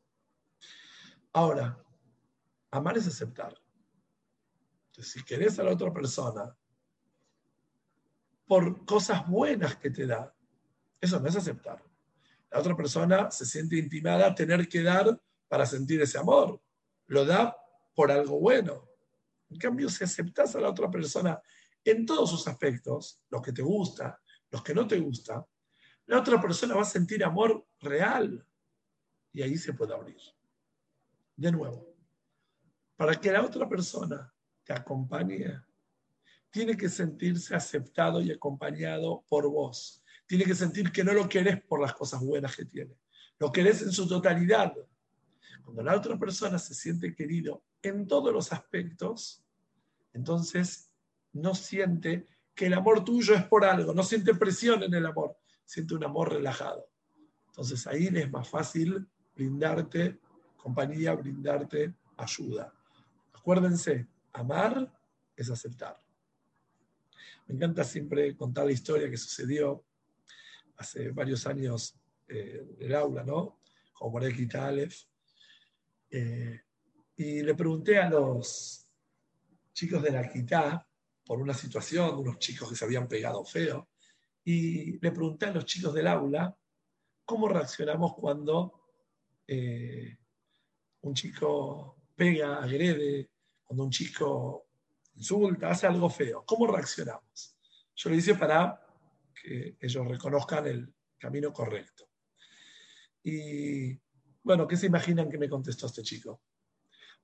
Ahora, 1.33 1.83
amar 2.71 2.97
es 2.99 3.07
aceptar. 3.07 3.55
Entonces, 4.89 5.13
si 5.13 5.25
querés 5.25 5.59
a 5.59 5.63
la 5.65 5.73
otra 5.73 5.93
persona 5.93 6.57
por 8.47 8.85
cosas 8.85 9.29
buenas 9.29 9.77
que 9.77 9.91
te 9.91 10.07
da, 10.07 10.35
eso 11.01 11.21
no 11.21 11.29
es 11.29 11.37
aceptar. 11.37 11.88
La 12.51 12.61
otra 12.61 12.77
persona 12.77 13.31
se 13.31 13.45
siente 13.45 13.77
intimada 13.77 14.27
a 14.27 14.35
tener 14.35 14.69
que 14.69 14.83
dar 14.83 15.21
para 15.49 15.67
sentir 15.67 16.01
ese 16.01 16.19
amor. 16.19 16.61
Lo 17.07 17.25
da 17.25 17.57
por 17.95 18.11
algo 18.11 18.39
bueno. 18.39 18.89
En 19.51 19.59
cambio, 19.59 19.89
si 19.89 20.05
aceptas 20.05 20.55
a 20.55 20.61
la 20.61 20.71
otra 20.71 20.91
persona 20.91 21.41
en 21.85 22.05
todos 22.05 22.31
sus 22.31 22.47
aspectos, 22.49 23.21
los 23.31 23.43
que 23.43 23.53
te 23.53 23.63
gusta, 23.63 24.21
los 24.51 24.63
que 24.63 24.75
no 24.75 24.87
te 24.87 24.99
gusta, 24.99 25.47
la 26.07 26.21
otra 26.21 26.41
persona 26.41 26.75
va 26.75 26.83
a 26.83 26.87
sentir 26.87 27.23
amor 27.23 27.67
real 27.81 28.47
y 29.33 29.43
ahí 29.43 29.57
se 29.57 29.73
puede 29.73 29.95
abrir. 29.95 30.21
De 31.37 31.53
nuevo, 31.53 31.95
para 32.97 33.15
que 33.15 33.31
la 33.31 33.43
otra 33.43 33.69
persona 33.69 34.33
te 34.65 34.73
acompañe, 34.73 35.63
tiene 36.51 36.77
que 36.77 36.89
sentirse 36.89 37.55
aceptado 37.55 38.21
y 38.21 38.33
acompañado 38.33 39.25
por 39.29 39.49
vos. 39.49 40.03
Tiene 40.29 40.45
que 40.45 40.55
sentir 40.55 40.93
que 40.93 41.03
no 41.03 41.15
lo 41.15 41.27
querés 41.27 41.61
por 41.63 41.81
las 41.81 41.95
cosas 41.95 42.21
buenas 42.21 42.55
que 42.55 42.67
tiene. 42.67 42.95
Lo 43.39 43.51
querés 43.51 43.81
en 43.81 43.91
su 43.91 44.07
totalidad. 44.07 44.75
Cuando 45.65 45.83
la 45.83 45.97
otra 45.97 46.19
persona 46.19 46.59
se 46.59 46.75
siente 46.75 47.15
querido 47.15 47.65
en 47.81 48.07
todos 48.07 48.33
los 48.33 48.53
aspectos, 48.53 49.43
entonces 50.13 50.93
no 51.33 51.55
siente 51.55 52.29
que 52.55 52.67
el 52.67 52.75
amor 52.75 53.05
tuyo 53.05 53.35
es 53.35 53.45
por 53.45 53.65
algo, 53.65 53.95
no 53.95 54.03
siente 54.03 54.35
presión 54.35 54.83
en 54.83 54.93
el 54.93 55.07
amor, 55.07 55.39
siente 55.65 55.95
un 55.95 56.05
amor 56.05 56.33
relajado. 56.33 56.87
Entonces 57.47 57.87
ahí 57.87 58.11
le 58.11 58.23
es 58.23 58.31
más 58.31 58.49
fácil 58.49 59.09
brindarte 59.35 60.21
compañía, 60.57 61.15
brindarte 61.15 61.95
ayuda. 62.19 62.75
Acuérdense, 63.33 64.07
amar 64.35 64.93
es 65.35 65.49
aceptar. 65.51 65.97
Me 67.47 67.55
encanta 67.55 67.83
siempre 67.83 68.37
contar 68.37 68.67
la 68.67 68.73
historia 68.73 69.09
que 69.09 69.17
sucedió 69.17 69.85
hace 70.79 71.11
varios 71.11 71.47
años 71.47 71.95
eh, 72.29 72.67
en 72.79 72.87
el 72.87 72.95
aula, 72.95 73.25
¿no? 73.25 73.61
Morek 74.01 74.39
y 74.39 74.49
eh, 76.11 76.61
y 77.17 77.43
le 77.43 77.55
pregunté 77.55 77.99
a 77.99 78.09
los 78.09 78.87
chicos 79.73 80.03
de 80.03 80.13
la 80.13 80.31
quitá 80.31 80.87
por 81.27 81.41
una 81.41 81.53
situación, 81.53 82.17
unos 82.17 82.39
chicos 82.39 82.71
que 82.71 82.77
se 82.77 82.85
habían 82.85 83.09
pegado 83.09 83.45
feo, 83.45 83.89
y 84.45 84.99
le 84.99 85.11
pregunté 85.11 85.47
a 85.47 85.53
los 85.53 85.65
chicos 85.67 85.93
del 85.93 86.07
aula 86.07 86.57
cómo 87.25 87.49
reaccionamos 87.49 88.15
cuando 88.15 88.85
eh, 89.47 90.17
un 91.03 91.15
chico 91.15 91.97
pega, 92.15 92.63
agrede, 92.63 93.31
cuando 93.65 93.85
un 93.85 93.91
chico 93.91 94.67
insulta, 95.17 95.71
hace 95.71 95.87
algo 95.87 96.09
feo. 96.09 96.45
¿Cómo 96.47 96.67
reaccionamos? 96.67 97.57
Yo 97.95 98.11
lo 98.11 98.17
hice 98.17 98.35
para 98.37 98.88
que 99.43 99.77
ellos 99.81 100.07
reconozcan 100.07 100.67
el 100.67 100.95
camino 101.19 101.53
correcto. 101.53 102.09
Y 103.23 103.99
bueno, 104.43 104.67
¿qué 104.67 104.77
se 104.77 104.87
imaginan 104.87 105.31
que 105.31 105.39
me 105.39 105.49
contestó 105.49 105.87
este 105.87 106.03
chico? 106.03 106.43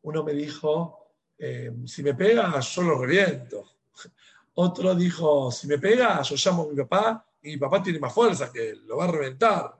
Uno 0.02 0.22
me 0.22 0.32
dijo, 0.32 1.16
eh, 1.38 1.72
si 1.86 2.02
me 2.02 2.14
pega, 2.14 2.60
yo 2.60 2.82
lo 2.82 2.98
reviento. 2.98 3.78
Otro 4.54 4.94
dijo, 4.94 5.50
si 5.50 5.66
me 5.66 5.78
pega, 5.78 6.22
yo 6.22 6.36
llamo 6.36 6.64
a 6.64 6.68
mi 6.68 6.76
papá 6.76 7.26
y 7.42 7.50
mi 7.50 7.56
papá 7.56 7.82
tiene 7.82 7.98
más 7.98 8.12
fuerza 8.12 8.52
que 8.52 8.70
él, 8.70 8.86
lo 8.86 8.98
va 8.98 9.04
a 9.04 9.12
reventar. 9.12 9.74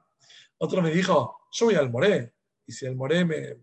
Otro 0.59 0.82
me 0.82 0.91
dijo, 0.91 1.49
yo 1.53 1.66
voy 1.66 1.74
al 1.74 1.91
Moré 1.91 2.32
y 2.66 2.72
si 2.72 2.87
el 2.87 2.97
Moré 2.97 3.24
me, 3.24 3.57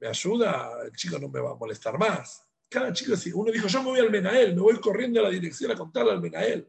me, 0.00 0.08
ayuda, 0.08 0.82
el 0.84 0.92
chico 0.92 1.18
no 1.18 1.28
me 1.28 1.40
va 1.40 1.52
a 1.52 1.54
molestar 1.54 1.98
más. 1.98 2.44
Cada 2.68 2.92
chico, 2.92 3.12
uno 3.34 3.52
dijo, 3.52 3.68
yo 3.68 3.82
me 3.82 3.90
voy 3.90 4.00
al 4.00 4.10
Menael, 4.10 4.54
me 4.54 4.62
voy 4.62 4.80
corriendo 4.80 5.20
a 5.20 5.24
la 5.24 5.28
dirección 5.28 5.70
a 5.70 5.76
contarle 5.76 6.12
al 6.12 6.20
Menael. 6.20 6.66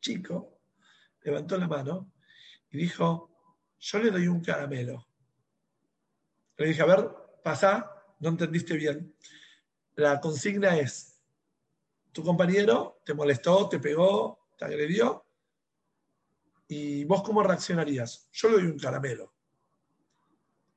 Chico 0.00 0.60
levantó 1.22 1.56
la 1.58 1.68
mano 1.68 2.12
y 2.70 2.78
dijo, 2.78 3.30
yo 3.78 3.98
le 3.98 4.10
doy 4.10 4.28
un 4.28 4.40
caramelo. 4.40 5.06
Le 6.56 6.66
dije, 6.66 6.82
a 6.82 6.86
ver, 6.86 7.08
pasa, 7.42 7.90
no 8.20 8.30
entendiste 8.30 8.76
bien 8.76 9.14
la 10.00 10.20
consigna 10.20 10.78
es, 10.78 11.20
tu 12.12 12.22
compañero 12.22 13.02
te 13.04 13.14
molestó, 13.14 13.68
te 13.68 13.78
pegó, 13.78 14.48
te 14.56 14.64
agredió, 14.64 15.26
¿y 16.68 17.04
vos 17.04 17.22
cómo 17.22 17.42
reaccionarías? 17.42 18.28
Yo 18.32 18.48
le 18.48 18.54
doy 18.54 18.66
un 18.66 18.78
caramelo. 18.78 19.34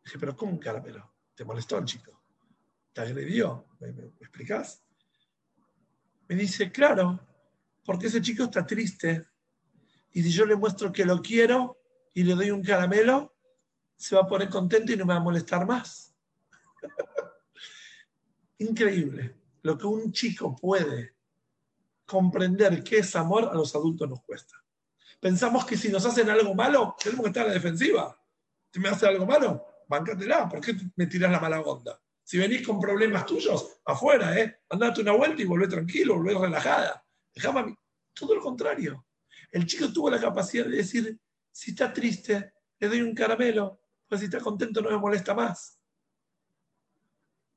Dije, 0.04 0.20
pero 0.20 0.36
¿cómo 0.36 0.52
un 0.52 0.60
caramelo? 0.60 1.14
¿Te 1.34 1.46
molestó 1.46 1.78
el 1.78 1.86
chico? 1.86 2.22
¿Te 2.92 3.02
agredió? 3.02 3.66
¿Me, 3.80 3.92
me? 3.92 4.12
Me 6.28 6.36
dice, 6.36 6.72
claro, 6.72 7.20
porque 7.86 8.08
ese 8.08 8.22
chico 8.22 8.44
está 8.44 8.66
triste. 8.66 9.28
Y 10.12 10.24
si 10.24 10.32
yo 10.32 10.46
le 10.46 10.56
muestro 10.56 10.92
que 10.92 11.06
lo 11.06 11.22
quiero 11.22 11.80
y 12.14 12.24
le 12.24 12.36
doy 12.36 12.52
un 12.52 12.64
caramelo, 12.64 13.36
se 13.96 14.16
va 14.16 14.22
a 14.22 14.28
poner 14.28 14.50
contento 14.50 14.92
y 14.92 14.98
no 14.98 15.06
me 15.06 15.14
va 15.14 15.20
a 15.20 15.24
molestar 15.24 15.66
más. 15.66 16.14
Increíble. 18.60 19.36
Lo 19.62 19.78
que 19.78 19.88
un 19.88 20.12
chico 20.12 20.56
puede 20.56 21.16
comprender 22.06 22.84
que 22.84 22.98
es 22.98 23.16
amor, 23.16 23.46
a 23.46 23.54
los 23.54 23.76
adultos 23.76 24.10
nos 24.10 24.22
cuesta. 24.22 24.56
Pensamos 25.20 25.66
que 25.66 25.78
si 25.78 25.90
nos 25.90 26.06
hacen 26.06 26.30
algo 26.30 26.54
malo, 26.54 26.96
tenemos 27.02 27.24
que 27.24 27.30
estar 27.30 27.46
a 27.46 27.48
la 27.48 27.54
defensiva. 27.54 28.18
Si 28.72 28.80
me 28.80 28.90
hace 28.90 29.08
algo 29.08 29.26
malo, 29.26 29.66
bancatela. 29.88 30.50
¿Por 30.50 30.60
qué 30.60 30.76
me 30.96 31.08
tiras 31.08 31.32
la 31.32 31.40
mala 31.40 31.62
onda? 31.62 32.00
Si 32.24 32.38
venís 32.38 32.66
con 32.66 32.80
problemas 32.80 33.26
tuyos, 33.26 33.80
afuera, 33.86 34.38
¿eh? 34.38 34.62
Andate 34.70 35.02
una 35.02 35.14
vuelta 35.14 35.42
y 35.42 35.46
volvé 35.46 35.68
tranquilo, 35.68 36.16
volvé 36.16 36.34
relajada. 36.38 37.06
Dejame 37.34 37.60
a 37.60 37.64
mí. 37.64 37.76
Todo 38.14 38.36
lo 38.36 38.42
contrario. 38.42 39.06
El 39.52 39.66
chico 39.66 39.92
tuvo 39.92 40.10
la 40.10 40.20
capacidad 40.20 40.66
de 40.66 40.78
decir, 40.78 41.20
si 41.52 41.72
está 41.72 41.92
triste, 41.92 42.54
le 42.80 42.88
doy 42.88 43.02
un 43.02 43.16
caramelo, 43.16 43.82
pues 44.08 44.20
si 44.20 44.26
está 44.26 44.40
contento 44.40 44.82
no 44.82 44.90
me 44.90 44.98
molesta 44.98 45.34
más. 45.34 45.80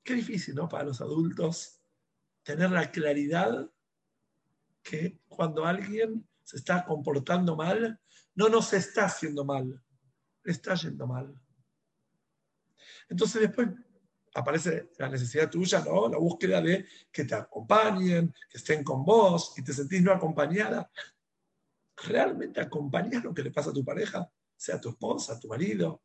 Qué 0.02 0.14
difícil, 0.14 0.54
¿no? 0.54 0.68
Para 0.68 0.84
los 0.84 1.00
adultos 1.00 1.80
tener 2.42 2.70
la 2.70 2.90
claridad 2.90 3.68
que 4.82 5.20
cuando 5.26 5.64
alguien 5.64 6.28
se 6.44 6.58
está 6.58 6.84
comportando 6.84 7.56
mal, 7.56 8.00
no 8.36 8.48
nos 8.48 8.72
está 8.72 9.06
haciendo 9.06 9.44
mal, 9.44 9.82
le 10.44 10.52
está 10.52 10.74
yendo 10.76 11.08
mal. 11.08 11.34
Entonces 13.08 13.42
después 13.42 13.68
aparece 14.36 14.90
la 14.98 15.08
necesidad 15.08 15.50
tuya, 15.50 15.80
¿no? 15.80 16.08
La 16.08 16.18
búsqueda 16.18 16.60
de 16.60 16.86
que 17.10 17.24
te 17.24 17.34
acompañen, 17.34 18.34
que 18.50 18.58
estén 18.58 18.84
con 18.84 19.02
vos 19.02 19.54
y 19.56 19.64
te 19.64 19.72
sentís 19.72 20.02
no 20.02 20.12
acompañada. 20.12 20.90
¿Realmente 21.96 22.60
acompañas 22.60 23.24
lo 23.24 23.32
que 23.32 23.42
le 23.42 23.50
pasa 23.50 23.70
a 23.70 23.72
tu 23.72 23.82
pareja? 23.84 24.30
Sea 24.54 24.78
tu 24.78 24.90
esposa, 24.90 25.40
tu 25.40 25.48
marido. 25.48 26.02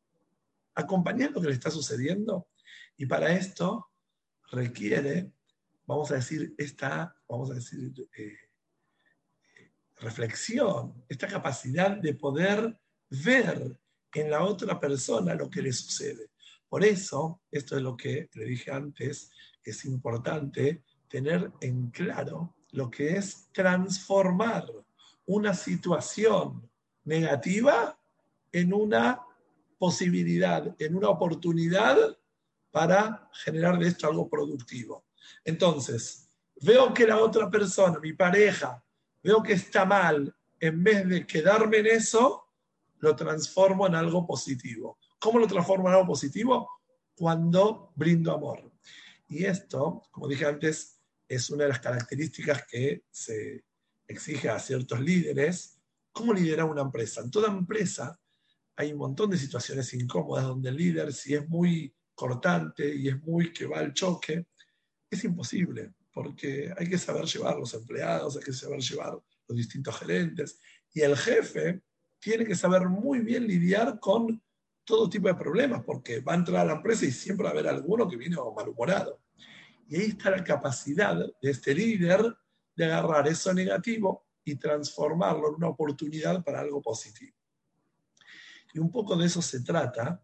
¿Acompañas 0.76 1.32
lo 1.32 1.42
que 1.42 1.48
le 1.48 1.54
está 1.54 1.70
sucediendo? 1.70 2.48
Y 2.96 3.06
para 3.06 3.34
esto 3.34 3.92
requiere, 4.50 5.34
vamos 5.86 6.10
a 6.12 6.16
decir, 6.16 6.56
esta, 6.58 7.14
vamos 7.28 7.52
a 7.52 7.56
decir, 7.56 7.94
eh, 8.18 8.38
reflexión, 9.98 11.04
esta 11.10 11.28
capacidad 11.28 11.98
de 11.98 12.14
poder 12.14 12.80
ver 13.10 13.78
en 14.14 14.32
la 14.32 14.44
otra 14.44 14.80
persona 14.80 15.36
lo 15.36 15.50
que 15.50 15.62
le 15.62 15.74
sucede. 15.74 16.31
Por 16.72 16.86
eso, 16.86 17.42
esto 17.52 17.76
es 17.76 17.82
lo 17.82 17.98
que 17.98 18.30
le 18.34 18.46
dije 18.46 18.72
antes, 18.72 19.30
es 19.62 19.84
importante 19.84 20.86
tener 21.10 21.52
en 21.60 21.92
claro 21.92 22.56
lo 22.70 22.90
que 22.90 23.18
es 23.18 23.50
transformar 23.52 24.64
una 25.26 25.54
situación 25.54 26.72
negativa 27.04 28.00
en 28.54 28.74
una 28.74 29.20
posibilidad, 29.78 30.74
en 30.80 30.96
una 30.96 31.10
oportunidad 31.10 32.18
para 32.72 33.30
generar 33.34 33.78
de 33.78 33.90
esto 33.90 34.08
algo 34.08 34.30
productivo. 34.30 35.04
Entonces, 35.44 36.30
veo 36.62 36.94
que 36.94 37.06
la 37.06 37.18
otra 37.18 37.50
persona, 37.50 38.00
mi 38.00 38.14
pareja, 38.14 38.82
veo 39.22 39.44
que 39.44 39.54
está 39.54 39.84
mal, 39.84 40.34
en 40.58 40.82
vez 40.82 41.06
de 41.06 41.28
quedarme 41.28 41.80
en 41.80 41.88
eso, 41.88 42.46
lo 43.00 43.14
transformo 43.14 43.88
en 43.88 43.96
algo 43.96 44.26
positivo. 44.26 44.98
¿Cómo 45.22 45.38
lo 45.38 45.46
transformo 45.46 45.88
en 45.88 45.94
algo 45.94 46.08
positivo? 46.08 46.68
Cuando 47.14 47.94
brindo 47.96 48.34
amor. 48.34 48.72
Y 49.28 49.46
esto, 49.46 50.02
como 50.10 50.28
dije 50.28 50.48
antes, 50.48 51.00
es 51.28 51.48
una 51.52 51.66
de 51.66 51.70
las 51.70 51.80
características 51.80 52.66
que 52.66 53.04
se 53.12 53.64
exige 54.08 54.50
a 54.50 54.58
ciertos 54.58 55.00
líderes. 55.00 55.80
¿Cómo 56.12 56.34
liderar 56.34 56.66
una 56.66 56.82
empresa? 56.82 57.22
En 57.22 57.30
toda 57.30 57.50
empresa 57.50 58.20
hay 58.76 58.94
un 58.94 58.98
montón 58.98 59.30
de 59.30 59.38
situaciones 59.38 59.94
incómodas 59.94 60.46
donde 60.46 60.70
el 60.70 60.78
líder, 60.78 61.14
si 61.14 61.36
es 61.36 61.48
muy 61.48 61.96
cortante 62.16 62.96
y 62.96 63.08
es 63.08 63.22
muy 63.22 63.54
que 63.54 63.68
va 63.68 63.78
al 63.78 63.94
choque, 63.94 64.48
es 65.08 65.24
imposible, 65.24 65.94
porque 66.12 66.74
hay 66.76 66.90
que 66.90 66.98
saber 66.98 67.26
llevar 67.26 67.60
los 67.60 67.76
empleados, 67.76 68.38
hay 68.38 68.44
que 68.44 68.54
saber 68.54 68.80
llevar 68.80 69.22
los 69.48 69.56
distintos 69.56 70.00
gerentes, 70.00 70.58
y 70.92 71.02
el 71.02 71.16
jefe 71.16 71.84
tiene 72.20 72.44
que 72.44 72.56
saber 72.56 72.90
muy 72.90 73.20
bien 73.20 73.46
lidiar 73.46 74.00
con 74.00 74.42
todo 74.84 75.10
tipo 75.10 75.28
de 75.28 75.36
problemas, 75.36 75.84
porque 75.84 76.20
va 76.20 76.34
a 76.34 76.38
entrar 76.38 76.62
a 76.62 76.66
la 76.66 76.74
empresa 76.74 77.06
y 77.06 77.12
siempre 77.12 77.44
va 77.44 77.50
a 77.50 77.54
haber 77.54 77.68
alguno 77.68 78.08
que 78.08 78.18
viene 78.18 78.38
malhumorado. 78.56 79.22
Y 79.88 79.96
ahí 79.96 80.06
está 80.10 80.32
la 80.32 80.44
capacidad 80.44 81.16
de 81.16 81.52
este 81.52 81.74
líder 81.74 82.36
de 82.76 82.86
agarrar 82.86 83.28
eso 83.28 83.54
negativo 83.54 84.28
y 84.44 84.56
transformarlo 84.56 85.50
en 85.50 85.56
una 85.56 85.70
oportunidad 85.70 86.44
para 86.44 86.62
algo 86.62 86.82
positivo. 86.82 87.36
Y 88.74 88.80
un 88.80 88.90
poco 88.90 89.16
de 89.16 89.26
eso 89.26 89.42
se 89.42 89.62
trata 89.62 90.24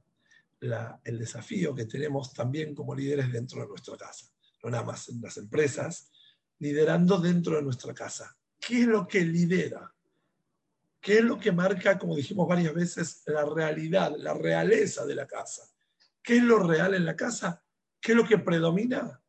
el 1.03 1.19
desafío 1.19 1.75
que 1.75 1.85
tenemos 1.85 2.33
también 2.33 2.73
como 2.73 2.95
líderes 2.95 3.31
dentro 3.31 3.61
de 3.61 3.67
nuestra 3.67 3.95
casa, 3.97 4.25
no 4.63 4.69
nada 4.69 4.83
más 4.83 5.09
en 5.09 5.21
las 5.21 5.37
empresas, 5.37 6.09
liderando 6.59 7.19
dentro 7.19 7.57
de 7.57 7.61
nuestra 7.61 7.93
casa. 7.93 8.35
¿Qué 8.59 8.81
es 8.81 8.87
lo 8.87 9.07
que 9.07 9.21
lidera? 9.21 9.93
¿Qué 10.99 11.19
es 11.19 11.23
lo 11.23 11.37
que 11.37 11.51
marca, 11.51 11.97
como 11.97 12.15
dijimos 12.15 12.47
varias 12.47 12.73
veces, 12.73 13.23
la 13.27 13.45
realidad, 13.45 14.13
la 14.17 14.33
realeza 14.33 15.05
de 15.05 15.15
la 15.15 15.27
casa? 15.27 15.63
¿Qué 16.21 16.37
es 16.37 16.43
lo 16.43 16.59
real 16.59 16.93
en 16.93 17.05
la 17.05 17.15
casa? 17.15 17.63
¿Qué 18.01 18.11
es 18.11 18.17
lo 18.17 18.27
que 18.27 18.37
predomina? 18.37 19.21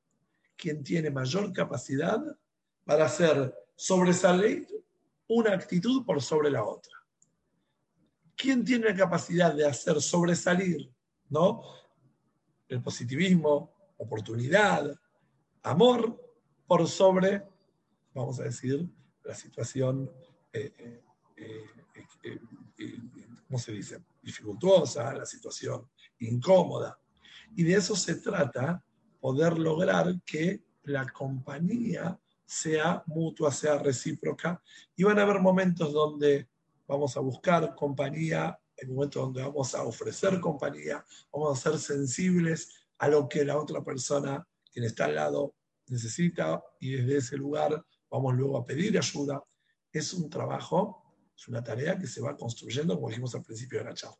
Quien 0.56 0.82
tiene 0.82 1.10
mayor 1.10 1.52
capacidad 1.52 2.20
para 2.84 3.04
hacer 3.04 3.54
sobresalir 3.76 4.66
una 5.28 5.52
actitud 5.52 6.04
por 6.04 6.20
sobre 6.22 6.50
la 6.50 6.64
otra. 6.64 6.92
¿Quién 8.34 8.64
tiene 8.64 8.86
la 8.86 8.96
capacidad 8.96 9.54
de 9.54 9.66
hacer 9.66 10.00
sobresalir 10.00 10.90
¿no? 11.28 11.62
el 12.68 12.82
positivismo, 12.82 13.72
oportunidad, 13.98 14.98
amor, 15.62 16.20
por 16.66 16.86
sobre, 16.86 17.42
vamos 18.14 18.38
a 18.40 18.44
decir, 18.44 18.88
la 19.24 19.34
situación 19.34 20.10
eh, 20.52 20.72
eh, 20.78 21.02
¿cómo 23.58 23.64
se 23.64 23.72
dice?, 23.72 24.04
dificultuosa, 24.22 25.12
la 25.12 25.26
situación 25.26 25.90
incómoda. 26.20 26.96
Y 27.56 27.64
de 27.64 27.74
eso 27.74 27.96
se 27.96 28.14
trata, 28.16 28.84
poder 29.20 29.58
lograr 29.58 30.20
que 30.24 30.62
la 30.84 31.08
compañía 31.08 32.16
sea 32.46 33.02
mutua, 33.06 33.50
sea 33.50 33.78
recíproca. 33.78 34.62
Y 34.94 35.02
van 35.02 35.18
a 35.18 35.22
haber 35.22 35.40
momentos 35.40 35.92
donde 35.92 36.48
vamos 36.86 37.16
a 37.16 37.20
buscar 37.20 37.74
compañía, 37.74 38.56
en 38.76 38.94
momentos 38.94 39.22
donde 39.24 39.42
vamos 39.42 39.74
a 39.74 39.82
ofrecer 39.82 40.38
compañía, 40.38 41.04
vamos 41.32 41.58
a 41.58 41.70
ser 41.70 41.80
sensibles 41.80 42.86
a 42.98 43.08
lo 43.08 43.28
que 43.28 43.44
la 43.44 43.58
otra 43.58 43.82
persona, 43.82 44.46
quien 44.72 44.84
está 44.84 45.06
al 45.06 45.16
lado, 45.16 45.54
necesita 45.88 46.62
y 46.78 46.92
desde 46.92 47.16
ese 47.16 47.36
lugar 47.36 47.84
vamos 48.08 48.36
luego 48.36 48.56
a 48.56 48.64
pedir 48.64 48.96
ayuda. 48.96 49.42
Es 49.90 50.14
un 50.14 50.30
trabajo 50.30 51.07
es 51.38 51.46
una 51.46 51.62
tarea 51.62 51.96
que 51.96 52.08
se 52.08 52.20
va 52.20 52.36
construyendo, 52.36 52.96
como 52.96 53.08
dijimos 53.08 53.32
al 53.36 53.44
principio 53.44 53.78
de 53.78 53.84
la 53.84 53.94
charla. 53.94 54.18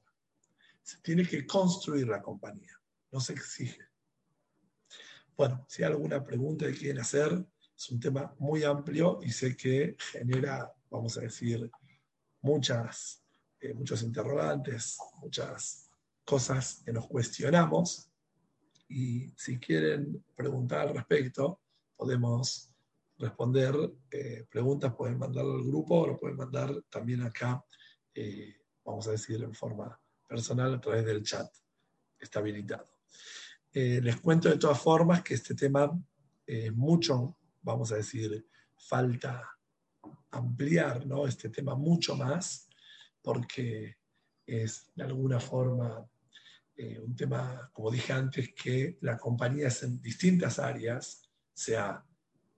Se 0.83 0.99
tiene 1.01 1.27
que 1.27 1.45
construir 1.45 2.07
la 2.07 2.23
compañía, 2.23 2.81
no 3.11 3.21
se 3.21 3.33
exige. 3.33 3.81
Bueno, 5.37 5.67
si 5.69 5.83
hay 5.83 5.91
alguna 5.91 6.23
pregunta 6.25 6.67
que 6.67 6.79
quieren 6.79 7.01
hacer, 7.01 7.45
es 7.77 7.91
un 7.91 7.99
tema 7.99 8.35
muy 8.39 8.63
amplio 8.63 9.19
y 9.21 9.33
sé 9.33 9.57
que 9.57 9.97
genera, 10.13 10.73
vamos 10.91 11.19
a 11.19 11.23
decir, 11.23 11.69
muchas, 12.41 13.25
eh, 13.61 13.75
muchos 13.75 14.03
interrogantes, 14.03 14.97
muchas 15.21 15.91
cosas 16.25 16.83
que 16.85 16.93
nos 16.93 17.09
cuestionamos. 17.09 18.09
Y 18.89 19.33
si 19.37 19.59
quieren 19.59 20.25
preguntar 20.37 20.87
al 20.87 20.95
respecto, 20.95 21.61
podemos 21.97 22.71
responder 23.19 23.75
eh, 24.11 24.47
preguntas, 24.49 24.95
pueden 24.95 25.19
mandarlo 25.19 25.55
al 25.55 25.65
grupo 25.65 26.01
o 26.01 26.07
lo 26.07 26.17
pueden 26.17 26.37
mandar 26.37 26.83
también 26.89 27.23
acá, 27.23 27.65
eh, 28.15 28.57
vamos 28.85 29.09
a 29.09 29.13
decir, 29.13 29.43
en 29.43 29.55
forma 29.55 30.01
personal 30.27 30.75
a 30.75 30.81
través 30.81 31.05
del 31.05 31.23
chat. 31.23 31.51
Está 32.19 32.39
habilitado. 32.39 32.89
Eh, 33.73 34.01
les 34.03 34.21
cuento 34.21 34.49
de 34.49 34.59
todas 34.59 34.81
formas 34.81 35.23
que 35.23 35.35
este 35.35 35.55
tema 35.55 35.91
es 36.47 36.73
mucho, 36.75 37.39
vamos 37.63 37.93
a 37.93 37.97
decir, 37.97 38.47
falta 38.77 39.43
ampliar 40.31 41.07
¿no? 41.07 41.27
este 41.27 41.51
tema 41.51 41.75
mucho 41.75 42.17
más, 42.17 42.69
porque 43.21 43.97
es 44.47 44.91
de 44.95 45.05
alguna 45.05 45.41
forma 45.41 46.09
un 47.05 47.17
tema, 47.17 47.69
como 47.73 47.91
dije 47.91 48.13
antes, 48.13 48.55
que 48.55 48.99
la 49.01 49.19
compañía 49.19 49.69
en 49.83 50.01
distintas 50.01 50.61
áreas, 50.61 51.29
sea 51.53 52.08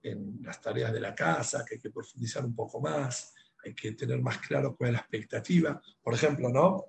en 0.03 0.39
las 0.43 0.61
tareas 0.61 0.91
de 0.91 0.99
la 0.99 1.13
casa, 1.13 1.63
que 1.65 1.75
hay 1.75 1.81
que 1.81 1.91
profundizar 1.91 2.45
un 2.45 2.55
poco 2.55 2.81
más, 2.81 3.33
hay 3.63 3.73
que 3.73 3.91
tener 3.93 4.19
más 4.21 4.39
claro 4.39 4.75
cuál 4.75 4.89
es 4.89 4.93
la 4.93 4.99
expectativa. 4.99 5.81
Por 6.01 6.13
ejemplo, 6.13 6.49
¿no? 6.49 6.85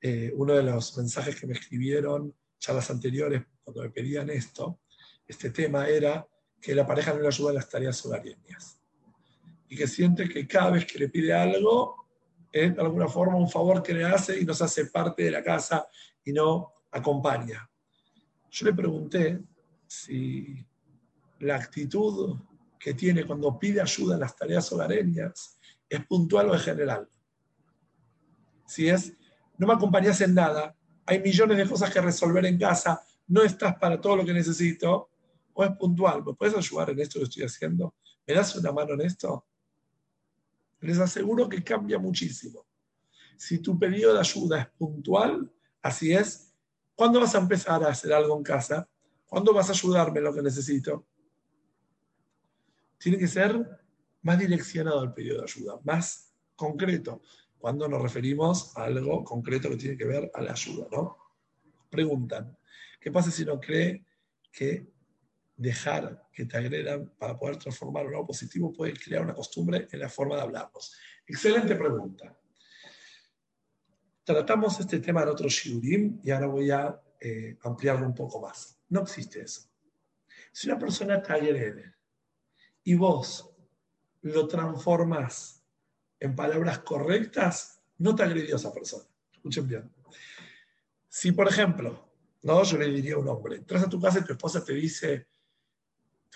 Eh, 0.00 0.32
uno 0.34 0.54
de 0.54 0.62
los 0.62 0.96
mensajes 0.96 1.38
que 1.38 1.46
me 1.46 1.54
escribieron 1.54 2.34
charlas 2.58 2.90
anteriores 2.90 3.42
cuando 3.62 3.82
me 3.82 3.90
pedían 3.90 4.30
esto, 4.30 4.80
este 5.26 5.50
tema 5.50 5.88
era 5.88 6.26
que 6.60 6.74
la 6.74 6.86
pareja 6.86 7.12
no 7.12 7.20
le 7.20 7.28
ayuda 7.28 7.50
en 7.50 7.56
las 7.56 7.68
tareas 7.68 8.04
hogareñas 8.04 8.80
y 9.68 9.76
que 9.76 9.86
siente 9.86 10.28
que 10.28 10.46
cada 10.46 10.70
vez 10.70 10.86
que 10.86 10.98
le 10.98 11.08
pide 11.08 11.32
algo, 11.32 12.06
es 12.50 12.74
de 12.74 12.80
alguna 12.80 13.08
forma 13.08 13.36
un 13.36 13.50
favor 13.50 13.82
que 13.82 13.92
le 13.92 14.04
hace 14.04 14.40
y 14.40 14.44
nos 14.44 14.62
hace 14.62 14.86
parte 14.86 15.24
de 15.24 15.30
la 15.30 15.42
casa 15.42 15.86
y 16.24 16.32
no 16.32 16.72
acompaña. 16.90 17.68
Yo 18.50 18.66
le 18.66 18.72
pregunté 18.72 19.40
si 19.86 20.64
la 21.40 21.56
actitud 21.56 22.36
que 22.78 22.94
tiene 22.94 23.24
cuando 23.24 23.58
pide 23.58 23.80
ayuda 23.80 24.14
en 24.14 24.20
las 24.20 24.36
tareas 24.36 24.70
hogareñas 24.72 25.58
es 25.88 26.06
puntual 26.06 26.50
o 26.50 26.54
es 26.54 26.62
general. 26.62 27.08
Si 28.66 28.88
es, 28.88 29.12
no 29.56 29.66
me 29.66 29.72
acompañas 29.72 30.20
en 30.20 30.34
nada, 30.34 30.76
hay 31.06 31.20
millones 31.20 31.56
de 31.56 31.68
cosas 31.68 31.92
que 31.92 32.00
resolver 32.00 32.44
en 32.46 32.58
casa, 32.58 33.00
no 33.26 33.42
estás 33.42 33.76
para 33.76 34.00
todo 34.00 34.16
lo 34.16 34.24
que 34.24 34.32
necesito, 34.32 35.10
o 35.54 35.64
es 35.64 35.70
puntual, 35.72 36.24
¿me 36.24 36.34
puedes 36.34 36.54
ayudar 36.54 36.90
en 36.90 37.00
esto 37.00 37.18
que 37.18 37.24
estoy 37.24 37.44
haciendo? 37.44 37.94
¿Me 38.26 38.34
das 38.34 38.54
una 38.56 38.70
mano 38.70 38.94
en 38.94 39.00
esto? 39.00 39.46
Les 40.80 40.98
aseguro 40.98 41.48
que 41.48 41.64
cambia 41.64 41.98
muchísimo. 41.98 42.66
Si 43.36 43.58
tu 43.58 43.78
pedido 43.78 44.12
de 44.12 44.20
ayuda 44.20 44.60
es 44.60 44.68
puntual, 44.76 45.50
así 45.82 46.12
es, 46.12 46.52
¿cuándo 46.94 47.20
vas 47.20 47.34
a 47.34 47.38
empezar 47.38 47.82
a 47.82 47.88
hacer 47.88 48.12
algo 48.12 48.36
en 48.36 48.42
casa? 48.42 48.88
¿Cuándo 49.26 49.52
vas 49.52 49.68
a 49.68 49.72
ayudarme 49.72 50.18
en 50.18 50.24
lo 50.24 50.34
que 50.34 50.42
necesito? 50.42 51.06
Tiene 52.98 53.18
que 53.18 53.28
ser 53.28 53.80
más 54.22 54.38
direccionado 54.38 55.02
el 55.04 55.12
pedido 55.12 55.38
de 55.38 55.44
ayuda, 55.44 55.78
más 55.84 56.34
concreto, 56.56 57.22
cuando 57.58 57.88
nos 57.88 58.02
referimos 58.02 58.76
a 58.76 58.84
algo 58.84 59.24
concreto 59.24 59.68
que 59.70 59.76
tiene 59.76 59.96
que 59.96 60.04
ver 60.04 60.30
a 60.34 60.42
la 60.42 60.52
ayuda, 60.52 60.86
¿no? 60.92 61.16
Preguntan, 61.90 62.56
¿qué 63.00 63.10
pasa 63.10 63.30
si 63.30 63.44
no 63.44 63.60
cree 63.60 64.04
que 64.52 64.86
dejar 65.56 66.28
que 66.32 66.44
te 66.44 66.56
agredan 66.56 67.12
para 67.18 67.36
poder 67.38 67.56
transformar 67.56 68.06
algo 68.06 68.26
positivo 68.26 68.72
puede 68.72 68.92
crear 68.94 69.22
una 69.22 69.34
costumbre 69.34 69.88
en 69.90 69.98
la 70.00 70.08
forma 70.08 70.36
de 70.36 70.42
hablarnos? 70.42 70.96
Excelente 71.26 71.74
pregunta. 71.74 72.36
Tratamos 74.24 74.78
este 74.78 75.00
tema 75.00 75.22
en 75.22 75.28
otro 75.28 75.48
shiurim 75.48 76.20
y 76.22 76.30
ahora 76.30 76.46
voy 76.46 76.70
a 76.70 77.00
eh, 77.20 77.56
ampliarlo 77.62 78.06
un 78.06 78.14
poco 78.14 78.40
más. 78.40 78.78
No 78.88 79.02
existe 79.02 79.40
eso. 79.40 79.62
Si 80.52 80.68
una 80.68 80.78
persona 80.78 81.22
te 81.22 81.32
agrede 81.32 81.97
y 82.88 82.94
vos 82.94 83.50
lo 84.22 84.48
transformas 84.48 85.62
en 86.18 86.34
palabras 86.34 86.78
correctas, 86.78 87.82
no 87.98 88.14
te 88.14 88.22
agredió 88.22 88.56
esa 88.56 88.72
persona. 88.72 89.04
Escuchen 89.30 89.68
bien. 89.68 89.92
Si, 91.06 91.32
por 91.32 91.46
ejemplo, 91.46 92.10
no, 92.44 92.62
yo 92.62 92.78
le 92.78 92.88
diría 92.88 93.16
a 93.16 93.18
un 93.18 93.28
hombre, 93.28 93.56
entras 93.56 93.82
a 93.82 93.90
tu 93.90 94.00
casa 94.00 94.20
y 94.20 94.24
tu 94.24 94.32
esposa 94.32 94.64
te 94.64 94.72
dice, 94.72 95.28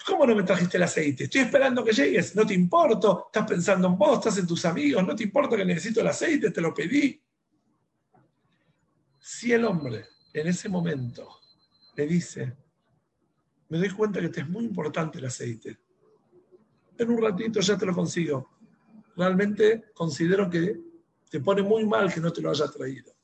¿cómo 0.04 0.26
no 0.26 0.36
me 0.36 0.42
trajiste 0.42 0.76
el 0.76 0.82
aceite? 0.82 1.24
Estoy 1.24 1.40
esperando 1.40 1.82
que 1.82 1.92
llegues, 1.92 2.36
no 2.36 2.46
te 2.46 2.52
importo, 2.52 3.28
estás 3.28 3.48
pensando 3.48 3.88
en 3.88 3.96
vos, 3.96 4.18
estás 4.18 4.36
en 4.36 4.46
tus 4.46 4.66
amigos, 4.66 5.06
no 5.06 5.16
te 5.16 5.22
importa 5.22 5.56
que 5.56 5.64
necesito 5.64 6.02
el 6.02 6.08
aceite, 6.08 6.50
te 6.50 6.60
lo 6.60 6.74
pedí. 6.74 7.18
Si 9.18 9.54
el 9.54 9.64
hombre 9.64 10.04
en 10.34 10.48
ese 10.48 10.68
momento 10.68 11.30
le 11.96 12.06
dice, 12.06 12.54
me 13.70 13.78
doy 13.78 13.88
cuenta 13.88 14.20
que 14.20 14.28
te 14.28 14.42
es 14.42 14.48
muy 14.50 14.64
importante 14.64 15.18
el 15.18 15.24
aceite, 15.24 15.78
en 16.98 17.10
un 17.10 17.22
ratito 17.22 17.60
ya 17.60 17.76
te 17.76 17.86
lo 17.86 17.94
consigo. 17.94 18.48
Realmente 19.16 19.84
considero 19.94 20.48
que 20.48 20.80
te 21.30 21.40
pone 21.40 21.62
muy 21.62 21.86
mal 21.86 22.12
que 22.12 22.20
no 22.20 22.32
te 22.32 22.40
lo 22.40 22.50
haya 22.50 22.66
traído. 22.68 23.14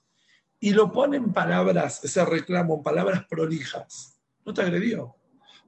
Y 0.60 0.70
lo 0.70 0.90
pone 0.90 1.16
en 1.16 1.32
palabras, 1.32 2.02
ese 2.02 2.24
reclamo, 2.24 2.76
en 2.76 2.82
palabras 2.82 3.24
prolijas. 3.28 4.18
No 4.44 4.52
te 4.52 4.62
agredió. 4.62 5.14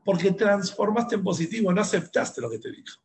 Porque 0.04 0.32
transformaste 0.32 1.16
en 1.16 1.22
positivo, 1.22 1.72
no 1.72 1.80
aceptaste 1.80 2.40
lo 2.40 2.50
que 2.50 2.58
te 2.58 2.70
dijo. 2.70 3.00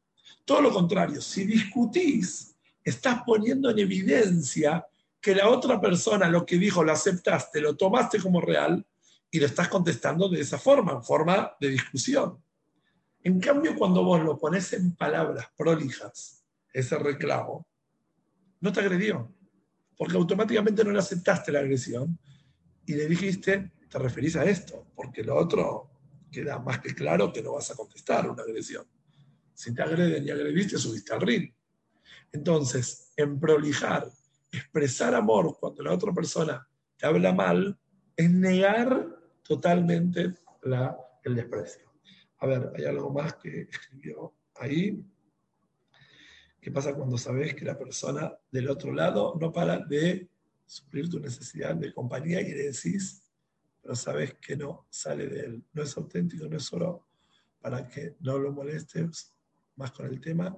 Todo 0.46 0.62
lo 0.62 0.72
contrario, 0.72 1.22
si 1.22 1.44
discutís, 1.44 2.56
estás 2.84 3.24
poniendo 3.26 3.70
en 3.70 3.80
evidencia 3.80 4.86
que 5.20 5.36
la 5.36 5.50
otra 5.50 5.82
persona 5.82 6.30
lo 6.30 6.46
que 6.46 6.58
dijo 6.58 6.84
lo 6.84 6.92
aceptaste, 6.92 7.60
lo 7.60 7.76
tomaste 7.76 8.20
como 8.20 8.40
real 8.40 8.86
y 9.32 9.40
lo 9.40 9.48
estás 9.48 9.68
contestando 9.68 10.30
de 10.30 10.40
esa 10.40 10.60
forma, 10.60 10.94
en 10.94 11.04
forma 11.04 11.52
de 11.60 11.70
discusión. 11.70 12.45
En 13.26 13.40
cambio, 13.40 13.76
cuando 13.76 14.04
vos 14.04 14.24
lo 14.24 14.38
pones 14.38 14.72
en 14.74 14.96
palabras 14.96 15.48
prolijas, 15.58 16.46
ese 16.72 16.96
reclamo, 17.00 17.66
no 18.62 18.72
te 18.72 18.82
agredió, 18.82 19.34
porque 19.98 20.16
automáticamente 20.16 20.84
no 20.84 20.92
le 20.92 21.00
aceptaste 21.00 21.52
la 21.52 21.62
agresión 21.62 22.20
y 22.86 22.94
le 22.94 23.08
dijiste, 23.08 23.72
te 23.90 23.98
referís 23.98 24.36
a 24.36 24.46
esto, 24.46 24.86
porque 24.96 25.24
lo 25.24 25.36
otro 25.38 25.90
queda 26.32 26.60
más 26.60 26.82
que 26.82 26.94
claro 26.94 27.34
que 27.34 27.42
no 27.42 27.54
vas 27.54 27.72
a 27.72 27.76
contestar 27.76 28.30
una 28.30 28.44
agresión. 28.44 28.86
Si 29.56 29.74
te 29.74 29.82
agreden 29.82 30.24
y 30.24 30.30
agrediste, 30.30 30.78
subiste 30.78 31.12
al 31.12 31.22
ring. 31.22 31.52
Entonces, 32.32 33.12
en 33.18 33.40
prolijar, 33.40 34.08
expresar 34.52 35.16
amor 35.16 35.58
cuando 35.60 35.82
la 35.82 35.94
otra 35.94 36.14
persona 36.14 36.68
te 36.96 37.08
habla 37.08 37.34
mal, 37.34 37.76
es 38.16 38.30
negar 38.30 39.18
totalmente 39.42 40.36
el 41.24 41.36
desprecio. 41.36 41.85
A 42.46 42.48
ver, 42.48 42.72
hay 42.76 42.86
algo 42.86 43.10
más 43.10 43.34
que 43.38 43.62
escribió 43.62 44.32
ahí. 44.54 45.04
¿Qué 46.62 46.70
pasa 46.70 46.94
cuando 46.94 47.18
sabes 47.18 47.56
que 47.56 47.66
la 47.66 47.76
persona 47.76 48.38
del 48.52 48.70
otro 48.70 48.94
lado 48.94 49.36
no 49.42 49.52
para 49.52 49.80
de 49.80 50.30
suplir 50.64 51.10
tu 51.10 51.20
necesidad 51.20 51.74
de 51.74 51.92
compañía 51.92 52.42
y 52.42 52.52
le 52.52 52.66
decís, 52.66 53.24
pero 53.82 53.96
sabes 53.96 54.36
que 54.36 54.56
no 54.56 54.86
sale 54.92 55.26
de 55.26 55.40
él? 55.40 55.64
No 55.74 55.82
es 55.82 55.98
auténtico, 55.98 56.46
no 56.46 56.58
es 56.58 56.64
solo 56.64 57.08
para 57.60 57.90
que 57.90 58.16
no 58.20 58.38
lo 58.38 58.52
molestes 58.52 59.34
más 59.78 59.92
con 59.92 60.06
el 60.06 60.22
tema 60.22 60.56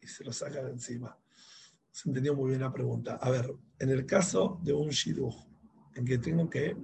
y 0.00 0.06
se 0.06 0.24
lo 0.24 0.32
saca 0.32 0.60
encima. 0.60 1.18
Se 1.90 2.08
entendió 2.08 2.34
muy 2.34 2.48
bien 2.48 2.62
la 2.62 2.72
pregunta. 2.72 3.16
A 3.16 3.28
ver, 3.28 3.54
en 3.78 3.90
el 3.90 4.06
caso 4.06 4.58
de 4.62 4.72
un 4.72 4.88
shidduch, 4.88 5.36
en 5.96 6.06
que 6.06 6.16
tengo 6.16 6.48
que 6.48 6.74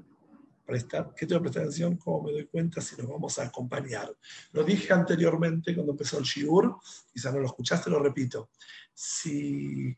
prestar, 0.64 1.14
¿qué 1.14 1.26
tengo 1.26 1.40
que 1.40 1.44
prestar 1.44 1.62
atención? 1.62 1.96
¿Cómo 1.96 2.22
me 2.24 2.32
doy 2.32 2.46
cuenta 2.46 2.80
si 2.80 2.96
nos 2.96 3.08
vamos 3.08 3.38
a 3.38 3.44
acompañar? 3.44 4.14
Lo 4.52 4.64
dije 4.64 4.92
anteriormente 4.92 5.74
cuando 5.74 5.92
empezó 5.92 6.18
el 6.18 6.24
Shiur, 6.24 6.76
quizá 7.12 7.30
no 7.30 7.40
lo 7.40 7.46
escuchaste, 7.46 7.90
lo 7.90 7.98
repito. 7.98 8.50
Si 8.92 9.96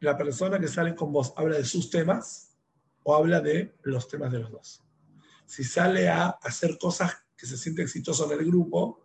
la 0.00 0.16
persona 0.16 0.58
que 0.58 0.68
sale 0.68 0.94
con 0.94 1.12
vos 1.12 1.32
habla 1.36 1.56
de 1.56 1.64
sus 1.64 1.90
temas 1.90 2.56
o 3.02 3.14
habla 3.14 3.40
de 3.40 3.74
los 3.82 4.08
temas 4.08 4.30
de 4.32 4.38
los 4.38 4.50
dos. 4.50 4.82
Si 5.46 5.64
sale 5.64 6.08
a 6.08 6.28
hacer 6.28 6.78
cosas 6.78 7.16
que 7.36 7.46
se 7.46 7.56
siente 7.56 7.82
exitoso 7.82 8.30
en 8.30 8.38
el 8.38 8.46
grupo 8.46 9.04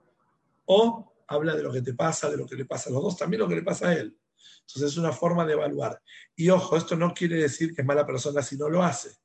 o 0.66 1.14
habla 1.28 1.56
de 1.56 1.64
lo 1.64 1.72
que 1.72 1.82
te 1.82 1.94
pasa, 1.94 2.30
de 2.30 2.38
lo 2.38 2.46
que 2.46 2.56
le 2.56 2.66
pasa 2.66 2.90
a 2.90 2.94
los 2.94 3.02
dos, 3.02 3.18
también 3.18 3.40
lo 3.40 3.48
que 3.48 3.56
le 3.56 3.64
pasa 3.64 3.90
a 3.90 3.94
él. 3.94 4.18
Entonces 4.62 4.92
es 4.92 4.98
una 4.98 5.12
forma 5.12 5.46
de 5.46 5.54
evaluar. 5.54 6.02
Y 6.36 6.50
ojo, 6.50 6.78
esto 6.78 6.96
no 6.96 7.14
quiere 7.14 7.38
decir 7.38 7.74
que 7.74 7.82
es 7.82 7.88
mala 7.88 8.06
persona 8.06 8.42
si 8.42 8.58
no 8.58 8.70
lo 8.70 8.84
hace 8.84 9.23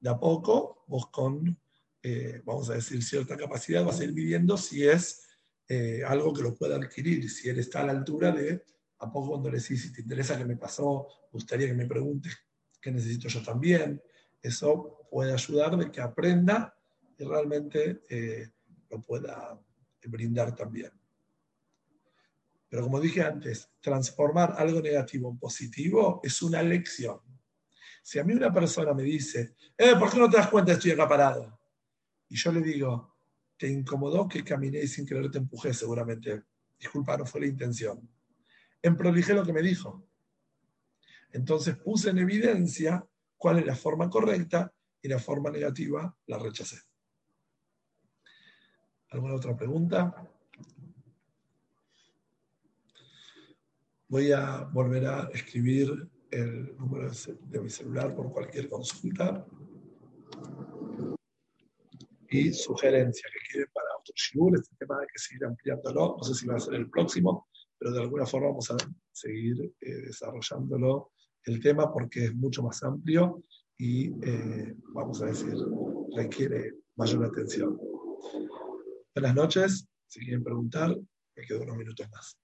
de 0.00 0.10
a 0.10 0.18
poco, 0.18 0.84
vos 0.88 1.06
con, 1.10 1.58
eh, 2.02 2.42
vamos 2.44 2.70
a 2.70 2.74
decir, 2.74 3.02
cierta 3.02 3.36
capacidad, 3.36 3.84
vas 3.84 4.00
a 4.00 4.04
ir 4.04 4.12
viviendo 4.12 4.56
si 4.56 4.86
es 4.86 5.26
eh, 5.68 6.02
algo 6.06 6.32
que 6.32 6.42
lo 6.42 6.54
pueda 6.54 6.76
adquirir, 6.76 7.30
si 7.30 7.48
él 7.48 7.58
está 7.58 7.82
a 7.82 7.86
la 7.86 7.92
altura 7.92 8.32
de, 8.32 8.64
a 8.98 9.12
poco 9.12 9.30
cuando 9.30 9.50
le 9.50 9.58
decís, 9.58 9.82
si 9.82 9.92
te 9.92 10.02
interesa 10.02 10.36
que 10.36 10.44
me 10.44 10.56
pasó, 10.56 11.06
gustaría 11.30 11.66
que 11.66 11.74
me 11.74 11.86
preguntes 11.86 12.36
qué 12.80 12.90
necesito 12.90 13.28
yo 13.28 13.42
también, 13.42 14.02
eso 14.42 15.06
puede 15.10 15.32
ayudar 15.32 15.76
de 15.76 15.90
que 15.90 16.00
aprenda 16.00 16.74
y 17.18 17.24
realmente 17.24 18.02
eh, 18.08 18.50
lo 18.88 19.02
pueda 19.02 19.60
brindar 20.06 20.54
también. 20.54 20.90
Pero 22.68 22.84
como 22.84 23.00
dije 23.00 23.22
antes, 23.22 23.68
transformar 23.80 24.54
algo 24.56 24.80
negativo 24.80 25.30
en 25.30 25.38
positivo 25.38 26.20
es 26.22 26.40
una 26.40 26.62
lección. 26.62 27.20
Si 28.02 28.18
a 28.18 28.24
mí 28.24 28.32
una 28.32 28.52
persona 28.52 28.94
me 28.94 29.02
dice, 29.02 29.54
eh, 29.76 29.94
¿por 29.98 30.10
qué 30.10 30.18
no 30.18 30.30
te 30.30 30.36
das 30.36 30.48
cuenta? 30.48 30.72
Estoy 30.72 30.92
acá 30.92 31.08
parado. 31.08 31.60
Y 32.28 32.36
yo 32.36 32.52
le 32.52 32.60
digo, 32.60 33.16
te 33.56 33.68
incomodó 33.68 34.26
que 34.26 34.42
caminé 34.42 34.80
y 34.80 34.88
sin 34.88 35.06
querer 35.06 35.30
te 35.30 35.38
empujé 35.38 35.74
seguramente. 35.74 36.44
Disculpa, 36.78 37.16
no 37.16 37.26
fue 37.26 37.42
la 37.42 37.46
intención. 37.48 38.08
En 38.82 38.96
prolijé 38.96 39.34
lo 39.34 39.44
que 39.44 39.52
me 39.52 39.62
dijo. 39.62 40.08
Entonces 41.32 41.76
puse 41.76 42.10
en 42.10 42.18
evidencia 42.18 43.06
cuál 43.36 43.58
es 43.58 43.66
la 43.66 43.76
forma 43.76 44.08
correcta 44.08 44.72
y 45.02 45.08
la 45.08 45.18
forma 45.18 45.50
negativa 45.50 46.16
la 46.26 46.38
rechacé. 46.38 46.78
¿Alguna 49.10 49.34
otra 49.34 49.56
pregunta? 49.56 50.14
Voy 54.08 54.32
a 54.32 54.68
volver 54.72 55.06
a 55.06 55.30
escribir 55.32 56.08
el 56.30 56.76
número 56.76 57.10
de 57.10 57.60
mi 57.60 57.70
celular 57.70 58.14
por 58.14 58.32
cualquier 58.32 58.68
consulta 58.68 59.46
y 62.30 62.52
sugerencia 62.52 63.28
que 63.32 63.50
quieren 63.50 63.70
para 63.72 63.88
otro 63.98 64.14
shiur, 64.14 64.54
este 64.54 64.74
tema 64.76 65.00
hay 65.00 65.06
que 65.12 65.18
seguir 65.18 65.44
ampliándolo, 65.44 66.16
no 66.16 66.22
sé 66.22 66.34
si 66.34 66.46
va 66.46 66.56
a 66.56 66.60
ser 66.60 66.74
el 66.74 66.88
próximo, 66.88 67.48
pero 67.78 67.92
de 67.92 68.00
alguna 68.00 68.26
forma 68.26 68.48
vamos 68.48 68.70
a 68.70 68.76
seguir 69.10 69.74
eh, 69.80 69.94
desarrollándolo 70.06 71.12
el 71.44 71.60
tema 71.60 71.92
porque 71.92 72.26
es 72.26 72.34
mucho 72.34 72.62
más 72.62 72.82
amplio 72.82 73.42
y, 73.78 74.08
eh, 74.24 74.76
vamos 74.92 75.22
a 75.22 75.26
decir, 75.26 75.54
requiere 76.14 76.74
mayor 76.96 77.24
atención. 77.24 77.80
Buenas 79.14 79.34
noches, 79.34 79.88
si 80.06 80.20
quieren 80.20 80.44
preguntar, 80.44 80.96
me 81.36 81.46
quedo 81.46 81.62
unos 81.62 81.78
minutos 81.78 82.06
más. 82.10 82.36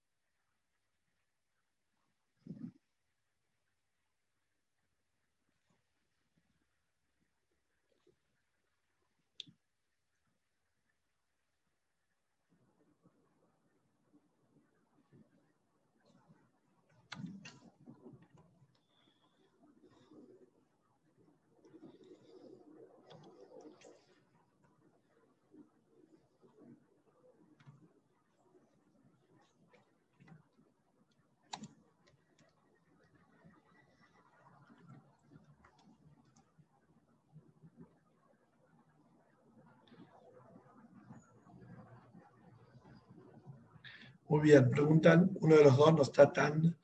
Muy 44.37 44.49
bien, 44.49 44.69
preguntan, 44.69 45.31
uno 45.41 45.55
de 45.55 45.63
los 45.63 45.75
dos 45.75 45.95
no 45.95 46.03
está 46.03 46.31
tan 46.31 46.77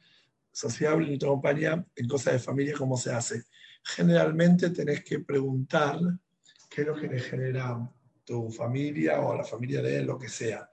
sociable 0.52 1.08
ni 1.08 1.20
te 1.20 1.28
acompaña 1.28 1.86
en 1.96 2.08
cosas 2.08 2.34
de 2.34 2.40
familia 2.40 2.74
como 2.74 2.98
se 2.98 3.12
hace. 3.12 3.44
Generalmente 3.84 4.72
tenés 4.72 5.04
que 5.04 5.20
preguntar 5.20 6.00
qué 6.68 6.82
es 6.82 6.88
lo 6.88 6.96
que 6.96 7.08
le 7.08 7.20
genera 7.20 7.88
tu 8.26 8.50
familia 8.50 9.22
o 9.22 9.38
la 9.38 9.44
familia 9.44 9.84
de 9.84 9.98
él, 9.98 10.08
lo 10.08 10.18
que 10.18 10.30
sea. 10.30 10.68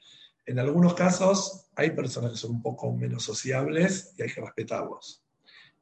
En 0.47 0.59
algunos 0.59 0.95
casos 0.95 1.67
hay 1.77 1.91
personas 1.91 2.33
que 2.33 2.39
son 2.39 2.53
un 2.53 2.63
poco 2.63 2.91
menos 2.97 3.25
sociables 3.25 4.15
y 4.17 4.23
hay 4.23 4.33
que 4.33 4.41
respetarlos. 4.41 5.23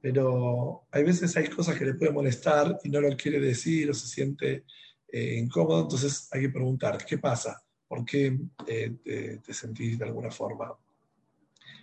Pero 0.01 0.89
hay 0.91 1.05
veces 1.05 1.37
hay 1.37 1.47
cosas 1.47 1.79
que 1.79 1.85
le 1.85 1.95
pueden 1.95 2.15
molestar 2.15 2.77
y 2.83 2.89
no 2.89 3.01
lo 3.01 3.17
quiere 3.17 3.39
decir 3.39 3.89
o 3.89 3.95
se 3.95 4.09
siente 4.09 4.65
eh, 5.07 5.37
incómodo, 5.37 5.83
entonces 5.83 6.29
hay 6.33 6.41
que 6.41 6.49
preguntar, 6.49 6.99
¿qué 7.07 7.19
pasa? 7.19 7.63
¿Por 7.87 8.05
qué 8.05 8.37
eh, 8.67 9.39
te, 9.45 9.55
sentís 9.55 9.97
de 9.97 10.05
alguna 10.05 10.33
forma 10.33 10.77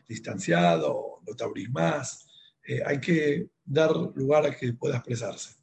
distanciado? 0.07 1.21
¿No 1.27 1.35
te 1.35 1.43
abrís 1.43 1.69
más? 1.69 2.27
Eh, 2.67 2.81
hay 2.85 2.99
que 2.99 3.49
dar 3.63 3.91
lugar 3.91 4.45
a 4.45 4.55
que 4.55 4.73
pueda 4.73 4.97
expresarse. 4.97 5.55